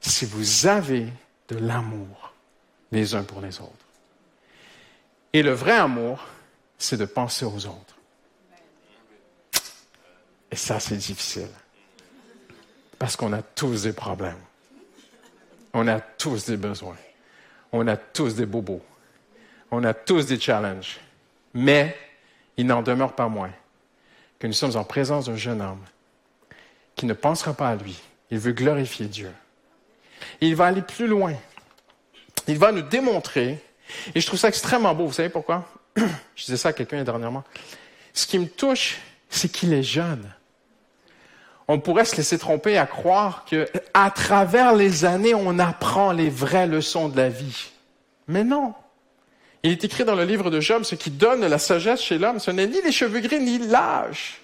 si 0.02 0.26
vous 0.26 0.68
avez 0.68 1.08
de 1.50 1.58
l'amour 1.58 2.34
les 2.92 3.16
uns 3.16 3.24
pour 3.24 3.42
les 3.42 3.60
autres. 3.60 3.72
Et 5.34 5.44
le 5.44 5.52
vrai 5.52 5.74
amour, 5.74 6.26
c'est 6.78 6.98
de 6.98 7.06
penser 7.06 7.46
aux 7.46 7.66
autres. 7.66 7.96
Et 10.52 10.56
ça, 10.56 10.80
c'est 10.80 10.98
difficile. 10.98 11.50
Parce 13.00 13.16
qu'on 13.16 13.34
a 13.34 13.42
tous 13.42 13.84
des 13.84 13.94
problèmes. 13.94 14.40
On 15.74 15.88
a 15.88 16.00
tous 16.00 16.46
des 16.46 16.58
besoins. 16.58 16.98
On 17.72 17.88
a 17.88 17.98
tous 17.98 18.36
des 18.36 18.46
bobos. 18.46 18.82
On 19.72 19.84
a 19.84 19.94
tous 19.94 20.26
des 20.26 20.40
challenges. 20.40 21.00
Mais 21.54 21.98
il 22.58 22.68
n'en 22.68 22.82
demeure 22.82 23.14
pas 23.14 23.28
moins 23.28 23.52
que 24.40 24.48
nous 24.48 24.54
sommes 24.54 24.78
en 24.78 24.84
présence 24.84 25.26
d'un 25.26 25.36
jeune 25.36 25.62
homme 25.62 25.84
qui 26.96 27.06
ne 27.06 27.14
pensera 27.14 27.54
pas 27.54 27.70
à 27.70 27.76
lui. 27.76 28.02
Il 28.32 28.40
veut 28.40 28.54
glorifier 28.54 29.08
Dieu. 29.08 29.32
il 30.42 30.56
va 30.56 30.68
aller 30.68 30.82
plus 30.82 31.08
loin. 31.08 31.34
Il 32.48 32.58
va 32.58 32.72
nous 32.72 32.82
démontrer, 32.82 33.64
et 34.14 34.20
je 34.20 34.26
trouve 34.26 34.40
ça 34.40 34.48
extrêmement 34.48 34.94
beau. 34.94 35.08
Vous 35.08 35.14
savez 35.14 35.30
pourquoi? 35.30 35.68
Je 35.96 36.46
disais 36.46 36.58
ça 36.58 36.70
à 36.70 36.74
quelqu'un 36.74 37.04
dernièrement. 37.04 37.44
Ce 38.14 38.28
qui 38.28 38.40
me 38.40 38.48
touche, 38.48 38.98
c'est 39.30 39.52
qu'il 39.52 39.74
est 39.74 39.84
jeune. 39.84 40.30
On 41.68 41.80
pourrait 41.80 42.06
se 42.06 42.16
laisser 42.16 42.38
tromper 42.38 42.78
à 42.78 42.86
croire 42.86 43.46
que, 43.50 43.68
à 43.94 44.12
travers 44.12 44.74
les 44.76 45.06
années, 45.06 45.34
on 45.34 45.58
apprend 45.58 46.12
les 46.12 46.30
vraies 46.30 46.68
leçons 46.68 47.10
de 47.10 47.18
la 47.18 47.30
vie. 47.30 47.72
Mais 48.28 48.44
non. 48.44 48.74
Il 49.64 49.72
est 49.72 49.84
écrit 49.84 50.06
dans 50.06 50.14
le 50.14 50.26
livre 50.26 50.52
de 50.52 50.60
Job, 50.60 50.84
ce 50.84 50.94
qui 50.94 51.10
donne 51.10 51.46
la 51.46 51.58
sagesse 51.58 52.02
chez 52.02 52.20
l'homme, 52.20 52.40
ce 52.40 52.52
n'est 52.52 52.68
ni 52.68 52.82
les 52.84 52.92
cheveux 52.92 53.20
gris, 53.20 53.40
ni 53.40 53.58
l'âge. 53.58 54.42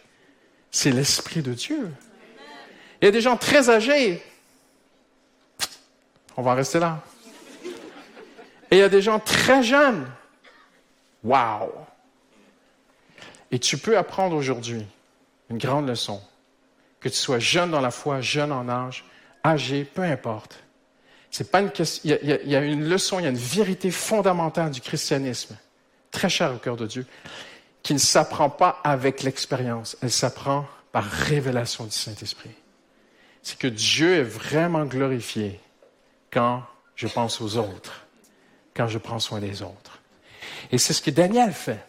C'est 0.72 0.92
l'Esprit 0.92 1.42
de 1.44 1.54
Dieu. 1.54 1.92
Il 3.02 3.06
y 3.06 3.08
a 3.08 3.12
des 3.12 3.22
gens 3.22 3.38
très 3.38 3.70
âgés. 3.70 4.24
On 6.36 6.42
va 6.42 6.56
rester 6.56 6.80
là. 6.80 7.04
Et 8.72 8.78
il 8.78 8.80
y 8.80 8.84
a 8.84 8.90
des 8.90 9.02
gens 9.02 9.20
très 9.20 9.62
jeunes. 9.62 10.08
Wow! 11.24 11.72
Et 13.52 13.60
tu 13.60 13.78
peux 13.78 13.98
apprendre 13.98 14.36
aujourd'hui 14.36 14.86
une 15.50 15.58
grande 15.58 15.88
leçon. 15.88 16.22
Que 17.00 17.10
tu 17.10 17.16
sois 17.16 17.40
jeune 17.40 17.72
dans 17.72 17.82
la 17.82 17.92
foi, 17.92 18.22
jeune 18.22 18.52
en 18.52 18.70
âge, 18.70 19.06
âgé, 19.44 19.84
peu 19.84 20.04
importe. 20.04 20.64
C'est 21.30 21.50
pas 21.50 21.62
une 21.62 21.72
question. 21.72 22.02
Il 22.04 22.28
y, 22.28 22.34
a, 22.34 22.42
il 22.42 22.50
y, 22.50 22.56
a, 22.56 22.64
une 22.64 22.88
leçon, 22.88 23.20
il 23.20 23.24
y 23.24 23.26
a 23.26 23.30
une 23.30 23.38
vérité 23.38 23.90
fondamentale 23.92 24.72
du 24.72 24.82
christianisme, 24.82 25.58
très 26.12 26.30
chère 26.30 26.54
au 26.54 26.58
cœur 26.58 26.76
de 26.76 26.86
Dieu, 26.86 27.06
qui 27.84 27.94
ne 27.94 28.00
s'apprend 28.00 28.50
pas 28.50 28.80
avec 28.84 29.24
l'expérience. 29.24 29.98
Elle 30.02 30.12
s'apprend 30.12 30.68
par 30.92 31.04
révélation 31.04 31.86
du 31.86 31.92
Saint-Esprit. 31.92 32.52
C'est 33.42 33.58
que 33.58 33.68
Dieu 33.68 34.18
est 34.18 34.24
vraiment 34.24 34.86
glorifié 34.86 35.60
quand 36.32 36.64
je 36.96 37.08
pense 37.08 37.42
aux 37.42 37.58
autres, 37.58 38.06
quand 38.76 38.88
je 38.88 38.98
prends 38.98 39.20
soin 39.20 39.40
des 39.40 39.62
autres. 39.64 39.91
Et 40.72 40.78
c'est 40.78 40.94
ce 40.94 41.02
que 41.02 41.12
Daniel 41.12 41.54
fait. 41.54 41.80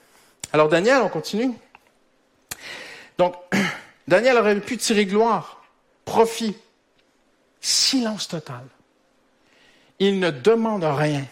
Alors 0.52 0.68
Daniel, 0.68 1.02
on 1.02 1.08
continue. 1.08 1.52
Donc, 3.18 3.34
Daniel 4.08 4.36
aurait 4.36 4.60
pu 4.60 4.76
tirer 4.76 5.06
gloire, 5.06 5.64
profit, 6.04 6.56
silence 7.60 8.28
total. 8.28 8.64
Il 9.98 10.18
ne 10.18 10.30
demande 10.30 10.84
rien. 10.84 11.24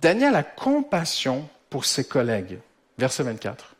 Daniel 0.00 0.36
a 0.36 0.42
compassion 0.42 1.48
pour 1.70 1.84
ses 1.84 2.04
collègues. 2.04 2.58
Verset 2.98 3.24
24. 3.24 3.74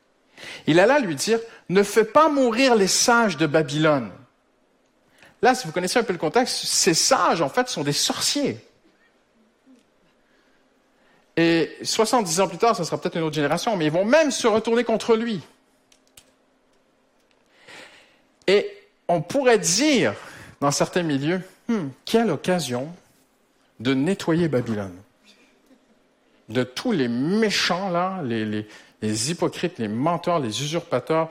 Il 0.66 0.80
alla 0.80 0.98
lui 0.98 1.14
dire, 1.14 1.38
ne 1.68 1.82
fais 1.82 2.04
pas 2.04 2.28
mourir 2.28 2.74
les 2.74 2.88
sages 2.88 3.36
de 3.36 3.46
Babylone. 3.46 4.10
Là, 5.42 5.54
si 5.54 5.66
vous 5.66 5.72
connaissez 5.72 5.98
un 5.98 6.02
peu 6.02 6.12
le 6.12 6.18
contexte, 6.18 6.64
ces 6.66 6.94
sages, 6.94 7.40
en 7.40 7.48
fait, 7.48 7.68
sont 7.68 7.84
des 7.84 7.92
sorciers. 7.92 8.65
Et 11.36 11.76
70 11.82 12.40
ans 12.40 12.48
plus 12.48 12.58
tard, 12.58 12.74
ce 12.74 12.84
sera 12.84 12.98
peut-être 12.98 13.16
une 13.16 13.22
autre 13.22 13.34
génération, 13.34 13.76
mais 13.76 13.86
ils 13.86 13.92
vont 13.92 14.04
même 14.04 14.30
se 14.30 14.46
retourner 14.46 14.84
contre 14.84 15.16
lui. 15.16 15.40
Et 18.46 18.70
on 19.08 19.20
pourrait 19.20 19.58
dire, 19.58 20.14
dans 20.60 20.70
certains 20.70 21.02
milieux, 21.02 21.42
hmm, 21.68 21.88
quelle 22.04 22.30
occasion 22.30 22.88
de 23.80 23.92
nettoyer 23.92 24.48
Babylone. 24.48 24.96
De 26.48 26.62
tous 26.62 26.92
les 26.92 27.08
méchants, 27.08 27.90
là, 27.90 28.22
les, 28.24 28.44
les 28.44 28.68
hypocrites, 29.02 29.78
les 29.78 29.88
menteurs, 29.88 30.38
les 30.38 30.62
usurpateurs, 30.62 31.28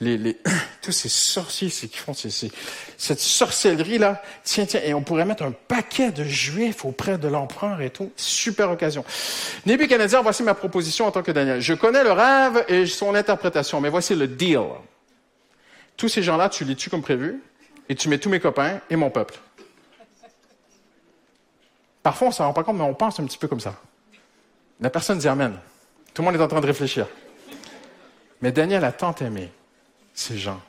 les, 0.00 0.36
tous 0.82 0.92
ces 0.92 1.08
sorciers 1.08 1.68
qui 1.68 1.96
font 1.96 2.12
cette 2.14 3.20
sorcellerie-là. 3.20 4.22
Tiens, 4.42 4.66
tiens, 4.66 4.80
et 4.84 4.94
on 4.94 5.02
pourrait 5.02 5.24
mettre 5.24 5.44
un 5.44 5.52
paquet 5.52 6.10
de 6.10 6.24
juifs 6.24 6.84
auprès 6.84 7.18
de 7.18 7.28
l'empereur 7.28 7.80
et 7.80 7.90
tout. 7.90 8.10
Super 8.16 8.70
occasion. 8.70 9.04
Nebuchadnezzar, 9.66 10.22
voici 10.22 10.42
ma 10.42 10.54
proposition 10.54 11.06
en 11.06 11.10
tant 11.10 11.22
que 11.22 11.32
Daniel. 11.32 11.60
Je 11.60 11.74
connais 11.74 12.02
le 12.02 12.12
rêve 12.12 12.64
et 12.68 12.86
son 12.86 13.14
interprétation, 13.14 13.80
mais 13.80 13.88
voici 13.88 14.14
le 14.14 14.26
deal. 14.26 14.60
Tous 15.96 16.08
ces 16.08 16.22
gens-là, 16.22 16.48
tu 16.48 16.64
les 16.64 16.74
tues 16.74 16.90
comme 16.90 17.02
prévu 17.02 17.40
et 17.88 17.94
tu 17.94 18.08
mets 18.08 18.18
tous 18.18 18.28
mes 18.28 18.40
copains 18.40 18.80
et 18.90 18.96
mon 18.96 19.10
peuple. 19.10 19.34
Parfois, 22.02 22.28
on 22.28 22.30
s'en 22.32 22.46
rend 22.46 22.52
pas 22.52 22.64
compte, 22.64 22.76
mais 22.76 22.84
on 22.84 22.94
pense 22.94 23.18
un 23.20 23.24
petit 23.24 23.38
peu 23.38 23.48
comme 23.48 23.60
ça. 23.60 23.76
La 24.80 24.90
personne 24.90 25.18
dit 25.18 25.28
Amen. 25.28 25.58
Tout 26.14 26.22
le 26.22 26.26
monde 26.26 26.36
est 26.36 26.42
en 26.42 26.48
train 26.48 26.60
de 26.60 26.66
réfléchir. 26.66 27.08
Mais 28.40 28.52
Daniel 28.52 28.84
a 28.84 28.92
tant 28.92 29.14
aimé 29.16 29.50
ces 30.14 30.38
gens. 30.38 30.62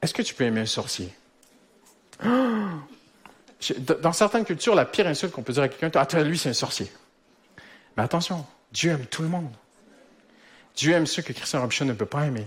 Est-ce 0.00 0.14
que 0.14 0.22
tu 0.22 0.34
peux 0.34 0.44
aimer 0.44 0.62
un 0.62 0.66
sorcier? 0.66 1.14
Dans 4.00 4.14
certaines 4.14 4.46
cultures, 4.46 4.74
la 4.74 4.86
pire 4.86 5.06
insulte 5.06 5.34
qu'on 5.34 5.42
peut 5.42 5.52
dire 5.52 5.64
à 5.64 5.68
quelqu'un, 5.68 5.90
ah, 5.94 6.22
lui, 6.22 6.38
c'est 6.38 6.48
un 6.48 6.54
sorcier. 6.54 6.90
Mais 7.96 8.02
attention, 8.02 8.46
Dieu 8.72 8.92
aime 8.92 9.04
tout 9.04 9.20
le 9.20 9.28
monde. 9.28 9.52
Dieu 10.74 10.92
aime 10.92 11.04
ceux 11.06 11.20
que 11.20 11.34
Christian 11.34 11.60
Robinson 11.60 11.84
ne 11.84 11.92
peut 11.92 12.06
pas 12.06 12.24
aimer. 12.24 12.46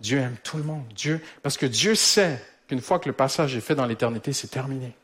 Dieu 0.00 0.18
aime 0.18 0.36
tout 0.42 0.56
le 0.56 0.64
monde. 0.64 0.84
Dieu, 0.96 1.20
parce 1.44 1.56
que 1.56 1.66
Dieu 1.66 1.94
sait 1.94 2.42
qu'une 2.66 2.80
fois 2.80 2.98
que 2.98 3.08
le 3.08 3.12
passage 3.12 3.54
est 3.54 3.60
fait 3.60 3.76
dans 3.76 3.86
l'éternité, 3.86 4.32
c'est 4.32 4.48
terminé. 4.48 4.96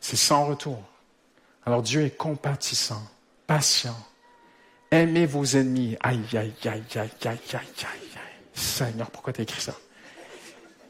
C'est 0.00 0.16
sans 0.16 0.46
retour. 0.46 0.82
Alors 1.66 1.82
Dieu 1.82 2.02
est 2.02 2.16
compatissant 2.16 3.02
patient. 3.46 3.96
Aimez 4.90 5.26
vos 5.26 5.44
ennemis. 5.44 5.96
Aïe, 6.00 6.20
aïe, 6.32 6.52
aïe, 6.64 6.68
aïe, 6.68 6.82
aïe, 6.96 7.10
aïe, 7.24 7.38
aïe. 7.52 8.14
Seigneur, 8.54 9.10
pourquoi 9.10 9.32
tu 9.32 9.40
as 9.40 9.42
écrit 9.44 9.60
ça? 9.60 9.74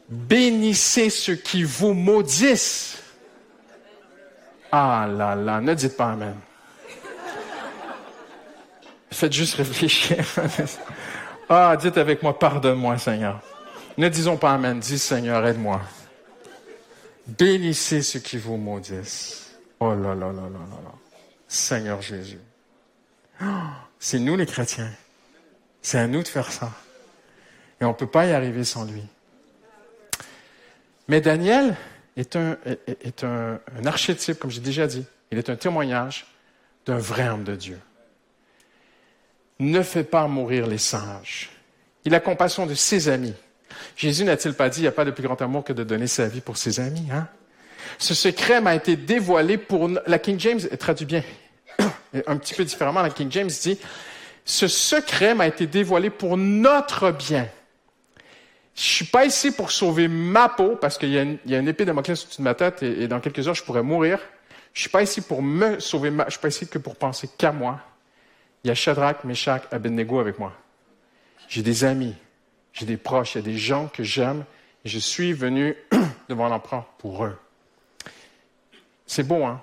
Bénissez 0.09 1.09
ceux 1.09 1.35
qui 1.35 1.63
vous 1.63 1.93
maudissent. 1.93 3.01
Ah 4.71 5.07
là 5.09 5.35
là, 5.35 5.61
ne 5.61 5.73
dites 5.73 5.97
pas 5.97 6.11
Amen. 6.11 6.35
Faites 9.11 9.33
juste 9.33 9.55
réfléchir. 9.55 10.25
ah, 11.49 11.75
dites 11.77 11.97
avec 11.97 12.21
moi, 12.21 12.37
pardonne-moi, 12.37 12.97
Seigneur. 12.97 13.41
Ne 13.97 14.09
disons 14.09 14.37
pas 14.37 14.51
Amen, 14.53 14.79
dis 14.79 14.99
Seigneur, 14.99 15.45
aide-moi. 15.45 15.81
Bénissez 17.25 18.01
ceux 18.01 18.19
qui 18.19 18.37
vous 18.37 18.57
maudissent. 18.57 19.55
Oh 19.79 19.95
là 19.95 20.13
là 20.13 20.27
là 20.27 20.33
là 20.33 20.59
là 20.59 20.79
là. 20.83 21.04
Seigneur 21.55 22.01
Jésus. 22.01 22.39
c'est 23.99 24.19
nous 24.19 24.35
les 24.35 24.45
chrétiens. 24.45 24.91
C'est 25.81 25.97
à 25.97 26.07
nous 26.07 26.21
de 26.21 26.27
faire 26.27 26.51
ça. 26.51 26.71
Et 27.79 27.85
on 27.85 27.89
ne 27.89 27.93
peut 27.93 28.07
pas 28.07 28.25
y 28.25 28.33
arriver 28.33 28.63
sans 28.63 28.85
lui. 28.85 29.03
Mais 31.07 31.21
Daniel 31.21 31.75
est 32.17 32.35
un, 32.35 32.57
est 32.87 33.25
archétype, 33.85 34.39
comme 34.39 34.51
j'ai 34.51 34.61
déjà 34.61 34.85
dit. 34.87 35.05
Il 35.31 35.37
est 35.37 35.49
un 35.49 35.55
témoignage 35.55 36.27
d'un 36.85 36.97
vrai 36.97 37.29
homme 37.29 37.43
de 37.43 37.55
Dieu. 37.55 37.79
Ne 39.59 39.81
fais 39.81 40.03
pas 40.03 40.27
mourir 40.27 40.67
les 40.67 40.77
singes. 40.77 41.51
Il 42.03 42.13
a 42.15 42.19
compassion 42.19 42.65
de 42.65 42.73
ses 42.73 43.07
amis. 43.07 43.33
Jésus 43.95 44.25
n'a-t-il 44.25 44.53
pas 44.55 44.69
dit, 44.69 44.79
il 44.79 44.83
n'y 44.83 44.87
a 44.87 44.91
pas 44.91 45.05
de 45.05 45.11
plus 45.11 45.23
grand 45.23 45.41
amour 45.41 45.63
que 45.63 45.73
de 45.73 45.83
donner 45.83 46.07
sa 46.07 46.27
vie 46.27 46.41
pour 46.41 46.57
ses 46.57 46.79
amis, 46.79 47.07
hein? 47.11 47.27
Ce 47.97 48.13
secret 48.13 48.61
m'a 48.61 48.75
été 48.75 48.97
dévoilé 48.97 49.57
pour, 49.57 49.89
la 50.05 50.19
King 50.19 50.39
James 50.39 50.59
traduit 50.79 51.05
bien, 51.05 51.23
un 52.27 52.37
petit 52.37 52.53
peu 52.53 52.63
différemment, 52.63 53.01
la 53.01 53.09
King 53.09 53.31
James 53.31 53.49
dit, 53.49 53.79
ce 54.45 54.67
secret 54.67 55.33
m'a 55.33 55.47
été 55.47 55.67
dévoilé 55.67 56.09
pour 56.09 56.37
notre 56.37 57.11
bien. 57.11 57.47
Je 58.75 58.83
suis 58.83 59.05
pas 59.05 59.25
ici 59.25 59.51
pour 59.51 59.71
sauver 59.71 60.07
ma 60.07 60.49
peau, 60.49 60.75
parce 60.75 60.97
qu'il 60.97 61.11
y, 61.11 61.17
a 61.17 61.59
une 61.59 61.67
épée 61.67 61.85
de 61.85 61.89
Damoclès 61.89 62.21
au-dessus 62.21 62.37
de 62.37 62.43
ma 62.43 62.53
tête 62.53 62.83
et, 62.83 63.07
dans 63.07 63.19
quelques 63.19 63.47
heures, 63.47 63.55
je 63.55 63.63
pourrais 63.63 63.83
mourir. 63.83 64.19
Je 64.73 64.81
suis 64.81 64.89
pas 64.89 65.01
ici 65.01 65.21
pour 65.21 65.41
me 65.41 65.79
sauver, 65.79 66.11
je 66.25 66.31
suis 66.31 66.39
pas 66.39 66.49
ici 66.49 66.67
que 66.67 66.77
pour 66.77 66.97
penser 66.97 67.29
qu'à 67.37 67.53
moi. 67.53 67.79
Il 68.63 68.67
y 68.67 68.71
a 68.71 68.75
Shadrach, 68.75 69.23
Meshach, 69.23 69.61
Abednego 69.71 70.19
avec 70.19 70.39
moi. 70.39 70.51
J'ai 71.47 71.61
des 71.61 71.85
amis, 71.85 72.15
j'ai 72.73 72.85
des 72.85 72.97
proches, 72.97 73.35
il 73.35 73.37
y 73.37 73.41
a 73.41 73.43
des 73.43 73.57
gens 73.57 73.87
que 73.87 74.03
j'aime 74.03 74.43
et 74.83 74.89
je 74.89 74.99
suis 74.99 75.31
venu 75.31 75.75
devant 76.29 76.49
l'empereur 76.49 76.85
pour 76.97 77.23
eux. 77.23 77.37
C'est 79.05 79.23
beau, 79.23 79.45
hein? 79.45 79.61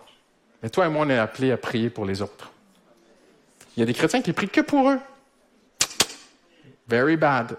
Mais 0.62 0.70
toi 0.70 0.87
et 0.87 0.88
moi, 0.88 1.05
on 1.07 1.11
est 1.11 1.18
appelés 1.18 1.53
à 1.53 1.57
prier 1.57 1.90
pour 1.90 2.05
les 2.05 2.22
autres. 2.22 2.53
Il 3.77 3.81
y 3.81 3.83
a 3.83 3.87
des 3.87 3.94
chrétiens 3.94 4.22
qui 4.22 4.33
prient 4.33 4.48
que 4.48 4.61
pour 4.61 4.90
eux. 4.90 4.98
Very 6.88 7.16
bad. 7.16 7.57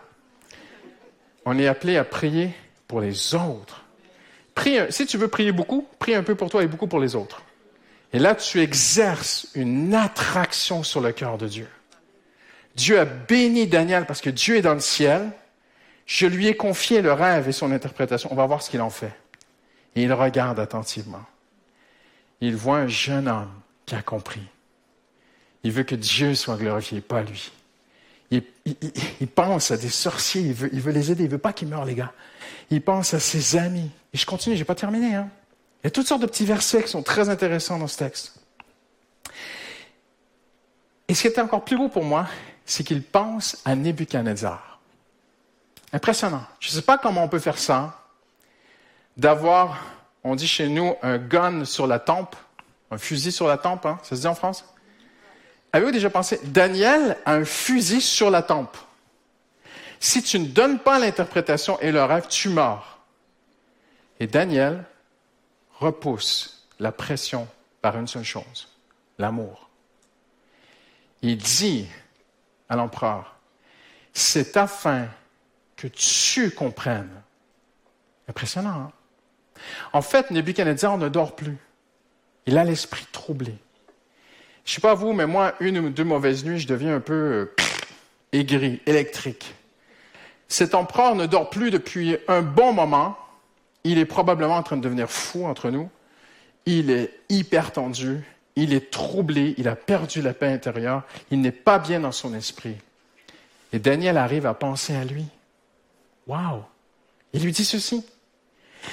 On 1.45 1.57
est 1.57 1.67
appelé 1.67 1.97
à 1.97 2.03
prier 2.03 2.53
pour 2.87 3.01
les 3.01 3.35
autres. 3.35 3.83
Prie, 4.55 4.77
si 4.89 5.05
tu 5.05 5.17
veux 5.17 5.27
prier 5.27 5.51
beaucoup, 5.51 5.87
prie 5.99 6.15
un 6.15 6.23
peu 6.23 6.35
pour 6.35 6.49
toi 6.49 6.63
et 6.63 6.67
beaucoup 6.67 6.87
pour 6.87 6.99
les 6.99 7.15
autres. 7.15 7.41
Et 8.13 8.19
là, 8.19 8.35
tu 8.35 8.61
exerces 8.61 9.47
une 9.55 9.95
attraction 9.95 10.83
sur 10.83 11.01
le 11.01 11.11
cœur 11.11 11.37
de 11.37 11.47
Dieu. 11.47 11.67
Dieu 12.75 12.99
a 12.99 13.05
béni 13.05 13.67
Daniel 13.67 14.05
parce 14.05 14.21
que 14.21 14.29
Dieu 14.29 14.57
est 14.57 14.61
dans 14.61 14.75
le 14.75 14.79
ciel. 14.79 15.31
Je 16.05 16.27
lui 16.27 16.47
ai 16.47 16.55
confié 16.55 17.01
le 17.01 17.11
rêve 17.11 17.49
et 17.49 17.51
son 17.51 17.71
interprétation. 17.71 18.29
On 18.31 18.35
va 18.35 18.45
voir 18.45 18.61
ce 18.61 18.69
qu'il 18.69 18.81
en 18.81 18.89
fait. 18.89 19.13
Et 19.95 20.03
il 20.03 20.13
regarde 20.13 20.59
attentivement. 20.59 21.23
Il 22.41 22.55
voit 22.55 22.77
un 22.77 22.87
jeune 22.87 23.27
homme 23.27 23.51
qui 23.85 23.95
a 23.95 24.01
compris. 24.01 24.41
Il 25.63 25.71
veut 25.71 25.83
que 25.83 25.95
Dieu 25.95 26.35
soit 26.35 26.57
glorifié, 26.57 27.01
pas 27.01 27.23
lui. 27.23 27.51
Il, 28.65 29.27
pense 29.27 29.71
à 29.71 29.77
des 29.77 29.89
sorciers, 29.89 30.41
il 30.41 30.53
veut, 30.53 30.91
les 30.91 31.11
aider, 31.11 31.25
il 31.25 31.29
veut 31.29 31.37
pas 31.37 31.53
qu'ils 31.53 31.67
meurent, 31.67 31.85
les 31.85 31.95
gars. 31.95 32.13
Il 32.69 32.81
pense 32.81 33.13
à 33.13 33.19
ses 33.19 33.57
amis. 33.57 33.91
Et 34.13 34.17
je 34.17 34.25
continue, 34.25 34.55
j'ai 34.55 34.63
pas 34.63 34.75
terminé. 34.75 35.15
Hein. 35.15 35.29
Il 35.83 35.87
y 35.87 35.87
a 35.87 35.91
toutes 35.91 36.07
sortes 36.07 36.21
de 36.21 36.27
petits 36.27 36.45
versets 36.45 36.83
qui 36.83 36.89
sont 36.89 37.03
très 37.03 37.29
intéressants 37.29 37.77
dans 37.77 37.87
ce 37.87 37.97
texte. 37.97 38.33
Et 41.07 41.13
ce 41.13 41.21
qui 41.21 41.27
était 41.27 41.41
encore 41.41 41.63
plus 41.63 41.77
beau 41.77 41.89
pour 41.89 42.03
moi, 42.03 42.27
c'est 42.65 42.83
qu'il 42.83 43.03
pense 43.03 43.61
à 43.65 43.75
Nebuchadnezzar. 43.75 44.79
Impressionnant. 45.91 46.43
Je 46.59 46.69
ne 46.69 46.73
sais 46.73 46.81
pas 46.81 46.97
comment 46.97 47.23
on 47.23 47.27
peut 47.27 47.39
faire 47.39 47.57
ça, 47.57 47.99
d'avoir, 49.17 49.77
on 50.23 50.35
dit 50.35 50.47
chez 50.47 50.69
nous, 50.69 50.95
un 51.01 51.17
gun 51.17 51.65
sur 51.65 51.87
la 51.87 51.99
tempe, 51.99 52.35
un 52.91 52.97
fusil 52.97 53.31
sur 53.31 53.47
la 53.47 53.57
tempe, 53.57 53.85
hein? 53.85 53.99
ça 54.03 54.15
se 54.15 54.21
dit 54.21 54.27
en 54.27 54.35
France? 54.35 54.65
Avez-vous 55.71 55.91
déjà 55.91 56.09
pensé, 56.09 56.39
Daniel 56.43 57.17
a 57.25 57.33
un 57.33 57.45
fusil 57.45 58.01
sur 58.01 58.29
la 58.29 58.43
tempe? 58.43 58.77
Si 59.99 60.21
tu 60.21 60.39
ne 60.39 60.45
donnes 60.45 60.79
pas 60.79 60.99
l'interprétation 60.99 61.79
et 61.79 61.91
le 61.91 62.03
rêve, 62.03 62.27
tu 62.27 62.49
meurs. 62.49 62.99
Et 64.19 64.27
Daniel 64.27 64.83
repousse 65.79 66.67
la 66.79 66.91
pression 66.91 67.47
par 67.81 67.97
une 67.97 68.07
seule 68.07 68.23
chose, 68.23 68.69
l'amour. 69.17 69.69
Il 71.21 71.37
dit 71.37 71.87
à 72.69 72.75
l'empereur, 72.75 73.35
c'est 74.13 74.57
afin 74.57 75.07
que 75.75 75.87
tu 75.87 76.51
comprennes. 76.51 77.21
Impressionnant, 78.27 78.69
hein? 78.69 78.91
En 79.93 80.01
fait, 80.01 80.31
Nebuchadnezzar 80.31 80.97
ne 80.97 81.09
dort 81.09 81.35
plus. 81.35 81.57
Il 82.45 82.57
a 82.57 82.63
l'esprit 82.63 83.05
troublé. 83.11 83.55
Je 84.65 84.73
sais 84.73 84.81
pas 84.81 84.93
vous, 84.93 85.13
mais 85.13 85.25
moi, 85.25 85.53
une 85.59 85.77
ou 85.79 85.89
deux 85.89 86.03
mauvaises 86.03 86.45
nuits, 86.45 86.59
je 86.59 86.67
deviens 86.67 86.95
un 86.95 86.99
peu 86.99 87.13
euh, 87.13 87.55
aigri, 88.31 88.81
électrique. 88.85 89.53
Cet 90.47 90.75
empereur 90.75 91.15
ne 91.15 91.25
dort 91.25 91.49
plus 91.49 91.71
depuis 91.71 92.17
un 92.27 92.41
bon 92.41 92.73
moment. 92.73 93.17
Il 93.83 93.97
est 93.97 94.05
probablement 94.05 94.55
en 94.55 94.63
train 94.63 94.77
de 94.77 94.81
devenir 94.81 95.09
fou 95.09 95.45
entre 95.45 95.69
nous. 95.69 95.89
Il 96.65 96.91
est 96.91 97.11
hyper 97.29 97.71
tendu 97.71 98.23
il 98.55 98.73
est 98.73 98.91
troublé, 98.91 99.55
il 99.57 99.67
a 99.67 99.75
perdu 99.75 100.21
la 100.21 100.33
paix 100.33 100.51
intérieure, 100.51 101.03
il 101.31 101.41
n'est 101.41 101.51
pas 101.51 101.79
bien 101.79 101.99
dans 101.99 102.11
son 102.11 102.33
esprit. 102.33 102.75
Et 103.71 103.79
Daniel 103.79 104.17
arrive 104.17 104.45
à 104.45 104.53
penser 104.53 104.95
à 104.95 105.03
lui. 105.03 105.25
Waouh! 106.27 106.63
Il 107.33 107.43
lui 107.43 107.51
dit 107.51 107.65
ceci. 107.65 108.05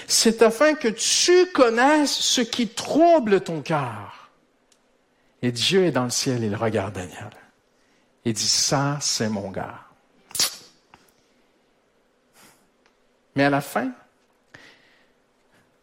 C'est 0.07 0.42
afin 0.42 0.74
que 0.74 0.88
tu 0.88 1.46
connaisses 1.53 2.14
ce 2.14 2.40
qui 2.40 2.68
trouble 2.68 3.40
ton 3.40 3.62
cœur. 3.62 4.31
Et 5.42 5.53
Dieu 5.53 5.85
est 5.85 5.92
dans 5.92 6.05
le 6.05 6.11
ciel, 6.11 6.42
il 6.42 6.55
regarde 6.55 6.94
Daniel. 6.94 7.31
Il 8.24 8.35
dit, 8.35 8.48
ça, 8.48 8.98
c'est 9.00 9.29
mon 9.29 9.50
gars. 9.50 9.81
Mais 13.37 13.44
à 13.44 13.50
la 13.50 13.61
fin, 13.61 13.92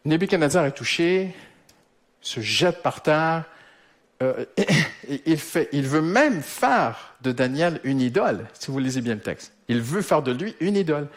Nebuchadnezzar 0.06 0.65
est 0.65 0.74
touché, 0.74 1.36
se 2.22 2.39
jette 2.39 2.84
par 2.84 3.02
terre, 3.02 3.46
euh, 4.22 4.46
il, 5.72 5.88
veut 5.88 6.02
même 6.02 6.41
faire 6.41 7.15
de 7.22 7.32
Daniel 7.32 7.80
une 7.84 8.02
idole, 8.02 8.48
si 8.54 8.72
vous 8.72 8.80
lisez 8.80 9.02
bien 9.02 9.15
le 9.15 9.22
texte. 9.22 9.54
Il 9.67 9.82
veut 9.82 10.02
faire 10.02 10.22
de 10.22 10.32
lui 10.32 10.56
une 10.60 10.76
idole. 10.76 11.08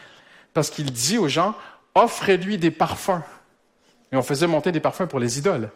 Parce 0.53 0.69
qu'il 0.69 0.91
dit 0.91 1.17
aux 1.17 1.27
gens, 1.27 1.55
offrez-lui 1.95 2.57
des 2.57 2.71
parfums. 2.71 3.21
Et 4.11 4.15
on 4.15 4.23
faisait 4.23 4.47
monter 4.47 4.71
des 4.71 4.79
parfums 4.79 5.07
pour 5.07 5.19
les 5.19 5.37
idoles. 5.37 5.69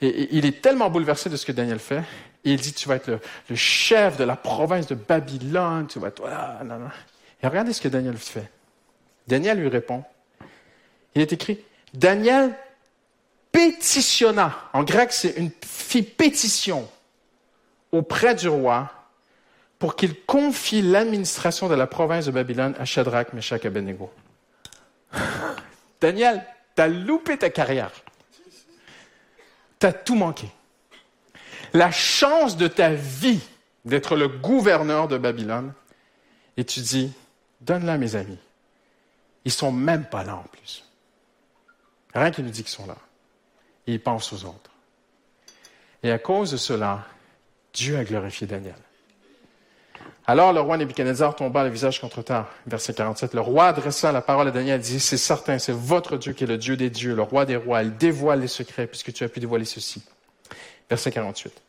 Et, 0.00 0.28
il 0.36 0.46
est 0.46 0.60
tellement 0.62 0.90
bouleversé 0.90 1.30
de 1.30 1.36
ce 1.36 1.46
que 1.46 1.52
Daniel 1.52 1.78
fait. 1.78 2.02
Et 2.44 2.52
il 2.52 2.60
dit, 2.60 2.72
tu 2.72 2.88
vas 2.88 2.96
être 2.96 3.08
le, 3.08 3.56
chef 3.56 4.16
de 4.16 4.24
la 4.24 4.36
province 4.36 4.86
de 4.86 4.94
Babylone, 4.94 5.86
tu 5.88 5.98
vas 5.98 6.08
être... 6.08 6.20
Voilà, 6.20 6.60
Et 7.42 7.46
regardez 7.46 7.72
ce 7.72 7.80
que 7.80 7.88
Daniel 7.88 8.16
fait. 8.16 8.50
Daniel 9.26 9.58
lui 9.58 9.68
répond. 9.68 10.04
Il 11.14 11.22
est 11.22 11.32
écrit, 11.32 11.58
Daniel 11.94 12.54
pétitionna, 13.50 14.54
en 14.74 14.84
grec 14.84 15.12
c'est 15.12 15.30
une 15.38 15.50
fit 15.64 16.02
pétition 16.02 16.86
auprès 17.90 18.34
du 18.34 18.48
roi 18.48 18.90
pour 19.78 19.96
qu'il 19.96 20.14
confie 20.14 20.82
l'administration 20.82 21.68
de 21.68 21.74
la 21.74 21.86
province 21.86 22.26
de 22.26 22.30
Babylone 22.30 22.74
à 22.78 22.84
Shadrach, 22.84 23.32
Meshach 23.32 23.64
et 23.64 23.68
Abednego. 23.68 24.10
Daniel, 26.00 26.44
t'as 26.74 26.88
loupé 26.88 27.38
ta 27.38 27.50
carrière. 27.50 27.92
T'as 29.78 29.92
tout 29.92 30.14
manqué. 30.14 30.48
La 31.72 31.90
chance 31.90 32.56
de 32.56 32.68
ta 32.68 32.90
vie 32.90 33.40
d'être 33.84 34.16
le 34.16 34.28
gouverneur 34.28 35.08
de 35.08 35.18
Babylone, 35.18 35.72
et 36.56 36.64
tu 36.64 36.80
dis, 36.80 37.12
donne-la 37.60 37.98
mes 37.98 38.16
amis. 38.16 38.38
Ils 39.44 39.52
sont 39.52 39.72
même 39.72 40.06
pas 40.06 40.24
là 40.24 40.36
en 40.36 40.42
plus. 40.42 40.84
Rien 42.14 42.30
qui 42.30 42.42
nous 42.42 42.50
dit 42.50 42.62
qu'ils 42.62 42.72
sont 42.72 42.86
là 42.86 42.96
et 43.86 43.94
il 43.94 44.00
pense 44.00 44.32
aux 44.32 44.44
autres. 44.44 44.70
Et 46.02 46.10
à 46.10 46.18
cause 46.18 46.50
de 46.52 46.56
cela, 46.56 47.04
Dieu 47.72 47.96
a 47.96 48.04
glorifié 48.04 48.46
Daniel. 48.46 48.74
Alors 50.28 50.52
le 50.52 50.60
roi 50.60 50.76
Nebuchadnezzar 50.76 51.36
tomba 51.36 51.62
le 51.62 51.70
visage 51.70 52.00
contre 52.00 52.22
terre. 52.22 52.46
Verset 52.66 52.94
47. 52.94 53.32
Le 53.32 53.40
roi 53.40 53.66
adressa 53.68 54.10
la 54.10 54.22
parole 54.22 54.48
à 54.48 54.50
Daniel 54.50 54.80
dit, 54.80 54.98
c'est 54.98 55.16
certain, 55.16 55.58
c'est 55.58 55.72
votre 55.72 56.16
Dieu 56.16 56.32
qui 56.32 56.44
est 56.44 56.48
le 56.48 56.58
Dieu 56.58 56.76
des 56.76 56.90
dieux, 56.90 57.14
le 57.14 57.22
roi 57.22 57.44
des 57.44 57.54
rois. 57.54 57.84
Il 57.84 57.96
dévoile 57.96 58.40
les 58.40 58.48
secrets 58.48 58.88
puisque 58.88 59.12
tu 59.12 59.22
as 59.22 59.28
pu 59.28 59.38
dévoiler 59.38 59.64
ceci. 59.64 60.02
Verset 60.90 61.12
48. 61.12 61.62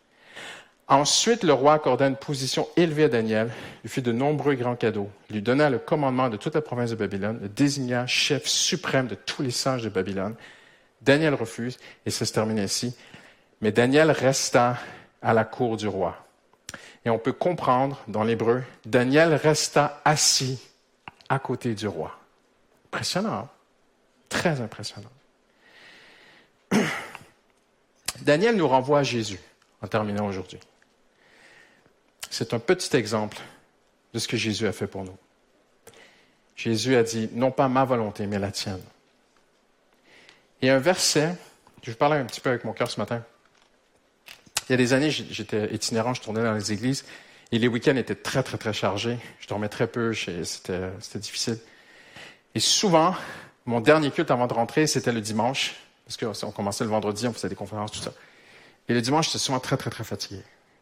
Ensuite, 0.88 1.44
le 1.44 1.54
roi 1.54 1.74
accorda 1.74 2.08
une 2.08 2.16
position 2.16 2.68
élevée 2.78 3.04
à 3.04 3.10
Daniel, 3.10 3.52
lui 3.84 3.90
fit 3.90 4.02
de 4.02 4.14
nombreux 4.14 4.56
grands 4.56 4.78
cadeaux, 4.78 5.10
lui 5.30 5.42
donna 5.42 5.70
le 5.70 5.80
commandement 5.80 6.30
de 6.30 6.38
toute 6.38 6.56
la 6.56 6.62
province 6.62 6.92
de 6.92 6.96
Babylone, 6.96 7.40
le 7.42 7.50
désigna 7.50 8.08
chef 8.08 8.46
suprême 8.46 9.08
de 9.08 9.16
tous 9.16 9.42
les 9.42 9.52
sages 9.52 9.84
de 9.84 9.90
Babylone, 9.90 10.36
Daniel 11.02 11.34
refuse 11.34 11.78
et 12.06 12.10
ça 12.10 12.26
se 12.26 12.32
termine 12.32 12.60
ainsi. 12.60 12.96
Mais 13.60 13.74
Daniel 13.74 14.12
resta 14.12 14.78
à 15.22 15.34
la 15.34 15.44
cour 15.44 15.76
du 15.76 15.88
roi. 15.88 16.27
Et 17.08 17.10
on 17.10 17.18
peut 17.20 17.32
comprendre 17.32 18.04
dans 18.10 18.26
l'hébreu, 18.26 18.66
Daniel 18.86 19.34
resta 19.34 20.02
assis 20.04 20.60
à 21.30 21.40
côté 21.40 21.74
du 21.74 21.88
roi. 21.88 22.20
Impressionnant, 22.88 23.34
hein? 23.34 23.50
très 24.28 24.60
impressionnant. 24.60 25.10
Daniel 28.24 28.58
nous 28.58 28.68
renvoie 28.68 29.00
à 29.00 29.04
Jésus 29.04 29.40
en 29.82 29.88
terminant 29.88 30.28
aujourd'hui. 30.28 30.60
C'est 32.30 32.54
un 32.54 32.60
petit 32.60 32.94
exemple 32.98 33.38
de 34.14 34.20
ce 34.20 34.28
que 34.28 34.36
Jésus 34.36 34.68
a 34.68 34.74
fait 34.74 34.88
pour 34.88 35.06
nous. 35.06 35.16
Jésus 36.58 36.98
a 36.98 37.04
dit, 37.04 37.30
non 37.32 37.52
pas 37.52 37.70
ma 37.70 37.86
volonté, 37.86 38.28
mais 38.28 38.38
la 38.38 38.52
tienne. 38.52 38.84
A 40.62 40.74
un 40.74 40.80
verset, 40.80 41.38
je 41.84 41.94
parler 41.94 42.18
un 42.18 42.26
petit 42.26 42.42
peu 42.42 42.50
avec 42.50 42.66
mon 42.66 42.74
cœur 42.74 42.92
ce 42.92 43.00
matin. 43.00 43.24
Il 44.68 44.72
y 44.72 44.74
a 44.74 44.78
des 44.78 44.94
années, 44.94 45.10
j'étais 45.10 45.74
itinérant, 45.74 46.14
je 46.14 46.22
tournais 46.22 46.44
dans 46.44 46.54
les 46.54 46.74
églises, 46.74 47.06
et 47.52 47.60
les 47.60 47.68
week-ends 47.68 47.96
étaient 47.96 48.16
très, 48.16 48.44
très, 48.44 48.58
très 48.58 48.74
chargés. 48.74 49.18
Je 49.40 49.48
dormais 49.48 49.70
très 49.70 49.88
peu, 49.88 50.14
c'était 50.14 50.92
difficile. 51.16 51.58
Et 52.54 52.60
souvent, 52.60 53.16
mon 53.66 53.80
dernier 53.80 54.12
culte 54.12 54.32
avant 54.32 54.48
de 54.48 54.54
rentrer, 54.54 54.88
c'était 54.88 55.14
le 55.14 55.22
dimanche, 55.22 55.76
parce 56.06 56.18
qu'on 56.18 56.52
commençait 56.52 56.84
le 56.84 56.90
vendredi, 56.90 57.28
on 57.28 57.34
faisait 57.34 57.50
des 57.50 57.56
conférences, 57.56 57.92
tout 57.92 58.00
ça. 58.00 58.14
Et 58.90 58.94
le 58.94 59.02
dimanche, 59.02 59.28
j'étais 59.28 59.40
souvent 59.40 59.60
très, 59.60 59.78
très, 59.78 59.90
très 59.90 60.04
fatigué. 60.04 60.42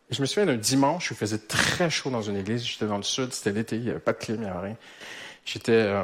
Et 0.09 0.13
je 0.13 0.21
me 0.21 0.25
souviens 0.25 0.45
d'un 0.45 0.57
dimanche 0.57 1.09
où 1.09 1.13
il 1.13 1.17
faisait 1.17 1.39
très 1.39 1.89
chaud 1.89 2.09
dans 2.09 2.21
une 2.21 2.37
église. 2.37 2.63
J'étais 2.63 2.85
dans 2.85 2.97
le 2.97 3.03
sud, 3.03 3.33
c'était 3.33 3.51
l'été, 3.51 3.75
il 3.77 3.83
n'y 3.83 3.89
avait 3.89 3.99
pas 3.99 4.13
de 4.13 4.17
clim, 4.17 4.35
il 4.35 4.41
n'y 4.41 4.47
avait 4.47 4.67
rien. 4.67 4.77
J'étais 5.45 5.71
euh, 5.71 6.03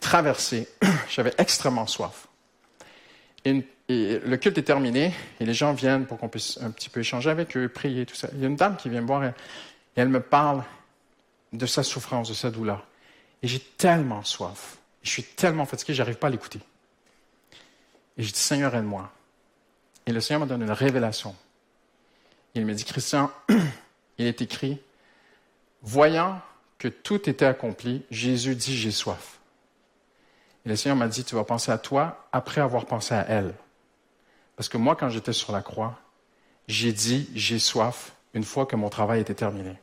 traversé, 0.00 0.68
j'avais 1.10 1.32
extrêmement 1.38 1.86
soif. 1.86 2.28
Le 3.88 4.36
culte 4.36 4.58
est 4.58 4.62
terminé 4.62 5.12
et 5.40 5.44
les 5.44 5.54
gens 5.54 5.72
viennent 5.72 6.06
pour 6.06 6.18
qu'on 6.18 6.28
puisse 6.28 6.58
un 6.62 6.70
petit 6.70 6.88
peu 6.88 7.00
échanger 7.00 7.30
avec 7.30 7.56
eux, 7.56 7.68
prier, 7.68 8.06
tout 8.06 8.14
ça. 8.14 8.28
Il 8.32 8.40
y 8.40 8.44
a 8.44 8.48
une 8.48 8.56
dame 8.56 8.76
qui 8.76 8.88
vient 8.88 9.02
me 9.02 9.06
voir 9.06 9.24
et, 9.24 9.32
elle 9.96 10.08
me 10.08 10.20
parle 10.20 10.64
de 11.52 11.66
sa 11.66 11.82
souffrance, 11.82 12.28
de 12.28 12.34
sa 12.34 12.50
douleur. 12.50 12.86
Et 13.42 13.46
j'ai 13.46 13.60
tellement 13.60 14.24
soif. 14.24 14.78
Je 15.02 15.10
suis 15.10 15.22
tellement 15.22 15.66
fatigué, 15.66 15.94
j'arrive 15.94 16.16
pas 16.16 16.26
à 16.26 16.30
l'écouter. 16.30 16.58
Et 18.16 18.22
je 18.22 18.32
dis, 18.32 18.38
Seigneur, 18.38 18.74
aide-moi. 18.74 19.12
Et 20.06 20.12
le 20.12 20.20
Seigneur 20.20 20.40
me 20.40 20.46
donne 20.46 20.62
une 20.62 20.70
révélation. 20.70 21.36
Il 22.54 22.66
me 22.66 22.74
dit, 22.74 22.84
Christian, 22.84 23.30
il 24.18 24.26
est 24.26 24.40
écrit, 24.42 24.80
voyant 25.82 26.40
que 26.78 26.88
tout 26.88 27.28
était 27.28 27.44
accompli, 27.44 28.02
Jésus 28.10 28.56
dit, 28.56 28.76
j'ai 28.76 28.90
soif. 28.90 29.38
Et 30.64 30.70
le 30.70 30.76
Seigneur 30.76 30.96
m'a 30.96 31.08
dit, 31.08 31.22
tu 31.22 31.34
vas 31.34 31.44
penser 31.44 31.70
à 31.70 31.78
toi 31.78 32.26
après 32.32 32.60
avoir 32.60 32.86
pensé 32.86 33.14
à 33.14 33.24
elle. 33.28 33.54
Parce 34.56 34.68
que 34.68 34.76
moi, 34.76 34.96
quand 34.96 35.08
j'étais 35.08 35.32
sur 35.32 35.52
la 35.52 35.62
croix, 35.62 35.98
j'ai 36.68 36.92
dit, 36.92 37.28
j'ai 37.34 37.58
soif 37.58 38.12
une 38.34 38.44
fois 38.44 38.66
que 38.66 38.76
mon 38.76 38.88
travail 38.88 39.20
était 39.20 39.34
terminé. 39.34 39.76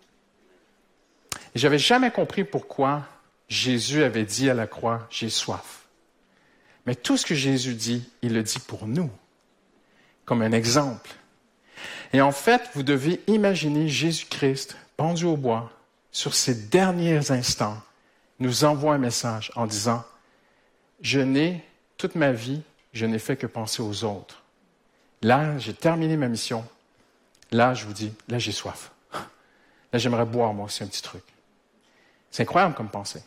Et 1.53 1.59
j'avais 1.59 1.79
jamais 1.79 2.11
compris 2.11 2.43
pourquoi 2.43 3.03
Jésus 3.49 4.03
avait 4.03 4.25
dit 4.25 4.49
à 4.49 4.53
la 4.53 4.67
croix, 4.67 5.07
j'ai 5.09 5.29
soif. 5.29 5.81
Mais 6.85 6.95
tout 6.95 7.17
ce 7.17 7.25
que 7.25 7.35
Jésus 7.35 7.75
dit, 7.75 8.09
il 8.21 8.33
le 8.33 8.43
dit 8.43 8.59
pour 8.59 8.87
nous, 8.87 9.09
comme 10.25 10.41
un 10.41 10.51
exemple. 10.51 11.11
Et 12.13 12.21
en 12.21 12.31
fait, 12.31 12.61
vous 12.73 12.83
devez 12.83 13.21
imaginer 13.27 13.87
Jésus-Christ 13.87 14.77
pendu 14.97 15.25
au 15.25 15.37
bois, 15.37 15.71
sur 16.11 16.33
ces 16.33 16.53
derniers 16.53 17.31
instants, 17.31 17.81
nous 18.39 18.63
envoie 18.65 18.95
un 18.95 18.97
message 18.97 19.51
en 19.55 19.65
disant, 19.65 20.03
je 21.01 21.19
n'ai, 21.19 21.63
toute 21.97 22.15
ma 22.15 22.31
vie, 22.31 22.61
je 22.93 23.05
n'ai 23.05 23.19
fait 23.19 23.37
que 23.37 23.47
penser 23.47 23.81
aux 23.81 24.03
autres. 24.03 24.40
Là, 25.21 25.57
j'ai 25.57 25.73
terminé 25.73 26.17
ma 26.17 26.27
mission. 26.27 26.65
Là, 27.51 27.73
je 27.73 27.85
vous 27.85 27.93
dis, 27.93 28.13
là, 28.27 28.39
j'ai 28.39 28.51
soif. 28.51 28.91
Là, 29.93 29.99
j'aimerais 29.99 30.25
boire, 30.25 30.53
moi 30.53 30.65
aussi, 30.65 30.83
un 30.83 30.87
petit 30.87 31.01
truc. 31.01 31.23
C'est 32.31 32.43
incroyable 32.43 32.75
comme 32.75 32.89
pensée. 32.89 33.21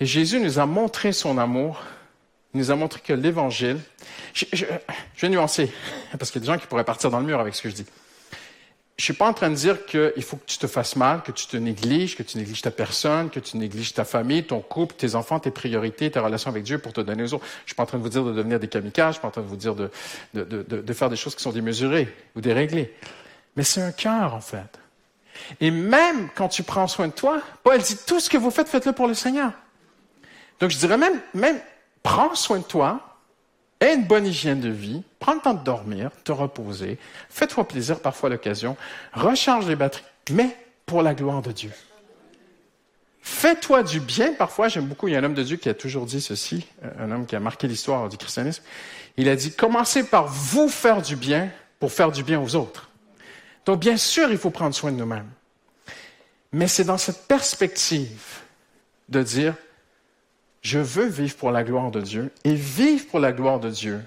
Et 0.00 0.06
Jésus 0.06 0.40
nous 0.40 0.58
a 0.58 0.66
montré 0.66 1.12
son 1.12 1.38
amour. 1.38 1.82
Il 2.52 2.58
nous 2.58 2.70
a 2.70 2.76
montré 2.76 3.00
que 3.00 3.12
l'Évangile, 3.12 3.78
je, 4.34 4.44
je, 4.52 4.64
je 5.14 5.20
vais 5.20 5.28
nuancer, 5.28 5.72
parce 6.18 6.32
qu'il 6.32 6.40
y 6.40 6.44
a 6.44 6.46
des 6.46 6.52
gens 6.52 6.58
qui 6.58 6.66
pourraient 6.66 6.84
partir 6.84 7.10
dans 7.10 7.20
le 7.20 7.26
mur 7.26 7.38
avec 7.38 7.54
ce 7.54 7.62
que 7.62 7.70
je 7.70 7.76
dis 7.76 7.86
je 9.00 9.04
suis 9.06 9.14
pas 9.14 9.26
en 9.26 9.32
train 9.32 9.48
de 9.48 9.54
dire 9.54 9.86
qu'il 9.86 10.22
faut 10.22 10.36
que 10.36 10.44
tu 10.44 10.58
te 10.58 10.66
fasses 10.66 10.94
mal, 10.94 11.22
que 11.22 11.32
tu 11.32 11.46
te 11.46 11.56
négliges, 11.56 12.16
que 12.16 12.22
tu 12.22 12.36
négliges 12.36 12.60
ta 12.60 12.70
personne, 12.70 13.30
que 13.30 13.40
tu 13.40 13.56
négliges 13.56 13.94
ta 13.94 14.04
famille, 14.04 14.44
ton 14.44 14.60
couple, 14.60 14.94
tes 14.94 15.14
enfants, 15.14 15.40
tes 15.40 15.50
priorités, 15.50 16.10
tes 16.10 16.18
relations 16.18 16.50
avec 16.50 16.64
Dieu 16.64 16.76
pour 16.76 16.92
te 16.92 17.00
donner 17.00 17.22
aux 17.22 17.32
autres. 17.32 17.46
Je 17.64 17.70
suis 17.70 17.74
pas 17.74 17.84
en 17.84 17.86
train 17.86 17.96
de 17.96 18.02
vous 18.02 18.10
dire 18.10 18.22
de 18.24 18.32
devenir 18.34 18.60
des 18.60 18.68
kamikazes, 18.68 19.08
je 19.08 19.12
suis 19.12 19.22
pas 19.22 19.28
en 19.28 19.30
train 19.30 19.40
de 19.40 19.46
vous 19.46 19.56
dire 19.56 19.74
de, 19.74 19.90
de, 20.34 20.44
de, 20.44 20.62
de 20.82 20.92
faire 20.92 21.08
des 21.08 21.16
choses 21.16 21.34
qui 21.34 21.42
sont 21.42 21.50
démesurées 21.50 22.14
ou 22.36 22.42
déréglées. 22.42 22.94
Mais 23.56 23.62
c'est 23.62 23.80
un 23.80 23.92
cœur, 23.92 24.34
en 24.34 24.42
fait. 24.42 24.78
Et 25.62 25.70
même 25.70 26.28
quand 26.34 26.48
tu 26.48 26.62
prends 26.62 26.86
soin 26.86 27.08
de 27.08 27.12
toi, 27.12 27.40
Paul 27.62 27.78
dit 27.78 27.96
tout 28.06 28.20
ce 28.20 28.28
que 28.28 28.36
vous 28.36 28.50
faites, 28.50 28.68
faites-le 28.68 28.92
pour 28.92 29.08
le 29.08 29.14
Seigneur. 29.14 29.52
Donc 30.60 30.68
je 30.68 30.76
dirais 30.76 30.98
même, 30.98 31.18
même, 31.32 31.58
prends 32.02 32.34
soin 32.34 32.58
de 32.58 32.64
toi, 32.64 33.09
Aie 33.80 33.94
une 33.94 34.04
bonne 34.04 34.26
hygiène 34.26 34.60
de 34.60 34.68
vie, 34.68 35.02
prends 35.18 35.34
le 35.34 35.40
temps 35.40 35.54
de 35.54 35.64
dormir, 35.64 36.10
te 36.22 36.32
reposer, 36.32 36.98
fais-toi 37.30 37.66
plaisir 37.66 38.00
parfois 38.00 38.28
l'occasion, 38.28 38.76
recharge 39.14 39.66
les 39.66 39.76
batteries, 39.76 40.04
mais 40.30 40.54
pour 40.84 41.02
la 41.02 41.14
gloire 41.14 41.40
de 41.40 41.52
Dieu. 41.52 41.72
Fais-toi 43.22 43.82
du 43.82 44.00
bien. 44.00 44.32
Parfois, 44.32 44.68
j'aime 44.68 44.86
beaucoup, 44.86 45.08
il 45.08 45.12
y 45.12 45.16
a 45.16 45.20
un 45.20 45.24
homme 45.24 45.34
de 45.34 45.42
Dieu 45.42 45.56
qui 45.56 45.68
a 45.68 45.74
toujours 45.74 46.06
dit 46.06 46.20
ceci, 46.20 46.66
euh, 46.82 46.90
un 46.98 47.10
homme 47.10 47.26
qui 47.26 47.36
a 47.36 47.40
marqué 47.40 47.68
l'histoire 47.68 48.08
du 48.08 48.16
christianisme. 48.16 48.62
Il 49.16 49.28
a 49.28 49.36
dit, 49.36 49.52
commencez 49.52 50.04
par 50.04 50.26
vous 50.26 50.68
faire 50.68 51.02
du 51.02 51.16
bien 51.16 51.50
pour 51.78 51.92
faire 51.92 52.10
du 52.10 52.22
bien 52.22 52.40
aux 52.40 52.56
autres. 52.56 52.90
Donc, 53.66 53.80
bien 53.80 53.96
sûr, 53.96 54.30
il 54.30 54.38
faut 54.38 54.50
prendre 54.50 54.74
soin 54.74 54.90
de 54.90 54.96
nous-mêmes. 54.96 55.28
Mais 56.52 56.66
c'est 56.66 56.84
dans 56.84 56.98
cette 56.98 57.28
perspective 57.28 58.40
de 59.08 59.22
dire, 59.22 59.54
je 60.62 60.78
veux 60.78 61.06
vivre 61.06 61.36
pour 61.36 61.50
la 61.50 61.64
gloire 61.64 61.90
de 61.90 62.00
Dieu. 62.00 62.32
Et 62.44 62.54
vivre 62.54 63.06
pour 63.08 63.20
la 63.20 63.32
gloire 63.32 63.60
de 63.60 63.70
Dieu, 63.70 64.02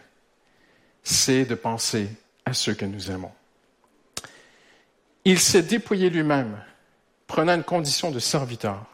c'est 1.04 1.46
de 1.46 1.56
penser 1.56 2.08
à 2.46 2.54
ceux 2.54 2.74
que 2.74 2.86
nous 2.86 3.12
aimons. 3.12 3.32
Il 5.26 5.40
s'est 5.40 5.64
dépouillé 5.64 6.10
lui-même, 6.10 6.58
prenant 7.28 7.56
une 7.56 7.64
condition 7.64 8.12
de 8.12 8.20
serviteur, 8.20 8.86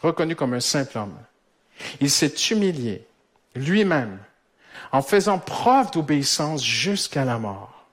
reconnu 0.00 0.34
comme 0.34 0.54
un 0.54 0.60
simple 0.60 0.98
homme. 0.98 1.16
Il 2.00 2.10
s'est 2.10 2.34
humilié 2.50 3.06
lui-même 3.54 4.18
en 4.92 5.02
faisant 5.02 5.38
preuve 5.38 5.90
d'obéissance 5.90 6.64
jusqu'à 6.64 7.24
la 7.24 7.38
mort. 7.38 7.86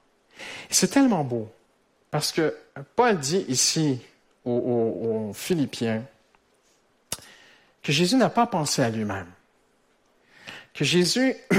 C'est 0.70 0.88
tellement 0.88 1.24
beau 1.24 1.50
parce 2.10 2.32
que 2.32 2.56
Paul 2.96 3.18
dit 3.18 3.44
ici 3.48 4.00
aux, 4.44 5.28
aux 5.28 5.32
Philippiens, 5.32 6.02
que 7.82 7.92
Jésus 7.92 8.16
n'a 8.16 8.30
pas 8.30 8.46
pensé 8.46 8.82
à 8.82 8.90
lui-même. 8.90 9.30
Que 10.74 10.84
Jésus... 10.84 11.36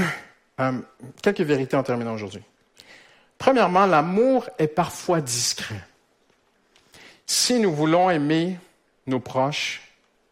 Euh, 0.60 0.72
quelques 1.24 1.42
vérités 1.42 1.76
en 1.76 1.82
terminant 1.82 2.14
aujourd'hui. 2.14 2.44
Premièrement, 3.40 3.88
l'amour 3.88 4.48
est 4.60 4.68
parfois 4.68 5.20
discret. 5.20 5.82
Si 7.26 7.60
nous 7.60 7.74
voulons 7.74 8.12
aimer 8.12 8.60
nos 9.08 9.20
proches, 9.20 9.82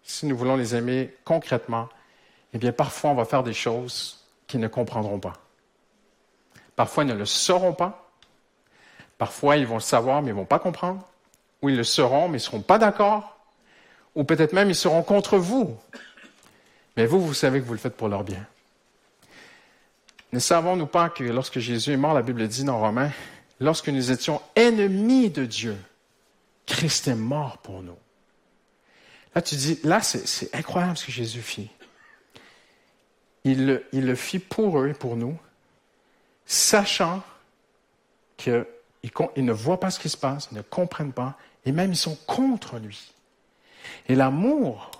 si 0.03 0.27
nous 0.27 0.37
voulons 0.37 0.57
les 0.57 0.75
aimer 0.75 1.11
concrètement, 1.25 1.89
eh 2.53 2.59
bien, 2.59 2.71
parfois, 2.71 3.09
on 3.09 3.15
va 3.15 3.25
faire 3.25 3.41
des 3.41 3.55
choses 3.55 4.23
qu'ils 4.45 4.59
ne 4.59 4.67
comprendront 4.67 5.19
pas. 5.19 5.33
Parfois, 6.75 7.03
ils 7.03 7.07
ne 7.07 7.15
le 7.15 7.25
sauront 7.25 7.73
pas. 7.73 8.11
Parfois, 9.17 9.57
ils 9.57 9.65
vont 9.65 9.77
le 9.77 9.81
savoir, 9.81 10.21
mais 10.21 10.29
ils 10.29 10.35
ne 10.35 10.39
vont 10.39 10.45
pas 10.45 10.59
comprendre. 10.59 11.03
Ou 11.63 11.69
ils 11.69 11.77
le 11.77 11.83
sauront, 11.83 12.27
mais 12.27 12.37
ils 12.37 12.41
ne 12.41 12.45
seront 12.45 12.61
pas 12.61 12.77
d'accord 12.77 13.40
ou 14.15 14.23
peut-être 14.23 14.53
même 14.53 14.69
ils 14.69 14.75
seront 14.75 15.03
contre 15.03 15.37
vous. 15.37 15.77
Mais 16.97 17.05
vous, 17.05 17.21
vous 17.21 17.33
savez 17.33 17.59
que 17.59 17.65
vous 17.65 17.73
le 17.73 17.79
faites 17.79 17.95
pour 17.95 18.09
leur 18.09 18.23
bien. 18.23 18.45
Ne 20.33 20.39
savons-nous 20.39 20.87
pas 20.87 21.09
que 21.09 21.23
lorsque 21.23 21.59
Jésus 21.59 21.93
est 21.93 21.97
mort, 21.97 22.13
la 22.13 22.21
Bible 22.21 22.47
dit 22.47 22.63
dans 22.63 22.79
Romains, 22.79 23.11
lorsque 23.59 23.89
nous 23.89 24.11
étions 24.11 24.41
ennemis 24.55 25.29
de 25.29 25.45
Dieu, 25.45 25.77
Christ 26.65 27.07
est 27.07 27.15
mort 27.15 27.57
pour 27.57 27.81
nous. 27.81 27.97
Là, 29.35 29.41
tu 29.41 29.55
dis, 29.55 29.79
là, 29.83 30.01
c'est 30.01 30.53
incroyable 30.53 30.97
ce 30.97 31.05
que 31.05 31.11
Jésus 31.11 31.41
fit. 31.41 31.69
Il 33.43 33.81
le, 33.91 34.15
fit 34.15 34.39
pour 34.39 34.79
eux 34.79 34.89
et 34.89 34.93
pour 34.93 35.15
nous, 35.15 35.37
sachant 36.45 37.23
qu'ils 38.37 38.65
ils 39.35 39.45
ne 39.45 39.53
voient 39.53 39.79
pas 39.79 39.89
ce 39.89 39.99
qui 39.99 40.09
se 40.09 40.17
passe, 40.17 40.49
ils 40.51 40.57
ne 40.57 40.61
comprennent 40.61 41.13
pas, 41.13 41.37
et 41.65 41.71
même 41.71 41.91
ils 41.91 41.97
sont 41.97 42.15
contre 42.27 42.77
lui. 42.77 43.13
Et 44.07 44.15
l'amour 44.15 44.91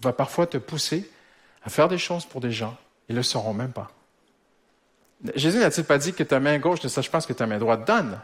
va 0.00 0.12
parfois 0.12 0.46
te 0.46 0.58
pousser 0.58 1.10
à 1.64 1.70
faire 1.70 1.88
des 1.88 1.98
choses 1.98 2.24
pour 2.24 2.40
des 2.40 2.52
gens, 2.52 2.76
ils 3.08 3.14
ne 3.14 3.18
le 3.18 3.22
sauront 3.22 3.54
même 3.54 3.72
pas. 3.72 3.90
Jésus 5.34 5.58
n'a-t-il 5.58 5.84
pas 5.84 5.98
dit 5.98 6.12
que 6.12 6.22
ta 6.22 6.38
main 6.38 6.58
gauche 6.58 6.82
ne 6.82 6.88
sache 6.88 7.10
pas 7.10 7.20
ce 7.20 7.26
que 7.26 7.32
ta 7.32 7.46
main 7.46 7.58
droite 7.58 7.86
donne? 7.86 8.20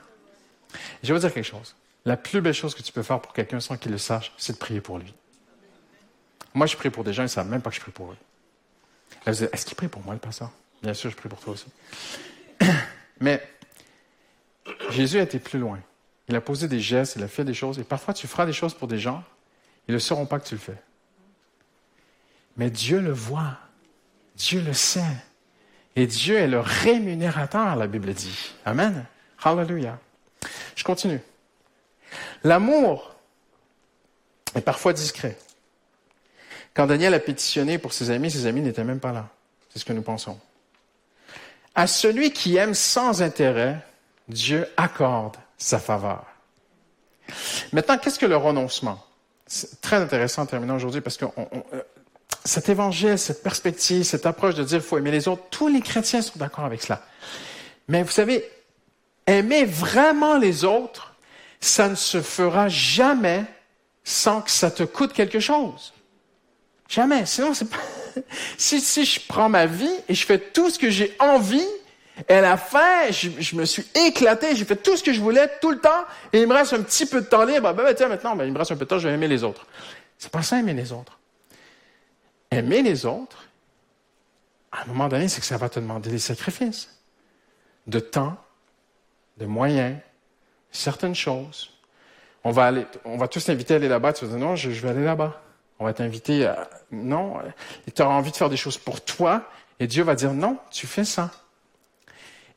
Je 1.02 1.08
vais 1.08 1.14
vous 1.14 1.20
dire 1.20 1.32
quelque 1.32 1.44
chose. 1.44 1.74
La 2.04 2.16
plus 2.16 2.40
belle 2.40 2.54
chose 2.54 2.74
que 2.74 2.82
tu 2.82 2.92
peux 2.92 3.02
faire 3.02 3.20
pour 3.20 3.32
quelqu'un 3.32 3.60
sans 3.60 3.76
qu'il 3.76 3.90
le 3.90 3.98
sache, 3.98 4.32
c'est 4.36 4.52
de 4.52 4.58
prier 4.58 4.80
pour 4.80 4.98
lui. 4.98 5.12
Moi, 6.52 6.66
je 6.66 6.76
prie 6.76 6.90
pour 6.90 7.02
des 7.02 7.12
gens, 7.12 7.22
ils 7.22 7.26
ne 7.26 7.30
savent 7.30 7.48
même 7.48 7.62
pas 7.62 7.70
que 7.70 7.76
je 7.76 7.80
prie 7.80 7.92
pour 7.92 8.12
eux. 8.12 8.16
Est-ce 9.26 9.66
qu'il 9.66 9.74
prie 9.74 9.88
pour 9.88 10.02
moi, 10.02 10.14
le 10.14 10.20
pasteur? 10.20 10.50
Bien 10.82 10.94
sûr, 10.94 11.10
je 11.10 11.16
prie 11.16 11.28
pour 11.28 11.40
toi 11.40 11.54
aussi. 11.54 11.66
Mais 13.20 13.42
Jésus 14.90 15.18
a 15.18 15.22
été 15.22 15.38
plus 15.38 15.58
loin. 15.58 15.80
Il 16.28 16.36
a 16.36 16.40
posé 16.40 16.68
des 16.68 16.80
gestes, 16.80 17.16
il 17.16 17.22
a 17.22 17.28
fait 17.28 17.44
des 17.44 17.54
choses, 17.54 17.78
et 17.78 17.84
parfois 17.84 18.14
tu 18.14 18.26
feras 18.26 18.46
des 18.46 18.52
choses 18.52 18.74
pour 18.74 18.88
des 18.88 18.98
gens, 18.98 19.22
ils 19.88 19.94
ne 19.94 19.98
sauront 19.98 20.26
pas 20.26 20.38
que 20.38 20.46
tu 20.46 20.54
le 20.54 20.60
fais. 20.60 20.80
Mais 22.56 22.70
Dieu 22.70 23.00
le 23.00 23.12
voit. 23.12 23.58
Dieu 24.36 24.60
le 24.60 24.72
sait. 24.72 25.02
Et 25.96 26.06
Dieu 26.06 26.36
est 26.36 26.48
le 26.48 26.60
rémunérateur, 26.60 27.76
la 27.76 27.86
Bible 27.86 28.12
dit. 28.14 28.54
Amen. 28.64 29.04
Hallelujah. 29.42 29.98
Je 30.74 30.84
continue. 30.84 31.20
L'amour 32.42 33.14
est 34.54 34.60
parfois 34.60 34.92
discret. 34.92 35.38
Quand 36.72 36.86
Daniel 36.86 37.14
a 37.14 37.20
pétitionné 37.20 37.78
pour 37.78 37.92
ses 37.92 38.10
amis, 38.10 38.30
ses 38.30 38.46
amis 38.46 38.60
n'étaient 38.60 38.84
même 38.84 39.00
pas 39.00 39.12
là. 39.12 39.28
C'est 39.70 39.78
ce 39.78 39.84
que 39.84 39.92
nous 39.92 40.02
pensons. 40.02 40.38
À 41.74 41.86
celui 41.86 42.32
qui 42.32 42.56
aime 42.56 42.74
sans 42.74 43.22
intérêt, 43.22 43.78
Dieu 44.28 44.66
accorde 44.76 45.36
sa 45.58 45.78
faveur. 45.78 46.24
Maintenant, 47.72 47.98
qu'est-ce 47.98 48.18
que 48.18 48.26
le 48.26 48.36
renoncement? 48.36 49.04
Très 49.80 49.96
intéressant 49.96 50.42
en 50.42 50.46
terminant 50.46 50.76
aujourd'hui 50.76 51.00
parce 51.00 51.16
que 51.16 51.26
euh, 51.26 51.82
cet 52.44 52.68
évangile, 52.68 53.18
cette 53.18 53.42
perspective, 53.42 54.02
cette 54.02 54.26
approche 54.26 54.54
de 54.54 54.64
dire 54.64 54.78
qu'il 54.78 54.88
faut 54.88 54.98
aimer 54.98 55.10
les 55.10 55.28
autres, 55.28 55.42
tous 55.50 55.68
les 55.68 55.80
chrétiens 55.80 56.22
sont 56.22 56.38
d'accord 56.38 56.64
avec 56.64 56.82
cela. 56.82 57.02
Mais 57.88 58.02
vous 58.02 58.10
savez, 58.10 58.44
aimer 59.26 59.64
vraiment 59.64 60.38
les 60.38 60.64
autres, 60.64 61.14
ça 61.60 61.88
ne 61.88 61.94
se 61.94 62.22
fera 62.22 62.68
jamais 62.68 63.44
sans 64.02 64.42
que 64.42 64.50
ça 64.50 64.70
te 64.70 64.82
coûte 64.82 65.12
quelque 65.12 65.40
chose. 65.40 65.92
Jamais. 66.88 67.26
Sinon, 67.26 67.54
c'est 67.54 67.68
pas... 67.68 67.78
si, 68.58 68.80
si 68.80 69.04
je 69.04 69.20
prends 69.26 69.48
ma 69.48 69.66
vie 69.66 69.94
et 70.08 70.14
je 70.14 70.24
fais 70.24 70.38
tout 70.38 70.70
ce 70.70 70.78
que 70.78 70.90
j'ai 70.90 71.16
envie, 71.18 71.66
Et 72.28 72.34
à 72.34 72.40
la 72.40 72.56
fin, 72.56 73.10
je, 73.10 73.56
me 73.56 73.64
suis 73.64 73.84
éclaté, 74.06 74.54
j'ai 74.54 74.64
fait 74.64 74.76
tout 74.76 74.96
ce 74.96 75.02
que 75.02 75.12
je 75.12 75.20
voulais 75.20 75.48
tout 75.60 75.72
le 75.72 75.80
temps, 75.80 76.04
et 76.32 76.42
il 76.42 76.46
me 76.46 76.54
reste 76.54 76.72
un 76.72 76.82
petit 76.82 77.06
peu 77.06 77.20
de 77.20 77.26
temps 77.26 77.44
libre. 77.44 77.72
Ben, 77.72 77.84
ben 77.84 77.94
tiens, 77.94 78.08
maintenant, 78.08 78.36
ben, 78.36 78.44
il 78.44 78.52
me 78.52 78.58
reste 78.58 78.70
un 78.70 78.76
peu 78.76 78.84
de 78.84 78.90
temps, 78.90 78.98
je 78.98 79.08
vais 79.08 79.14
aimer 79.14 79.28
les 79.28 79.42
autres. 79.42 79.66
C'est 80.16 80.30
pas 80.30 80.42
ça, 80.42 80.58
aimer 80.58 80.74
les 80.74 80.92
autres. 80.92 81.18
Aimer 82.50 82.82
les 82.82 83.04
autres, 83.04 83.48
à 84.70 84.82
un 84.82 84.86
moment 84.86 85.08
donné, 85.08 85.28
c'est 85.28 85.40
que 85.40 85.46
ça 85.46 85.56
va 85.56 85.68
te 85.68 85.80
demander 85.80 86.10
des 86.10 86.18
sacrifices. 86.18 86.88
De 87.86 87.98
temps, 87.98 88.36
de 89.38 89.46
moyens, 89.46 89.96
certaines 90.70 91.14
choses. 91.14 91.70
On 92.44 92.50
va 92.50 92.66
aller, 92.66 92.86
on 93.04 93.16
va 93.16 93.26
tous 93.26 93.44
t'inviter 93.44 93.74
à 93.74 93.76
aller 93.78 93.88
là-bas, 93.88 94.12
tu 94.12 94.24
vas 94.24 94.36
dire 94.36 94.46
non, 94.46 94.54
je, 94.54 94.70
vais 94.70 94.88
aller 94.88 95.04
là-bas. 95.04 95.40
On 95.78 95.84
va 95.84 95.92
t'inviter 95.92 96.46
à, 96.46 96.68
non, 96.92 97.38
tu 97.94 98.02
auras 98.02 98.14
envie 98.14 98.30
de 98.30 98.36
faire 98.36 98.50
des 98.50 98.56
choses 98.56 98.78
pour 98.78 99.04
toi, 99.04 99.42
et 99.80 99.86
Dieu 99.86 100.04
va 100.04 100.14
dire 100.14 100.32
non, 100.32 100.58
tu 100.70 100.86
fais 100.86 101.04
ça. 101.04 101.30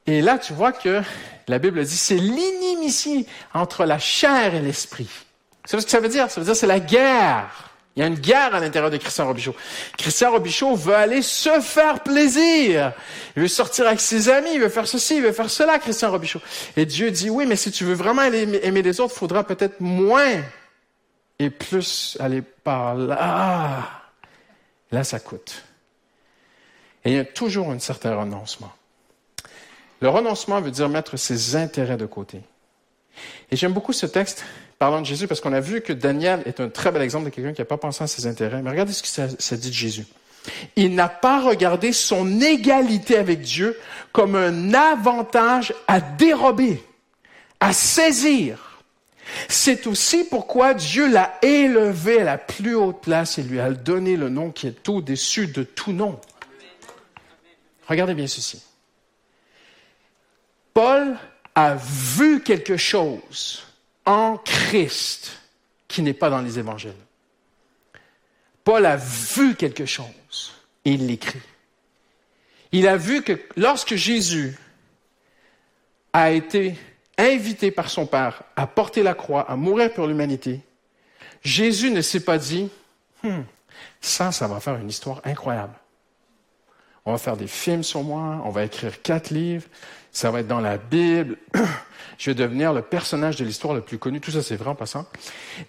Et 0.08 0.22
là, 0.22 0.38
tu 0.38 0.54
vois 0.54 0.72
que 0.72 1.02
la 1.48 1.60
Bible 1.60 1.84
dit, 1.84 1.98
c'est 1.98 2.16
l'inimitié 2.16 3.26
entre 3.54 3.86
la 3.86 4.00
chair 4.00 4.56
et 4.56 4.62
l'esprit. 4.62 5.10
C'est 5.66 5.80
ce 5.80 5.86
que 5.86 5.92
ça 5.92 6.00
veut 6.00 6.08
dire? 6.08 6.32
Ça 6.32 6.40
veut 6.40 6.46
dire 6.46 6.56
c'est 6.56 6.66
la 6.66 6.80
guerre. 6.80 7.68
Il 7.96 8.02
y 8.02 8.04
a 8.04 8.08
une 8.08 8.20
guerre 8.20 8.54
à 8.54 8.60
l'intérieur 8.60 8.92
de 8.92 8.98
Christian 8.98 9.26
Robichaud. 9.26 9.56
Christian 9.98 10.32
Robichaud 10.32 10.76
veut 10.76 10.94
aller 10.94 11.24
se 11.24 11.60
faire 11.62 12.04
plaisir. 12.04 12.94
Il 13.36 13.42
veut 13.42 13.48
sortir 13.48 13.88
avec 13.88 14.00
ses 14.00 14.30
amis, 14.30 14.52
il 14.54 14.60
veut 14.62 14.70
faire 14.70 14.88
ceci, 14.88 15.18
il 15.18 15.24
veut 15.24 15.32
faire 15.32 15.50
cela, 15.50 15.80
Christian 15.80 16.12
Robichaud. 16.12 16.40
Et 16.78 16.86
Dieu 16.86 17.10
dit, 17.10 17.32
oui, 17.32 17.48
mais 17.48 17.56
si 17.56 17.72
tu 17.72 17.86
veux 17.86 17.96
vraiment 17.96 18.22
aimer 18.22 18.82
les 18.84 19.00
autres, 19.00 19.14
il 19.16 19.20
faudra 19.20 19.44
peut-être 19.44 19.82
moins 19.82 20.44
et 21.40 21.50
plus 21.50 22.18
aller 22.20 22.44
par 22.44 22.94
là. 22.94 23.90
Là, 24.92 25.04
ça 25.04 25.20
coûte. 25.20 25.64
Et 27.04 27.10
il 27.10 27.16
y 27.16 27.20
a 27.20 27.26
toujours 27.26 27.72
un 27.72 27.80
certain 27.80 28.16
renoncement. 28.16 28.72
Le 30.02 30.10
renoncement 30.10 30.62
veut 30.62 30.72
dire 30.72 30.90
mettre 30.90 31.18
ses 31.18 31.56
intérêts 31.56 31.98
de 31.98 32.06
côté. 32.06 32.42
Et 33.52 33.56
j'aime 33.56 33.74
beaucoup 33.74 33.94
ce 33.94 34.06
texte 34.06 34.46
parlant 34.78 35.02
de 35.02 35.06
Jésus 35.06 35.28
parce 35.28 35.42
qu'on 35.42 35.54
a 35.54 35.60
vu 35.60 35.82
que 35.82 35.94
Daniel 35.94 36.44
est 36.46 36.60
un 36.60 36.70
très 36.70 36.92
bel 36.92 37.02
exemple 37.02 37.26
de 37.26 37.30
quelqu'un 37.30 37.54
qui 37.54 37.62
n'a 37.62 37.66
pas 37.66 37.78
pensé 37.78 38.04
à 38.04 38.08
ses 38.08 38.28
intérêts. 38.28 38.62
Mais 38.62 38.70
regardez 38.70 38.94
ce 38.94 39.02
que 39.02 39.08
ça, 39.08 39.56
dit 39.56 39.70
de 39.70 39.74
Jésus. 39.74 40.06
Il 40.76 40.94
n'a 40.94 41.10
pas 41.10 41.42
regardé 41.42 41.92
son 41.92 42.40
égalité 42.40 43.18
avec 43.18 43.42
Dieu 43.42 43.78
comme 44.12 44.36
un 44.36 44.74
avantage 44.74 45.74
à 45.88 46.00
dérober, 46.00 46.84
à 47.60 47.74
saisir. 47.74 48.84
C'est 49.50 49.88
aussi 49.88 50.24
pourquoi 50.24 50.74
Dieu 50.74 51.12
l'a 51.12 51.38
élevé 51.42 52.22
à 52.22 52.24
la 52.24 52.38
plus 52.38 52.76
haute 52.76 53.02
place 53.02 53.40
et 53.40 53.44
lui 53.44 53.60
a 53.60 53.72
donné 53.72 54.16
le 54.16 54.30
nom 54.30 54.52
qui 54.52 54.68
est 54.68 54.88
au-dessus 54.88 55.48
de 55.48 55.64
tout 55.64 55.92
nom. 55.92 56.18
Regardez 57.88 58.14
bien 58.14 58.28
ceci. 58.28 58.62
Paul 60.78 61.18
a 61.56 61.74
vu 61.74 62.44
quelque 62.44 62.78
chose 62.78 63.64
en 64.06 64.38
Christ 64.38 65.32
qui 65.88 66.04
n'est 66.04 66.14
pas 66.14 66.30
dans 66.30 66.42
les 66.42 66.60
évangiles. 66.60 66.94
Paul 68.64 68.86
a 68.86 68.96
vu 68.96 69.56
quelque 69.56 69.88
chose 69.88 70.54
et 70.86 70.92
il 70.92 71.08
l'écrit. 71.08 71.42
Il 72.72 72.88
a 72.88 72.96
vu 72.96 73.24
que 73.24 73.42
lorsque 73.56 73.96
Jésus 73.96 74.56
a 76.14 76.30
été 76.30 76.76
invité 77.18 77.72
par 77.72 77.90
son 77.90 78.06
Père 78.06 78.44
à 78.56 78.68
porter 78.68 79.02
la 79.02 79.16
croix, 79.16 79.50
à 79.50 79.56
mourir 79.56 79.92
pour 79.92 80.06
l'humanité, 80.06 80.62
Jésus 81.42 81.90
ne 81.90 82.02
s'est 82.02 82.24
pas 82.24 82.38
dit, 82.38 82.70
hmm, 83.24 83.42
ça, 84.00 84.32
ça 84.32 84.48
va 84.48 84.60
faire 84.60 84.76
une 84.76 84.90
histoire 84.90 85.22
incroyable. 85.24 85.74
On 87.08 87.12
va 87.12 87.18
faire 87.18 87.38
des 87.38 87.48
films 87.48 87.84
sur 87.84 88.04
moi, 88.04 88.42
on 88.44 88.50
va 88.50 88.66
écrire 88.66 89.02
quatre 89.02 89.30
livres, 89.30 89.64
ça 90.12 90.30
va 90.30 90.42
être 90.42 90.48
dans 90.48 90.60
la 90.60 90.78
Bible. 90.78 91.38
je 92.18 92.30
vais 92.30 92.36
devenir 92.36 92.74
le 92.74 92.82
personnage 92.82 93.38
de 93.38 93.46
l'histoire 93.46 93.74
le 93.74 93.80
plus 93.80 93.98
connu. 93.98 94.20
Tout 94.20 94.32
ça, 94.32 94.42
c'est 94.42 94.58
vrai 94.58 94.72
en 94.72 94.76
passant. 94.76 95.06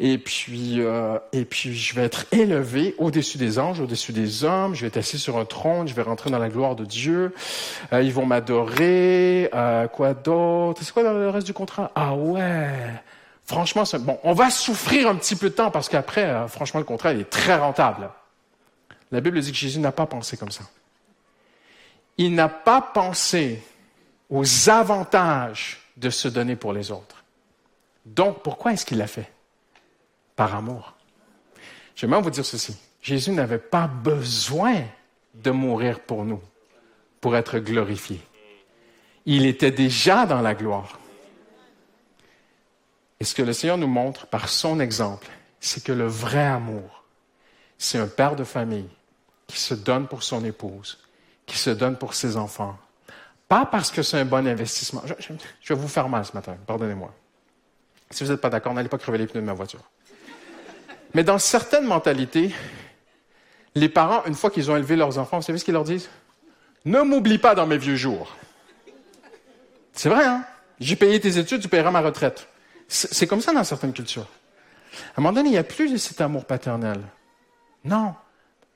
Et 0.00 0.18
puis, 0.18 0.80
euh, 0.80 1.16
et 1.32 1.44
puis, 1.44 1.76
je 1.76 1.94
vais 1.94 2.02
être 2.02 2.26
élevé 2.32 2.96
au-dessus 2.98 3.38
des 3.38 3.60
anges, 3.60 3.78
au-dessus 3.78 4.12
des 4.12 4.42
hommes. 4.42 4.74
Je 4.74 4.80
vais 4.80 4.88
être 4.88 4.96
assis 4.96 5.20
sur 5.20 5.38
un 5.38 5.44
trône. 5.44 5.86
Je 5.86 5.94
vais 5.94 6.02
rentrer 6.02 6.28
dans 6.28 6.40
la 6.40 6.48
gloire 6.48 6.74
de 6.74 6.84
Dieu. 6.84 7.32
Euh, 7.92 8.02
ils 8.02 8.12
vont 8.12 8.26
m'adorer. 8.26 9.48
Euh, 9.54 9.86
quoi 9.86 10.14
d'autre? 10.14 10.82
C'est 10.82 10.92
quoi 10.92 11.04
le 11.04 11.30
reste 11.30 11.46
du 11.46 11.54
contrat? 11.54 11.92
Ah 11.94 12.16
ouais. 12.16 12.68
Franchement, 13.44 13.84
bon. 14.00 14.18
On 14.24 14.32
va 14.32 14.50
souffrir 14.50 15.08
un 15.08 15.14
petit 15.14 15.36
peu 15.36 15.50
de 15.50 15.54
temps 15.54 15.70
parce 15.70 15.88
qu'après, 15.88 16.48
franchement, 16.48 16.80
le 16.80 16.84
contrat 16.84 17.12
il 17.12 17.20
est 17.20 17.30
très 17.30 17.54
rentable. 17.54 18.10
La 19.12 19.20
Bible 19.20 19.38
dit 19.38 19.52
que 19.52 19.56
Jésus 19.56 19.78
n'a 19.78 19.92
pas 19.92 20.06
pensé 20.06 20.36
comme 20.36 20.50
ça. 20.50 20.64
Il 22.18 22.34
n'a 22.34 22.48
pas 22.48 22.82
pensé 22.82 23.62
aux 24.28 24.68
avantages 24.68 25.80
de 25.96 26.10
se 26.10 26.28
donner 26.28 26.56
pour 26.56 26.72
les 26.72 26.90
autres. 26.90 27.24
Donc, 28.04 28.42
pourquoi 28.42 28.72
est-ce 28.72 28.84
qu'il 28.84 28.98
l'a 28.98 29.06
fait? 29.06 29.30
Par 30.36 30.54
amour. 30.54 30.94
J'aimerais 31.94 32.22
vous 32.22 32.30
dire 32.30 32.44
ceci. 32.44 32.76
Jésus 33.02 33.30
n'avait 33.30 33.58
pas 33.58 33.86
besoin 33.86 34.82
de 35.34 35.50
mourir 35.50 36.00
pour 36.00 36.24
nous, 36.24 36.40
pour 37.20 37.36
être 37.36 37.58
glorifié. 37.58 38.20
Il 39.26 39.46
était 39.46 39.70
déjà 39.70 40.26
dans 40.26 40.40
la 40.40 40.54
gloire. 40.54 40.98
Et 43.20 43.24
ce 43.24 43.34
que 43.34 43.42
le 43.42 43.52
Seigneur 43.52 43.78
nous 43.78 43.88
montre 43.88 44.26
par 44.26 44.48
son 44.48 44.80
exemple, 44.80 45.28
c'est 45.60 45.82
que 45.82 45.92
le 45.92 46.06
vrai 46.06 46.46
amour, 46.46 47.04
c'est 47.76 47.98
un 47.98 48.06
père 48.06 48.36
de 48.36 48.44
famille 48.44 48.88
qui 49.46 49.58
se 49.58 49.74
donne 49.74 50.06
pour 50.06 50.22
son 50.22 50.44
épouse, 50.44 50.98
qui 51.48 51.58
se 51.58 51.70
donne 51.70 51.96
pour 51.96 52.14
ses 52.14 52.36
enfants, 52.36 52.78
pas 53.48 53.64
parce 53.64 53.90
que 53.90 54.02
c'est 54.02 54.20
un 54.20 54.24
bon 54.26 54.46
investissement. 54.46 55.02
Je, 55.06 55.74
vais 55.74 55.80
vous 55.80 55.88
faire 55.88 56.08
mal 56.08 56.24
ce 56.24 56.32
matin, 56.34 56.56
pardonnez-moi. 56.66 57.12
Si 58.10 58.22
vous 58.22 58.30
n'êtes 58.30 58.40
pas 58.40 58.50
d'accord, 58.50 58.74
n'allez 58.74 58.88
pas 58.88 58.98
crever 58.98 59.18
les 59.18 59.26
pneus 59.26 59.40
de 59.40 59.46
ma 59.46 59.54
voiture. 59.54 59.80
Mais 61.14 61.24
dans 61.24 61.38
certaines 61.38 61.86
mentalités, 61.86 62.54
les 63.74 63.88
parents, 63.88 64.24
une 64.26 64.34
fois 64.34 64.50
qu'ils 64.50 64.70
ont 64.70 64.76
élevé 64.76 64.94
leurs 64.94 65.18
enfants, 65.18 65.38
vous 65.38 65.42
savez 65.42 65.58
ce 65.58 65.64
qu'ils 65.64 65.74
leur 65.74 65.84
disent? 65.84 66.10
Ne 66.84 67.00
m'oublie 67.00 67.38
pas 67.38 67.54
dans 67.54 67.66
mes 67.66 67.78
vieux 67.78 67.96
jours. 67.96 68.36
C'est 69.94 70.10
vrai, 70.10 70.24
hein? 70.26 70.44
J'ai 70.78 70.96
payé 70.96 71.18
tes 71.18 71.38
études, 71.38 71.62
tu 71.62 71.68
payeras 71.68 71.90
ma 71.90 72.00
retraite. 72.00 72.46
C'est 72.88 73.26
comme 73.26 73.40
ça 73.40 73.52
dans 73.52 73.64
certaines 73.64 73.92
cultures. 73.92 74.28
À 75.16 75.20
un 75.20 75.22
moment 75.22 75.32
donné, 75.32 75.48
il 75.48 75.52
n'y 75.52 75.58
a 75.58 75.64
plus 75.64 75.90
de 75.90 75.96
cet 75.96 76.20
amour 76.20 76.44
paternel. 76.44 77.00
Non. 77.84 78.14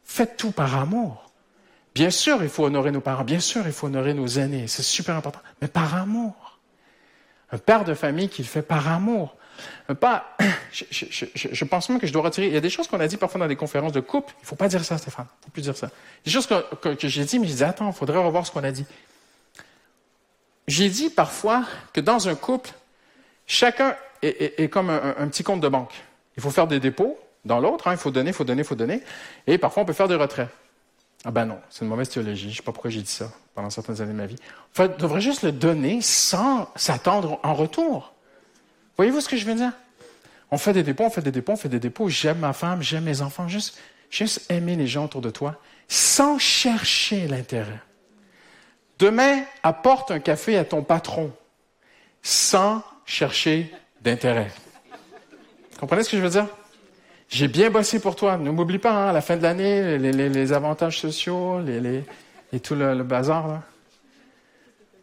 Faites 0.05 0.37
tout 0.37 0.51
par 0.51 0.77
amour. 0.77 1.32
Bien 1.95 2.11
sûr, 2.11 2.43
il 2.43 2.49
faut 2.49 2.65
honorer 2.65 2.91
nos 2.91 3.01
parents, 3.01 3.25
bien 3.25 3.41
sûr, 3.41 3.63
il 3.67 3.73
faut 3.73 3.87
honorer 3.87 4.15
nos 4.15 4.27
aînés, 4.27 4.67
c'est 4.67 4.83
super 4.83 5.17
important, 5.17 5.41
mais 5.61 5.69
par 5.69 5.95
amour. 5.95 6.59
Un 7.51 7.59
père 7.59 7.85
de 7.85 7.93
famille 7.93 8.31
qui 8.31 8.43
le 8.43 8.49
fait 8.49 8.63
par 8.63 8.89
amour. 8.89 9.37
Pas, 10.01 10.37
je, 10.73 10.85
je, 11.35 11.65
pense 11.67 11.91
même 11.91 12.01
que 12.01 12.07
je 12.07 12.13
dois 12.13 12.23
retirer. 12.23 12.47
Il 12.47 12.55
y 12.55 12.57
a 12.57 12.61
des 12.61 12.71
choses 12.71 12.89
qu'on 12.89 13.01
a 13.01 13.07
dit 13.07 13.19
parfois 13.19 13.41
dans 13.41 13.47
des 13.47 13.57
conférences 13.57 13.93
de 13.93 14.01
couple. 14.01 14.33
Il 14.39 14.43
ne 14.43 14.47
faut 14.47 14.57
pas 14.57 14.69
dire 14.69 14.83
ça, 14.85 14.97
Stéphane. 14.97 15.27
Il 15.29 15.41
ne 15.41 15.45
faut 15.45 15.51
plus 15.51 15.63
dire 15.63 15.77
ça. 15.77 15.91
Des 16.25 16.31
choses 16.31 16.47
que, 16.47 16.97
j'ai 16.99 17.25
dit, 17.25 17.39
mais 17.39 17.47
je 17.47 17.55
dis 17.55 17.65
attends, 17.65 17.89
il 17.89 17.95
faudrait 17.95 18.19
revoir 18.19 18.47
ce 18.47 18.51
qu'on 18.51 18.65
a 18.65 18.71
dit. 18.71 18.87
J'ai 20.67 20.89
dit 20.89 21.11
parfois 21.11 21.65
que 21.93 22.01
dans 22.01 22.29
un 22.29 22.35
couple, 22.35 22.71
chacun 23.47 23.97
est, 24.23 24.71
comme 24.71 24.89
un, 24.89 25.29
petit 25.29 25.43
compte 25.43 25.61
de 25.61 25.69
banque. 25.69 25.93
Il 26.37 26.43
faut 26.43 26.51
faire 26.51 26.67
des 26.67 26.81
dépôts 26.81 27.19
dans 27.45 27.61
l'autre. 27.61 27.89
Hein, 27.89 27.93
il 27.93 27.99
faut 27.99 28.11
donner, 28.11 28.31
il 28.31 28.35
faut 28.35 28.45
donner, 28.45 28.63
il 28.63 28.67
faut 28.67 28.77
donner. 28.77 29.03
Et 29.47 29.59
parfois, 29.59 29.83
on 29.83 29.87
peut 29.87 29.93
faire 29.93 30.09
des 30.09 30.15
retraits. 30.15 30.49
Ah 31.25 31.31
ben 31.31 31.47
non, 31.47 31.61
c'est 31.71 31.85
une 31.85 31.89
mauvaise 31.89 32.09
théologie. 32.09 32.45
Je 32.45 32.49
ne 32.49 32.55
sais 32.55 32.63
pas 32.63 32.73
pourquoi 32.73 32.91
j'ai 32.91 33.03
dit 33.03 33.11
ça 33.11 33.31
pendant 33.55 33.71
certaines 33.71 34.01
années 34.01 34.13
de 34.13 34.17
ma 34.17 34.27
vie. 34.27 34.37
On 34.79 34.87
devrait 34.87 35.21
juste 35.21 35.43
le 35.43 35.53
donner 35.53 36.01
sans 36.01 36.69
s'attendre 36.75 37.39
en 37.43 37.55
retour. 37.55 38.13
Voyez-vous 38.97 39.21
ce 39.21 39.29
que 39.29 39.37
je 39.37 39.47
veux 39.47 39.55
dire? 39.55 39.73
On 40.51 40.59
fait 40.59 40.73
des 40.73 40.83
dépôts, 40.83 41.05
on 41.05 41.11
fait 41.11 41.23
des 41.23 41.31
dépôts, 41.31 41.53
on 41.53 41.57
fait 41.57 41.69
des 41.69 41.81
dépôts. 41.81 42.09
J'aime 42.09 42.39
ma 42.39 42.53
femme, 42.53 42.83
j'aime 42.83 43.05
mes 43.05 43.23
enfants. 43.23 43.49
Juste, 43.49 43.79
juste 44.11 44.51
aimer 44.51 44.77
les 44.77 44.87
gens 44.87 45.05
autour 45.05 45.21
de 45.21 45.31
toi 45.31 45.59
sans 45.89 46.39
chercher 46.39 47.29
l'intérêt. 47.29 47.81
Demain, 48.99 49.43
apporte 49.63 50.11
un 50.11 50.21
café 50.21 50.57
à 50.57 50.65
ton 50.65 50.83
patron 50.83 51.33
sans 52.23 52.83
chercher 53.05 53.73
d'intérêt. 54.01 54.51
Comprenez 55.79 56.05
ce 56.05 56.11
que 56.11 56.17
je 56.17 56.23
veux 56.23 56.31
dire? 56.31 56.47
J'ai 57.33 57.49
bien 57.49 57.71
bossé 57.71 57.99
pour 57.99 58.15
toi. 58.15 58.37
Ne 58.37 58.51
m'oublie 58.51 58.79
pas, 58.79 58.93
hein, 58.93 59.09
à 59.09 59.13
la 59.13 59.23
fin 59.23 59.39
de 59.39 59.43
l'année, 59.43 59.97
les, 59.97 60.53
avantages 60.53 61.01
sociaux 61.01 61.61
les, 61.61 62.05
et 62.53 62.61
tout 62.61 62.75
le, 62.75 63.03
bazar. 63.03 63.49
Là. 63.49 63.63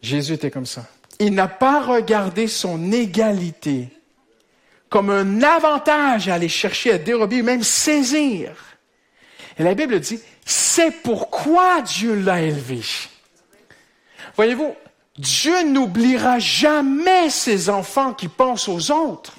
Jésus 0.00 0.34
était 0.34 0.50
comme 0.50 0.64
ça. 0.64 0.84
Il 1.18 1.34
n'a 1.34 1.48
pas 1.48 1.82
regardé 1.82 2.46
son 2.46 2.92
égalité 2.92 3.88
comme 4.88 5.10
un 5.10 5.42
avantage 5.42 6.28
à 6.28 6.34
aller 6.34 6.48
chercher 6.48 6.92
à 6.92 6.98
dérober, 6.98 7.42
même 7.42 7.64
saisir. 7.64 8.52
Et 9.58 9.64
la 9.64 9.74
Bible 9.74 9.98
dit, 9.98 10.20
c'est 10.44 11.02
pourquoi 11.02 11.82
Dieu 11.82 12.14
l'a 12.14 12.42
élevé. 12.42 12.80
Voyez-vous, 14.36 14.76
Dieu 15.18 15.64
n'oubliera 15.64 16.38
jamais 16.38 17.28
ses 17.28 17.70
enfants 17.70 18.14
qui 18.14 18.28
pensent 18.28 18.68
aux 18.68 18.92
autres. 18.92 19.34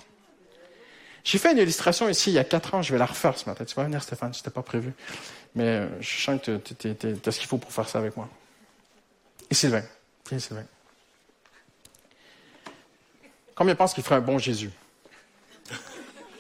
J'ai 1.24 1.38
fait 1.38 1.52
une 1.52 1.60
illustration 1.60 2.10
ici 2.10 2.32
il 2.32 2.34
y 2.34 2.40
a 2.40 2.44
quatre 2.44 2.74
ans, 2.74 2.82
je 2.82 2.92
vais 2.92 2.98
la 2.98 3.06
refaire 3.06 3.38
ce 3.38 3.48
matin. 3.48 3.64
Tu 3.66 3.76
vas 3.76 3.84
venir, 3.84 4.02
Stéphane, 4.02 4.34
c'était 4.34 4.50
pas 4.50 4.64
prévu. 4.64 4.94
Mais 5.56 5.66
euh, 5.66 6.02
je 6.02 6.22
sens 6.22 6.42
que 6.42 6.58
tu 6.58 6.88
as 7.26 7.32
ce 7.32 7.40
qu'il 7.40 7.48
faut 7.48 7.58
pour 7.58 7.72
faire 7.72 7.88
ça 7.88 8.00
avec 8.00 8.16
moi. 8.18 8.28
Et 9.50 9.54
Sylvain, 9.54 9.84
Tiens, 10.24 10.40
Sylvain. 10.40 10.66
Combien 13.54 13.76
pensent 13.76 13.94
qu'il 13.94 14.04
ferait 14.04 14.16
un 14.16 14.22
bon 14.22 14.38
Jésus? 14.38 14.72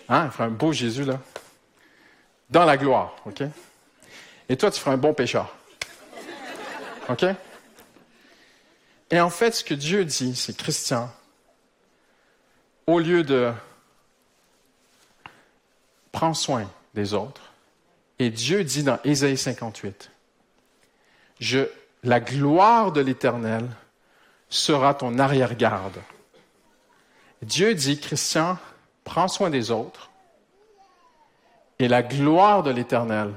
Hein? 0.09 0.25
Il 0.25 0.31
ferait 0.31 0.45
un 0.45 0.49
beau 0.49 0.73
Jésus, 0.73 1.03
là. 1.03 1.19
Dans 2.49 2.65
la 2.65 2.77
gloire, 2.77 3.15
OK? 3.25 3.43
Et 4.49 4.57
toi, 4.57 4.71
tu 4.71 4.79
ferais 4.79 4.91
un 4.91 4.97
bon 4.97 5.13
pécheur. 5.13 5.55
OK? 7.09 7.25
Et 9.09 9.19
en 9.19 9.29
fait, 9.29 9.51
ce 9.51 9.63
que 9.63 9.73
Dieu 9.73 10.05
dit, 10.05 10.35
c'est 10.35 10.55
Christian, 10.55 11.09
au 12.87 12.99
lieu 12.99 13.23
de 13.23 13.51
prendre 16.11 16.35
soin 16.35 16.69
des 16.93 17.13
autres, 17.13 17.41
et 18.19 18.29
Dieu 18.29 18.63
dit 18.63 18.83
dans 18.83 18.99
Ésaïe 19.03 19.37
58, 19.37 20.11
je, 21.39 21.59
la 22.03 22.19
gloire 22.19 22.91
de 22.91 23.01
l'Éternel 23.01 23.67
sera 24.49 24.93
ton 24.93 25.17
arrière-garde. 25.17 25.97
Dieu 27.41 27.73
dit, 27.73 27.99
Christian, 27.99 28.57
prends 29.03 29.27
soin 29.27 29.49
des 29.49 29.71
autres, 29.71 30.11
et 31.79 31.87
la 31.87 32.03
gloire 32.03 32.61
de 32.61 32.69
l'Éternel 32.69 33.33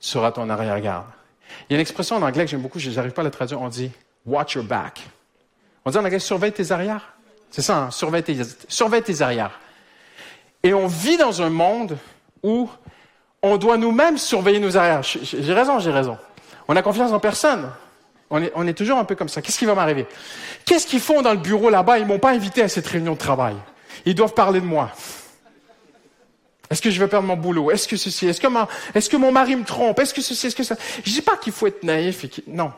sera 0.00 0.32
ton 0.32 0.50
arrière-garde. 0.50 1.06
Il 1.68 1.72
y 1.72 1.74
a 1.74 1.76
une 1.76 1.80
expression 1.80 2.16
en 2.16 2.22
anglais 2.22 2.44
que 2.44 2.50
j'aime 2.50 2.62
beaucoup, 2.62 2.80
je 2.80 2.90
n'arrive 2.90 3.12
pas 3.12 3.22
à 3.22 3.24
la 3.24 3.30
traduire, 3.30 3.60
on 3.60 3.68
dit 3.68 3.92
watch 4.26 4.54
your 4.54 4.64
back. 4.64 5.02
On 5.84 5.90
dit 5.90 5.98
en 5.98 6.04
anglais 6.04 6.18
surveille 6.18 6.52
tes 6.52 6.72
arrières. 6.72 7.14
C'est 7.50 7.62
ça, 7.62 7.84
hein? 7.84 7.90
surveille 7.90 8.24
tes 8.24 9.22
arrières. 9.22 9.60
Et 10.64 10.74
on 10.74 10.86
vit 10.86 11.18
dans 11.18 11.42
un 11.42 11.50
monde 11.50 11.96
où 12.42 12.68
on 13.42 13.58
doit 13.58 13.76
nous-mêmes 13.76 14.16
surveiller 14.16 14.58
nos 14.58 14.76
arrières. 14.76 15.02
J'ai 15.02 15.52
raison, 15.52 15.78
j'ai 15.78 15.90
raison. 15.90 16.16
On 16.66 16.74
a 16.74 16.82
confiance 16.82 17.12
en 17.12 17.20
personne. 17.20 17.70
On 18.30 18.42
est, 18.42 18.50
on 18.54 18.66
est 18.66 18.72
toujours 18.72 18.98
un 18.98 19.04
peu 19.04 19.14
comme 19.14 19.28
ça. 19.28 19.42
Qu'est-ce 19.42 19.58
qui 19.58 19.66
va 19.66 19.74
m'arriver? 19.74 20.06
Qu'est-ce 20.64 20.86
qu'ils 20.86 21.00
font 21.00 21.20
dans 21.20 21.32
le 21.32 21.38
bureau 21.38 21.68
là-bas? 21.68 21.98
Ils 21.98 22.06
m'ont 22.06 22.18
pas 22.18 22.30
invité 22.30 22.62
à 22.62 22.68
cette 22.68 22.86
réunion 22.86 23.12
de 23.12 23.18
travail. 23.18 23.54
Ils 24.06 24.14
doivent 24.14 24.32
parler 24.32 24.60
de 24.60 24.66
moi. 24.66 24.90
Est-ce 26.70 26.80
que 26.80 26.90
je 26.90 26.98
vais 26.98 27.08
perdre 27.08 27.28
mon 27.28 27.36
boulot? 27.36 27.70
Est-ce 27.70 27.86
que 27.86 27.98
ceci? 27.98 28.26
Est-ce 28.26 28.40
que, 28.40 28.46
mon, 28.46 28.66
est-ce 28.94 29.10
que 29.10 29.18
mon 29.18 29.30
mari 29.30 29.54
me 29.56 29.64
trompe? 29.64 29.98
Est-ce 29.98 30.14
que 30.14 30.22
ceci? 30.22 30.46
Est-ce 30.46 30.56
que 30.56 30.64
ça? 30.64 30.76
Je 31.04 31.12
dis 31.12 31.20
pas 31.20 31.36
qu'il 31.36 31.52
faut 31.52 31.66
être 31.66 31.84
naïf 31.84 32.24
et 32.24 32.30
non. 32.46 32.72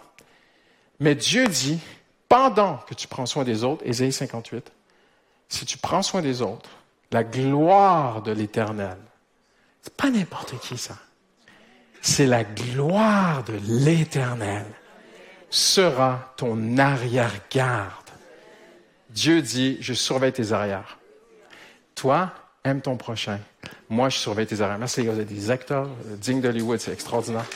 Mais 0.98 1.14
Dieu 1.14 1.46
dit, 1.46 1.78
pendant 2.28 2.78
que 2.88 2.94
tu 2.94 3.06
prends 3.06 3.26
soin 3.26 3.44
des 3.44 3.62
autres, 3.62 3.82
Ésaïe 3.86 4.12
58, 4.12 4.72
si 5.48 5.64
tu 5.64 5.78
prends 5.78 6.02
soin 6.02 6.20
des 6.20 6.42
autres, 6.42 6.68
la 7.12 7.24
gloire 7.24 8.22
de 8.22 8.32
l'éternel, 8.32 8.98
c'est 9.82 9.94
pas 9.94 10.10
n'importe 10.10 10.58
qui 10.60 10.76
ça. 10.76 10.96
C'est 12.02 12.26
la 12.26 12.44
gloire 12.44 13.44
de 13.44 13.54
l'éternel 13.66 14.66
sera 15.50 16.34
ton 16.36 16.76
arrière-garde. 16.78 18.10
Dieu 19.10 19.42
dit, 19.42 19.78
je 19.80 19.94
surveille 19.94 20.32
tes 20.32 20.52
arrières. 20.52 20.98
Toi, 21.94 22.32
aime 22.64 22.80
ton 22.80 22.96
prochain. 22.96 23.38
Moi, 23.88 24.08
je 24.08 24.18
surveille 24.18 24.46
tes 24.46 24.60
arrières. 24.60 24.78
Merci, 24.78 25.00
êtes 25.00 25.26
des 25.26 25.50
acteurs 25.50 25.88
dignes 26.18 26.40
d'Hollywood, 26.40 26.78
c'est 26.80 26.92
extraordinaire. 26.92 27.46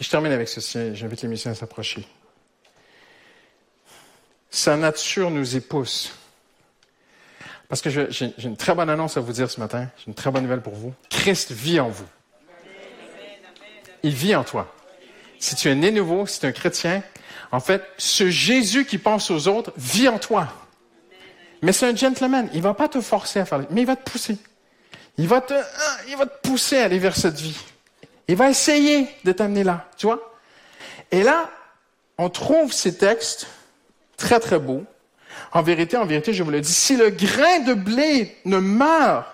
je 0.00 0.08
termine 0.08 0.32
avec 0.32 0.48
ceci. 0.48 0.94
J'invite 0.94 1.22
les 1.22 1.28
musiciens 1.28 1.52
à 1.52 1.54
s'approcher. 1.54 2.06
Sa 4.50 4.76
nature 4.76 5.30
nous 5.30 5.56
épouse. 5.56 6.10
Parce 7.68 7.82
que 7.82 7.90
j'ai 7.90 8.32
une 8.38 8.56
très 8.56 8.74
bonne 8.74 8.88
annonce 8.88 9.16
à 9.16 9.20
vous 9.20 9.32
dire 9.32 9.50
ce 9.50 9.60
matin. 9.60 9.88
J'ai 9.98 10.04
une 10.06 10.14
très 10.14 10.30
bonne 10.30 10.42
nouvelle 10.42 10.62
pour 10.62 10.74
vous. 10.74 10.94
Christ 11.10 11.52
vit 11.52 11.80
en 11.80 11.90
vous. 11.90 12.06
Il 14.02 14.14
vit 14.14 14.34
en 14.34 14.44
toi. 14.44 14.74
Si 15.38 15.54
tu 15.54 15.68
es 15.68 15.74
né 15.74 15.90
nouveau, 15.90 16.26
si 16.26 16.40
tu 16.40 16.46
es 16.46 16.48
un 16.48 16.52
chrétien, 16.52 17.02
en 17.52 17.60
fait, 17.60 17.82
ce 17.98 18.30
Jésus 18.30 18.86
qui 18.86 18.98
pense 18.98 19.30
aux 19.30 19.48
autres 19.48 19.72
vit 19.76 20.08
en 20.08 20.18
toi. 20.18 20.48
Mais 21.62 21.72
c'est 21.72 21.86
un 21.86 21.94
gentleman. 21.94 22.48
Il 22.54 22.62
va 22.62 22.74
pas 22.74 22.88
te 22.88 23.00
forcer 23.00 23.40
à 23.40 23.44
faire, 23.44 23.66
mais 23.70 23.82
il 23.82 23.86
va 23.86 23.96
te 23.96 24.10
pousser. 24.10 24.38
Il 25.18 25.28
va 25.28 25.40
te, 25.40 25.54
ah, 25.54 25.96
il 26.08 26.16
va 26.16 26.26
te 26.26 26.48
pousser 26.48 26.78
à 26.78 26.84
aller 26.84 26.98
vers 26.98 27.16
cette 27.16 27.38
vie. 27.38 27.58
Il 28.28 28.36
va 28.36 28.48
essayer 28.48 29.08
de 29.24 29.32
t'amener 29.32 29.64
là, 29.64 29.88
tu 29.96 30.06
vois. 30.06 30.32
Et 31.10 31.22
là, 31.22 31.50
on 32.18 32.30
trouve 32.30 32.72
ces 32.72 32.96
textes 32.96 33.48
très 34.18 34.38
très 34.40 34.58
beaux. 34.58 34.84
En 35.52 35.62
vérité, 35.62 35.96
en 35.96 36.04
vérité, 36.04 36.34
je 36.34 36.42
vous 36.42 36.50
le 36.50 36.60
dis, 36.60 36.72
si 36.72 36.96
le 36.96 37.08
grain 37.08 37.60
de 37.60 37.72
blé 37.72 38.36
ne 38.44 38.58
meurt, 38.58 39.26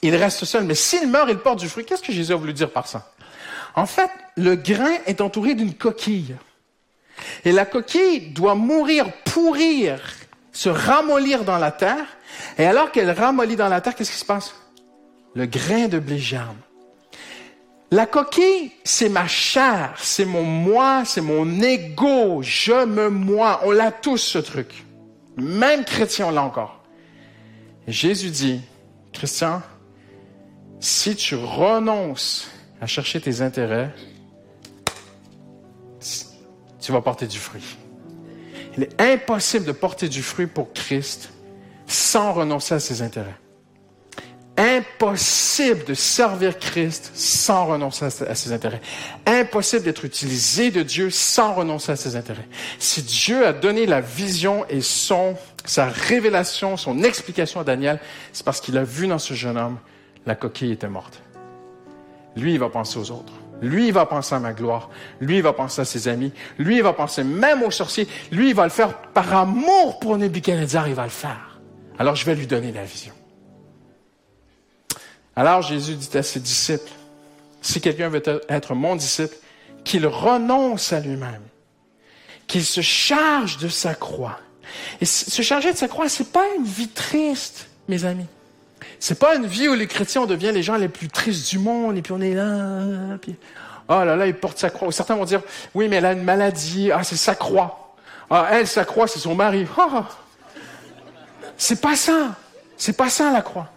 il 0.00 0.16
reste 0.16 0.46
seul. 0.46 0.64
Mais 0.64 0.74
s'il 0.74 1.10
meurt, 1.10 1.28
il 1.28 1.38
porte 1.38 1.58
du 1.58 1.68
fruit. 1.68 1.84
Qu'est-ce 1.84 2.02
que 2.02 2.12
Jésus 2.12 2.32
a 2.32 2.36
voulu 2.36 2.54
dire 2.54 2.70
par 2.70 2.86
ça? 2.86 3.12
En 3.74 3.86
fait, 3.86 4.10
le 4.36 4.54
grain 4.54 4.98
est 5.06 5.20
entouré 5.20 5.54
d'une 5.54 5.74
coquille. 5.74 6.36
Et 7.44 7.52
la 7.52 7.66
coquille 7.66 8.30
doit 8.30 8.54
mourir, 8.54 9.06
pourrir, 9.24 10.00
se 10.52 10.68
ramollir 10.68 11.44
dans 11.44 11.58
la 11.58 11.70
terre. 11.70 12.06
Et 12.58 12.66
alors 12.66 12.92
qu'elle 12.92 13.10
ramollit 13.10 13.56
dans 13.56 13.68
la 13.68 13.80
terre, 13.80 13.94
qu'est-ce 13.94 14.12
qui 14.12 14.18
se 14.18 14.24
passe? 14.24 14.54
Le 15.34 15.46
grain 15.46 15.88
de 15.88 15.98
blé 15.98 16.18
germe. 16.18 16.56
La 17.94 18.06
coquille, 18.06 18.72
c'est 18.82 19.08
ma 19.08 19.28
chair, 19.28 19.94
c'est 19.98 20.24
mon 20.24 20.42
moi, 20.42 21.04
c'est 21.04 21.20
mon 21.20 21.60
ego, 21.60 22.42
je 22.42 22.84
me 22.84 23.08
moi. 23.08 23.60
On 23.62 23.70
l'a 23.70 23.92
tous 23.92 24.18
ce 24.18 24.38
truc. 24.38 24.84
Même 25.36 25.84
chrétien, 25.84 26.26
on 26.26 26.30
l'a 26.32 26.42
encore. 26.42 26.82
Jésus 27.86 28.30
dit, 28.30 28.62
Christian, 29.12 29.62
si 30.80 31.14
tu 31.14 31.36
renonces 31.36 32.50
à 32.80 32.88
chercher 32.88 33.20
tes 33.20 33.42
intérêts, 33.42 33.94
tu 36.80 36.90
vas 36.90 37.00
porter 37.00 37.28
du 37.28 37.38
fruit. 37.38 37.76
Il 38.76 38.82
est 38.82 39.00
impossible 39.00 39.66
de 39.66 39.72
porter 39.72 40.08
du 40.08 40.24
fruit 40.24 40.48
pour 40.48 40.72
Christ 40.72 41.30
sans 41.86 42.32
renoncer 42.32 42.74
à 42.74 42.80
ses 42.80 43.02
intérêts. 43.02 43.36
Impossible 44.56 45.84
de 45.84 45.94
servir 45.94 46.58
Christ 46.58 47.10
sans 47.14 47.66
renoncer 47.66 48.04
à 48.04 48.34
ses 48.34 48.52
intérêts. 48.52 48.80
Impossible 49.26 49.82
d'être 49.82 50.04
utilisé 50.04 50.70
de 50.70 50.82
Dieu 50.82 51.10
sans 51.10 51.54
renoncer 51.54 51.92
à 51.92 51.96
ses 51.96 52.14
intérêts. 52.14 52.46
Si 52.78 53.02
Dieu 53.02 53.46
a 53.46 53.52
donné 53.52 53.86
la 53.86 54.00
vision 54.00 54.64
et 54.68 54.80
son, 54.80 55.34
sa 55.64 55.86
révélation, 55.86 56.76
son 56.76 57.02
explication 57.02 57.60
à 57.60 57.64
Daniel, 57.64 57.98
c'est 58.32 58.44
parce 58.44 58.60
qu'il 58.60 58.78
a 58.78 58.84
vu 58.84 59.08
dans 59.08 59.18
ce 59.18 59.34
jeune 59.34 59.58
homme 59.58 59.78
la 60.26 60.34
coquille 60.34 60.72
était 60.72 60.88
morte. 60.88 61.22
Lui, 62.36 62.54
il 62.54 62.58
va 62.58 62.68
penser 62.68 62.98
aux 62.98 63.10
autres. 63.10 63.32
Lui, 63.62 63.88
il 63.88 63.92
va 63.92 64.06
penser 64.06 64.34
à 64.34 64.38
ma 64.38 64.52
gloire. 64.52 64.90
Lui, 65.20 65.36
il 65.36 65.42
va 65.42 65.52
penser 65.52 65.80
à 65.80 65.84
ses 65.84 66.08
amis. 66.08 66.32
Lui, 66.58 66.76
il 66.76 66.82
va 66.82 66.92
penser 66.92 67.24
même 67.24 67.62
aux 67.62 67.70
sorciers. 67.70 68.08
Lui, 68.30 68.50
il 68.50 68.54
va 68.54 68.64
le 68.64 68.70
faire 68.70 68.96
par 69.12 69.34
amour 69.34 69.98
pour 70.00 70.18
Nebuchadnezzar, 70.18 70.88
il 70.88 70.94
va 70.94 71.04
le 71.04 71.10
faire. 71.10 71.60
Alors, 71.98 72.16
je 72.16 72.24
vais 72.24 72.34
lui 72.34 72.46
donner 72.46 72.72
la 72.72 72.84
vision. 72.84 73.13
Alors, 75.36 75.62
Jésus 75.62 75.94
dit 75.94 76.16
à 76.16 76.22
ses 76.22 76.40
disciples, 76.40 76.90
si 77.60 77.80
quelqu'un 77.80 78.08
veut 78.08 78.22
être 78.48 78.74
mon 78.74 78.96
disciple, 78.96 79.34
qu'il 79.84 80.06
renonce 80.06 80.92
à 80.92 81.00
lui-même, 81.00 81.42
qu'il 82.46 82.64
se 82.64 82.80
charge 82.80 83.58
de 83.58 83.68
sa 83.68 83.94
croix. 83.94 84.38
Et 85.00 85.04
se 85.04 85.42
charger 85.42 85.72
de 85.72 85.76
sa 85.76 85.88
croix, 85.88 86.08
c'est 86.08 86.30
pas 86.32 86.44
une 86.56 86.64
vie 86.64 86.88
triste, 86.88 87.68
mes 87.88 88.04
amis. 88.04 88.26
C'est 89.00 89.18
pas 89.18 89.36
une 89.36 89.46
vie 89.46 89.68
où 89.68 89.74
les 89.74 89.86
chrétiens, 89.86 90.22
on 90.22 90.26
devient 90.26 90.52
les 90.52 90.62
gens 90.62 90.76
les 90.76 90.88
plus 90.88 91.08
tristes 91.08 91.50
du 91.50 91.58
monde, 91.58 91.96
et 91.96 92.02
puis 92.02 92.12
on 92.12 92.20
est 92.20 92.34
là, 92.34 93.18
puis, 93.20 93.36
oh 93.88 94.04
là 94.04 94.16
là, 94.16 94.26
il 94.26 94.34
porte 94.34 94.58
sa 94.58 94.70
croix. 94.70 94.90
Certains 94.92 95.16
vont 95.16 95.24
dire, 95.24 95.42
oui, 95.74 95.88
mais 95.88 95.96
elle 95.96 96.06
a 96.06 96.12
une 96.12 96.22
maladie, 96.22 96.90
ah, 96.92 97.02
c'est 97.02 97.16
sa 97.16 97.34
croix. 97.34 97.94
Ah, 98.30 98.48
elle, 98.52 98.66
sa 98.66 98.84
croix, 98.84 99.06
c'est 99.06 99.18
son 99.18 99.34
mari. 99.34 99.66
Ah! 99.76 100.08
C'est 101.56 101.80
pas 101.80 101.94
ça. 101.94 102.34
C'est 102.76 102.96
pas 102.96 103.08
ça, 103.08 103.30
la 103.30 103.40
croix. 103.40 103.68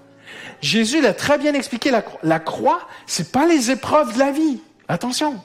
Jésus 0.61 1.01
l'a 1.01 1.13
très 1.13 1.37
bien 1.37 1.53
expliqué, 1.53 1.91
la 1.91 2.01
croix. 2.01 2.19
La 2.23 2.39
croix, 2.39 2.87
c'est 3.05 3.31
pas 3.31 3.45
les 3.45 3.71
épreuves 3.71 4.13
de 4.13 4.19
la 4.19 4.31
vie. 4.31 4.61
Attention. 4.87 5.39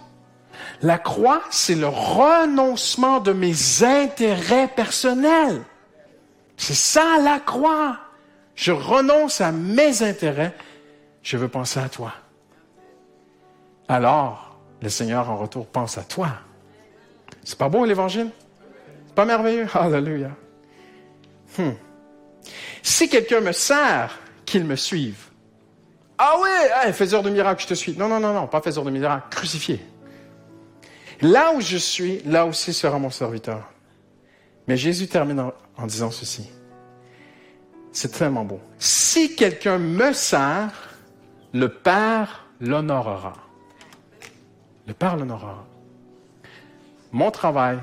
La 0.80 0.98
croix, 0.98 1.42
c'est 1.50 1.74
le 1.74 1.88
renoncement 1.88 3.20
de 3.20 3.32
mes 3.32 3.82
intérêts 3.82 4.68
personnels. 4.68 5.62
C'est 6.56 6.74
ça, 6.74 7.18
la 7.22 7.40
croix. 7.40 7.98
Je 8.54 8.72
renonce 8.72 9.40
à 9.40 9.52
mes 9.52 10.02
intérêts. 10.02 10.54
Je 11.22 11.36
veux 11.36 11.48
penser 11.48 11.80
à 11.80 11.88
toi. 11.88 12.12
Alors, 13.88 14.58
le 14.80 14.88
Seigneur 14.88 15.30
en 15.30 15.36
retour 15.36 15.66
pense 15.66 15.98
à 15.98 16.02
toi. 16.02 16.28
C'est 17.44 17.58
pas 17.58 17.68
beau 17.68 17.84
l'évangile? 17.84 18.30
C'est 19.06 19.14
pas 19.14 19.24
merveilleux? 19.24 19.66
Alléluia. 19.74 20.30
Hmm. 21.58 21.72
Si 22.82 23.08
quelqu'un 23.08 23.40
me 23.40 23.52
sert, 23.52 24.18
qu'il 24.52 24.64
me 24.66 24.76
suive. 24.76 25.30
Ah 26.18 26.36
ouais, 26.38 26.92
faiseur 26.92 27.22
de 27.22 27.30
miracles, 27.30 27.62
je 27.62 27.68
te 27.68 27.74
suis. 27.74 27.96
Non, 27.96 28.06
non, 28.06 28.20
non, 28.20 28.34
non, 28.34 28.46
pas 28.46 28.60
faiseur 28.60 28.84
de 28.84 28.90
miracles, 28.90 29.28
crucifié. 29.30 29.80
Là 31.22 31.54
où 31.54 31.60
je 31.62 31.78
suis, 31.78 32.20
là 32.24 32.44
aussi 32.44 32.74
sera 32.74 32.98
mon 32.98 33.08
serviteur. 33.08 33.70
Mais 34.68 34.76
Jésus 34.76 35.08
termine 35.08 35.50
en 35.76 35.86
disant 35.86 36.10
ceci. 36.10 36.50
C'est 37.92 38.12
tellement 38.12 38.44
beau. 38.44 38.60
Si 38.78 39.34
quelqu'un 39.34 39.78
me 39.78 40.12
sert, 40.12 40.90
le 41.54 41.68
Père 41.70 42.46
l'honorera. 42.60 43.34
le 44.86 44.92
Père 44.92 45.16
l'honorera. 45.16 45.64
Mon 47.10 47.30
travail, 47.30 47.78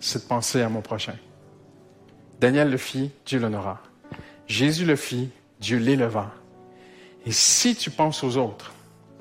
c'est 0.00 0.24
de 0.24 0.28
penser 0.28 0.60
à 0.62 0.68
mon 0.68 0.80
prochain. 0.80 1.16
Daniel 2.40 2.70
le 2.70 2.78
fit, 2.78 3.12
Dieu 3.26 3.38
l'honora. 3.38 3.80
Jésus 4.46 4.84
le 4.84 4.96
fit, 4.96 5.30
Dieu 5.60 5.78
l'éleva. 5.78 6.32
Et 7.26 7.32
si 7.32 7.74
tu 7.74 7.90
penses 7.90 8.24
aux 8.24 8.36
autres, 8.36 8.72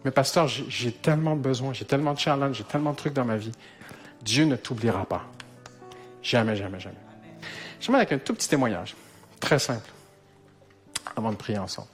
mais 0.05 0.11
pasteur, 0.11 0.47
j'ai 0.47 0.91
tellement 0.91 1.35
de 1.35 1.41
besoins, 1.41 1.73
j'ai 1.73 1.85
tellement 1.85 2.13
de 2.13 2.19
challenges, 2.19 2.57
j'ai 2.57 2.63
tellement 2.63 2.91
de 2.91 2.95
trucs 2.95 3.13
dans 3.13 3.25
ma 3.25 3.35
vie, 3.35 3.51
Dieu 4.21 4.45
ne 4.45 4.55
t'oubliera 4.55 5.05
pas. 5.05 5.23
Jamais, 6.21 6.55
jamais, 6.55 6.79
jamais. 6.79 6.95
J'aimerais 7.79 8.01
avec 8.01 8.11
un 8.13 8.19
tout 8.19 8.33
petit 8.33 8.47
témoignage, 8.47 8.95
très 9.39 9.59
simple, 9.59 9.89
avant 11.15 11.31
de 11.31 11.37
prier 11.37 11.57
ensemble. 11.57 11.89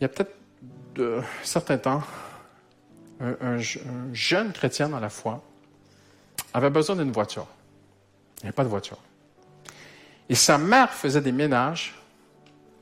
Il 0.00 0.04
y 0.04 0.06
a 0.06 0.08
peut-être 0.08 0.34
de 0.94 1.20
certains 1.42 1.78
temps, 1.78 2.02
un, 3.20 3.58
jeune 4.12 4.52
chrétien 4.52 4.88
dans 4.88 5.00
la 5.00 5.10
foi 5.10 5.42
avait 6.54 6.70
besoin 6.70 6.96
d'une 6.96 7.12
voiture. 7.12 7.46
Il 8.38 8.44
n'y 8.44 8.48
avait 8.48 8.54
pas 8.54 8.64
de 8.64 8.68
voiture. 8.68 8.98
Et 10.28 10.34
sa 10.34 10.56
mère 10.56 10.90
faisait 10.90 11.20
des 11.20 11.32
ménages, 11.32 11.99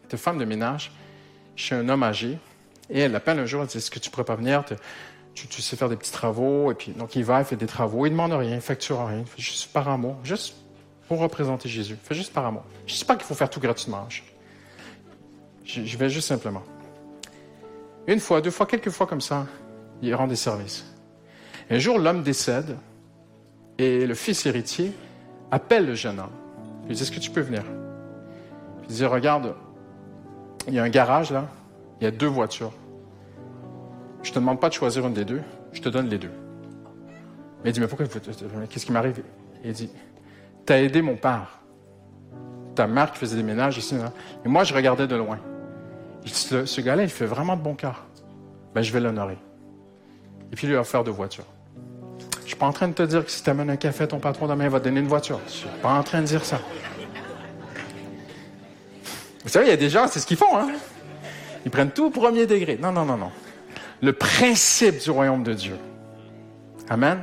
était 0.08 0.16
femme 0.16 0.38
de 0.38 0.44
ménage, 0.44 0.90
chez 1.56 1.74
un 1.74 1.88
homme 1.88 2.02
âgé. 2.02 2.38
Et 2.90 3.00
elle 3.00 3.12
l'appelle 3.12 3.38
un 3.38 3.46
jour, 3.46 3.62
elle 3.62 3.68
dit 3.68 3.78
Est-ce 3.78 3.90
que 3.90 3.98
tu 3.98 4.10
pourrais 4.10 4.24
pas 4.24 4.36
venir 4.36 4.64
tu, 5.34 5.62
sais 5.62 5.76
faire 5.76 5.88
des 5.88 5.96
petits 5.96 6.10
travaux? 6.10 6.72
Et 6.72 6.74
puis, 6.74 6.92
donc, 6.92 7.14
il 7.14 7.22
va, 7.24 7.40
il 7.40 7.44
fait 7.44 7.56
des 7.56 7.66
travaux. 7.66 8.06
Il 8.06 8.10
demande 8.10 8.32
rien, 8.32 8.56
il 8.56 8.60
facture 8.60 9.06
rien. 9.06 9.20
Il 9.20 9.26
fait 9.26 9.40
juste 9.40 9.72
par 9.72 9.88
amour, 9.88 10.16
juste 10.24 10.56
pour 11.06 11.20
représenter 11.20 11.68
Jésus. 11.68 11.96
Il 12.02 12.06
fait 12.06 12.14
juste 12.14 12.32
par 12.32 12.44
amour. 12.44 12.64
Je 12.86 12.94
ne 12.94 12.98
sais 12.98 13.04
pas 13.04 13.14
qu'il 13.14 13.24
faut 13.24 13.34
faire 13.34 13.50
tout 13.50 13.60
gratuitement. 13.60 14.08
Je, 14.08 15.84
je 15.84 15.96
vais 15.96 16.08
juste 16.08 16.26
simplement. 16.26 16.64
Une 18.08 18.20
fois, 18.20 18.40
deux 18.40 18.50
fois, 18.50 18.66
quelques 18.66 18.90
fois 18.90 19.06
comme 19.06 19.20
ça, 19.20 19.46
il 20.02 20.14
rend 20.14 20.26
des 20.26 20.36
services. 20.36 20.86
Un 21.70 21.78
jour, 21.78 21.98
l'homme 21.98 22.22
décède 22.22 22.76
et 23.76 24.06
le 24.06 24.14
fils 24.14 24.46
héritier 24.46 24.92
appelle 25.50 25.86
le 25.86 25.94
jeune 25.94 26.18
homme. 26.18 26.32
Il 26.88 26.96
dit 26.96 27.02
Est-ce 27.02 27.12
que 27.12 27.20
tu 27.20 27.30
peux 27.30 27.42
venir? 27.42 27.62
Il 28.88 28.94
dit 28.94 29.04
Regarde, 29.04 29.54
il 30.68 30.74
y 30.74 30.78
a 30.78 30.84
un 30.84 30.88
garage 30.88 31.30
là, 31.30 31.46
il 32.00 32.04
y 32.04 32.06
a 32.06 32.10
deux 32.10 32.26
voitures. 32.26 32.72
Je 34.22 34.30
te 34.30 34.38
demande 34.38 34.60
pas 34.60 34.68
de 34.68 34.74
choisir 34.74 35.06
une 35.06 35.14
des 35.14 35.24
deux, 35.24 35.42
je 35.72 35.80
te 35.80 35.88
donne 35.88 36.08
les 36.08 36.18
deux. 36.18 36.30
Mais 37.62 37.70
il 37.70 37.72
dit 37.72 37.80
Mais 37.80 37.88
pourquoi 37.88 38.06
Qu'est-ce 38.06 38.86
qui 38.86 38.92
m'arrive? 38.92 39.22
Il 39.64 39.72
dit 39.72 39.90
Tu 40.66 40.72
as 40.72 40.82
aidé 40.82 41.02
mon 41.02 41.16
père. 41.16 41.60
Ta 42.74 42.86
mère 42.86 43.10
qui 43.12 43.18
faisait 43.18 43.36
des 43.36 43.42
ménages 43.42 43.78
ici. 43.78 43.96
Et 44.44 44.48
moi, 44.48 44.62
je 44.62 44.72
regardais 44.72 45.08
de 45.08 45.16
loin. 45.16 45.38
Il 46.24 46.30
dit, 46.30 46.38
ce, 46.38 46.80
gars-là, 46.80 47.02
il 47.02 47.08
fait 47.08 47.26
vraiment 47.26 47.56
de 47.56 47.62
bon 47.62 47.74
cœur. 47.74 48.06
Ben, 48.74 48.82
je 48.82 48.92
vais 48.92 49.00
l'honorer. 49.00 49.38
Et 50.52 50.56
puis, 50.56 50.66
il 50.66 50.70
lui 50.70 50.76
a 50.76 50.80
offert 50.80 51.02
deux 51.02 51.10
voitures. 51.10 51.46
Je 52.42 52.48
suis 52.48 52.56
pas 52.56 52.66
en 52.66 52.72
train 52.72 52.88
de 52.88 52.92
te 52.92 53.02
dire 53.02 53.24
que 53.24 53.30
si 53.30 53.42
tu 53.42 53.50
amènes 53.50 53.70
un 53.70 53.76
café, 53.76 54.06
ton 54.06 54.20
patron 54.20 54.46
demain 54.46 54.68
va 54.68 54.78
te 54.78 54.84
donner 54.84 55.00
une 55.00 55.08
voiture. 55.08 55.40
Je 55.46 55.52
suis 55.52 55.68
pas 55.82 55.92
en 55.92 56.02
train 56.02 56.20
de 56.20 56.26
dire 56.26 56.44
ça. 56.44 56.60
Vous 59.48 59.54
savez, 59.54 59.68
il 59.68 59.70
y 59.70 59.72
a 59.72 59.78
des 59.78 59.88
gens, 59.88 60.06
c'est 60.08 60.20
ce 60.20 60.26
qu'ils 60.26 60.36
font, 60.36 60.58
hein? 60.58 60.68
Ils 61.64 61.70
prennent 61.70 61.90
tout 61.90 62.04
au 62.04 62.10
premier 62.10 62.46
degré. 62.46 62.76
Non, 62.76 62.92
non, 62.92 63.06
non, 63.06 63.16
non. 63.16 63.30
Le 64.02 64.12
principe 64.12 64.98
du 64.98 65.10
royaume 65.10 65.42
de 65.42 65.54
Dieu. 65.54 65.78
Amen. 66.90 67.18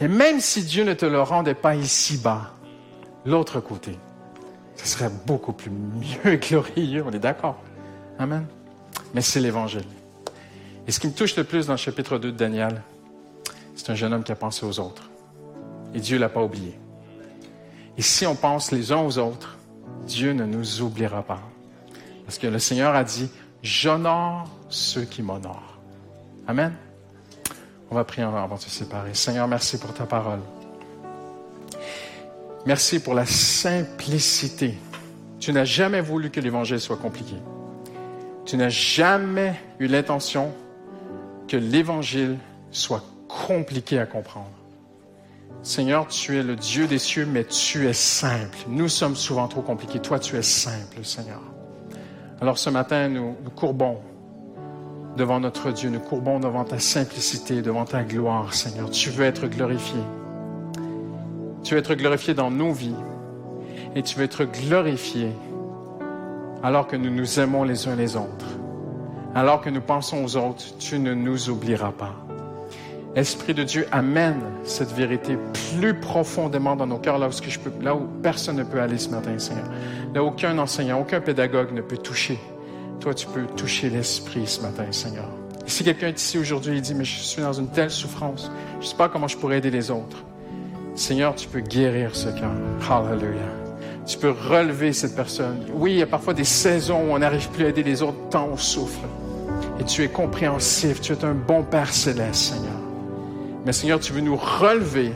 Et 0.00 0.06
même 0.06 0.38
si 0.38 0.62
Dieu 0.62 0.84
ne 0.84 0.94
te 0.94 1.04
le 1.04 1.20
rendait 1.20 1.54
pas 1.54 1.74
ici-bas, 1.74 2.52
l'autre 3.26 3.58
côté, 3.58 3.98
ce 4.76 4.86
serait 4.86 5.10
beaucoup 5.26 5.52
plus 5.52 5.72
mieux 5.72 6.34
et 6.34 6.36
glorieux, 6.36 7.02
on 7.04 7.10
est 7.10 7.18
d'accord. 7.18 7.60
Amen. 8.20 8.46
Mais 9.12 9.20
c'est 9.20 9.40
l'Évangile. 9.40 9.88
Et 10.86 10.92
ce 10.92 11.00
qui 11.00 11.08
me 11.08 11.14
touche 11.14 11.34
le 11.34 11.42
plus 11.42 11.66
dans 11.66 11.72
le 11.72 11.78
chapitre 11.78 12.18
2 12.18 12.30
de 12.30 12.36
Daniel, 12.36 12.80
c'est 13.74 13.90
un 13.90 13.96
jeune 13.96 14.12
homme 14.12 14.22
qui 14.22 14.30
a 14.30 14.36
pensé 14.36 14.64
aux 14.64 14.78
autres. 14.78 15.10
Et 15.94 15.98
Dieu 15.98 16.16
l'a 16.16 16.28
pas 16.28 16.44
oublié. 16.44 16.78
Et 17.98 18.02
si 18.02 18.24
on 18.24 18.36
pense 18.36 18.70
les 18.70 18.92
uns 18.92 19.02
aux 19.02 19.18
autres, 19.18 19.58
Dieu 20.06 20.32
ne 20.32 20.44
nous 20.44 20.82
oubliera 20.82 21.22
pas. 21.22 21.42
Parce 22.24 22.38
que 22.38 22.46
le 22.46 22.58
Seigneur 22.58 22.94
a 22.94 23.04
dit, 23.04 23.30
j'honore 23.62 24.48
ceux 24.68 25.04
qui 25.04 25.22
m'honorent. 25.22 25.78
Amen. 26.46 26.74
On 27.90 27.94
va 27.94 28.04
prier 28.04 28.26
avant 28.26 28.56
de 28.56 28.60
se 28.60 28.70
séparer. 28.70 29.14
Seigneur, 29.14 29.46
merci 29.46 29.78
pour 29.78 29.92
ta 29.94 30.04
parole. 30.04 30.40
Merci 32.66 33.00
pour 33.00 33.14
la 33.14 33.26
simplicité. 33.26 34.74
Tu 35.38 35.52
n'as 35.52 35.64
jamais 35.64 36.00
voulu 36.00 36.30
que 36.30 36.40
l'Évangile 36.40 36.80
soit 36.80 36.96
compliqué. 36.96 37.36
Tu 38.46 38.56
n'as 38.56 38.70
jamais 38.70 39.54
eu 39.78 39.86
l'intention 39.86 40.52
que 41.46 41.56
l'Évangile 41.56 42.38
soit 42.70 43.04
compliqué 43.28 43.98
à 43.98 44.06
comprendre. 44.06 44.63
Seigneur, 45.64 46.08
tu 46.08 46.38
es 46.38 46.42
le 46.42 46.56
Dieu 46.56 46.86
des 46.86 46.98
cieux, 46.98 47.24
mais 47.24 47.44
tu 47.44 47.88
es 47.88 47.94
simple. 47.94 48.58
Nous 48.68 48.90
sommes 48.90 49.16
souvent 49.16 49.48
trop 49.48 49.62
compliqués. 49.62 49.98
Toi, 49.98 50.18
tu 50.18 50.36
es 50.36 50.42
simple, 50.42 51.02
Seigneur. 51.02 51.40
Alors 52.42 52.58
ce 52.58 52.68
matin, 52.68 53.08
nous, 53.08 53.34
nous 53.42 53.50
courbons 53.50 53.96
devant 55.16 55.40
notre 55.40 55.70
Dieu, 55.70 55.88
nous 55.88 56.00
courbons 56.00 56.38
devant 56.38 56.64
ta 56.64 56.78
simplicité, 56.78 57.62
devant 57.62 57.86
ta 57.86 58.02
gloire, 58.02 58.52
Seigneur. 58.52 58.90
Tu 58.90 59.08
veux 59.08 59.24
être 59.24 59.46
glorifié. 59.46 60.00
Tu 61.62 61.72
veux 61.72 61.80
être 61.80 61.94
glorifié 61.94 62.34
dans 62.34 62.50
nos 62.50 62.72
vies 62.72 62.96
et 63.94 64.02
tu 64.02 64.18
veux 64.18 64.24
être 64.24 64.44
glorifié 64.44 65.32
alors 66.62 66.86
que 66.86 66.96
nous 66.96 67.10
nous 67.10 67.40
aimons 67.40 67.64
les 67.64 67.88
uns 67.88 67.96
les 67.96 68.16
autres. 68.16 68.58
Alors 69.34 69.62
que 69.62 69.70
nous 69.70 69.80
pensons 69.80 70.22
aux 70.22 70.36
autres, 70.36 70.76
tu 70.78 70.98
ne 70.98 71.14
nous 71.14 71.48
oublieras 71.48 71.92
pas. 71.92 72.23
Esprit 73.16 73.54
de 73.54 73.62
Dieu, 73.62 73.86
amène 73.92 74.40
cette 74.64 74.92
vérité 74.92 75.38
plus 75.70 75.94
profondément 75.94 76.74
dans 76.74 76.86
nos 76.86 76.98
cœurs, 76.98 77.18
là 77.18 77.28
où, 77.94 78.00
personne 78.22 78.56
ne 78.56 78.64
peut 78.64 78.80
aller 78.80 78.98
ce 78.98 79.08
matin, 79.08 79.38
Seigneur. 79.38 79.66
Là 80.12 80.24
où 80.24 80.28
aucun 80.28 80.58
enseignant, 80.58 81.00
aucun 81.00 81.20
pédagogue 81.20 81.72
ne 81.72 81.80
peut 81.80 81.96
toucher. 81.96 82.38
Toi, 82.98 83.14
tu 83.14 83.26
peux 83.28 83.44
toucher 83.56 83.88
l'esprit 83.88 84.46
ce 84.46 84.62
matin, 84.62 84.86
Seigneur. 84.90 85.28
Si 85.66 85.84
quelqu'un 85.84 86.08
est 86.08 86.20
ici 86.20 86.38
aujourd'hui 86.38 86.78
et 86.78 86.80
dit, 86.80 86.94
mais 86.94 87.04
je 87.04 87.20
suis 87.20 87.40
dans 87.40 87.52
une 87.52 87.68
telle 87.68 87.90
souffrance, 87.90 88.50
je 88.80 88.84
ne 88.84 88.90
sais 88.90 88.96
pas 88.96 89.08
comment 89.08 89.28
je 89.28 89.36
pourrais 89.36 89.58
aider 89.58 89.70
les 89.70 89.90
autres. 89.90 90.24
Seigneur, 90.96 91.34
tu 91.34 91.48
peux 91.48 91.60
guérir 91.60 92.14
ce 92.14 92.28
cœur. 92.28 92.52
Hallelujah. 92.88 93.40
Tu 94.06 94.18
peux 94.18 94.30
relever 94.30 94.92
cette 94.92 95.16
personne. 95.16 95.64
Oui, 95.72 95.92
il 95.92 95.98
y 95.98 96.02
a 96.02 96.06
parfois 96.06 96.34
des 96.34 96.44
saisons 96.44 97.08
où 97.08 97.12
on 97.12 97.18
n'arrive 97.18 97.48
plus 97.50 97.64
à 97.64 97.68
aider 97.68 97.82
les 97.82 98.02
autres 98.02 98.28
tant 98.30 98.48
on 98.52 98.56
souffre. 98.56 99.00
Et 99.80 99.84
tu 99.84 100.02
es 100.02 100.08
compréhensif. 100.08 101.00
Tu 101.00 101.12
es 101.12 101.24
un 101.24 101.34
bon 101.34 101.62
Père 101.62 101.92
céleste, 101.92 102.52
Seigneur. 102.52 102.83
Mais 103.64 103.72
Seigneur, 103.72 103.98
tu 103.98 104.12
veux 104.12 104.20
nous 104.20 104.36
relever 104.36 105.12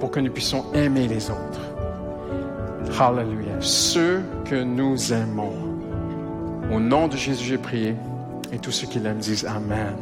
pour 0.00 0.10
que 0.10 0.20
nous 0.20 0.30
puissions 0.30 0.64
aimer 0.74 1.08
les 1.08 1.30
autres. 1.30 1.60
Hallelujah. 3.00 3.60
Ceux 3.60 4.22
que 4.44 4.56
nous 4.56 5.12
aimons. 5.12 5.52
Au 6.72 6.80
nom 6.80 7.08
de 7.08 7.16
Jésus, 7.16 7.44
j'ai 7.44 7.58
prié. 7.58 7.94
Et 8.52 8.58
tous 8.58 8.72
ceux 8.72 8.86
qui 8.86 8.98
l'aiment 8.98 9.18
disent 9.18 9.46
Amen. 9.46 9.96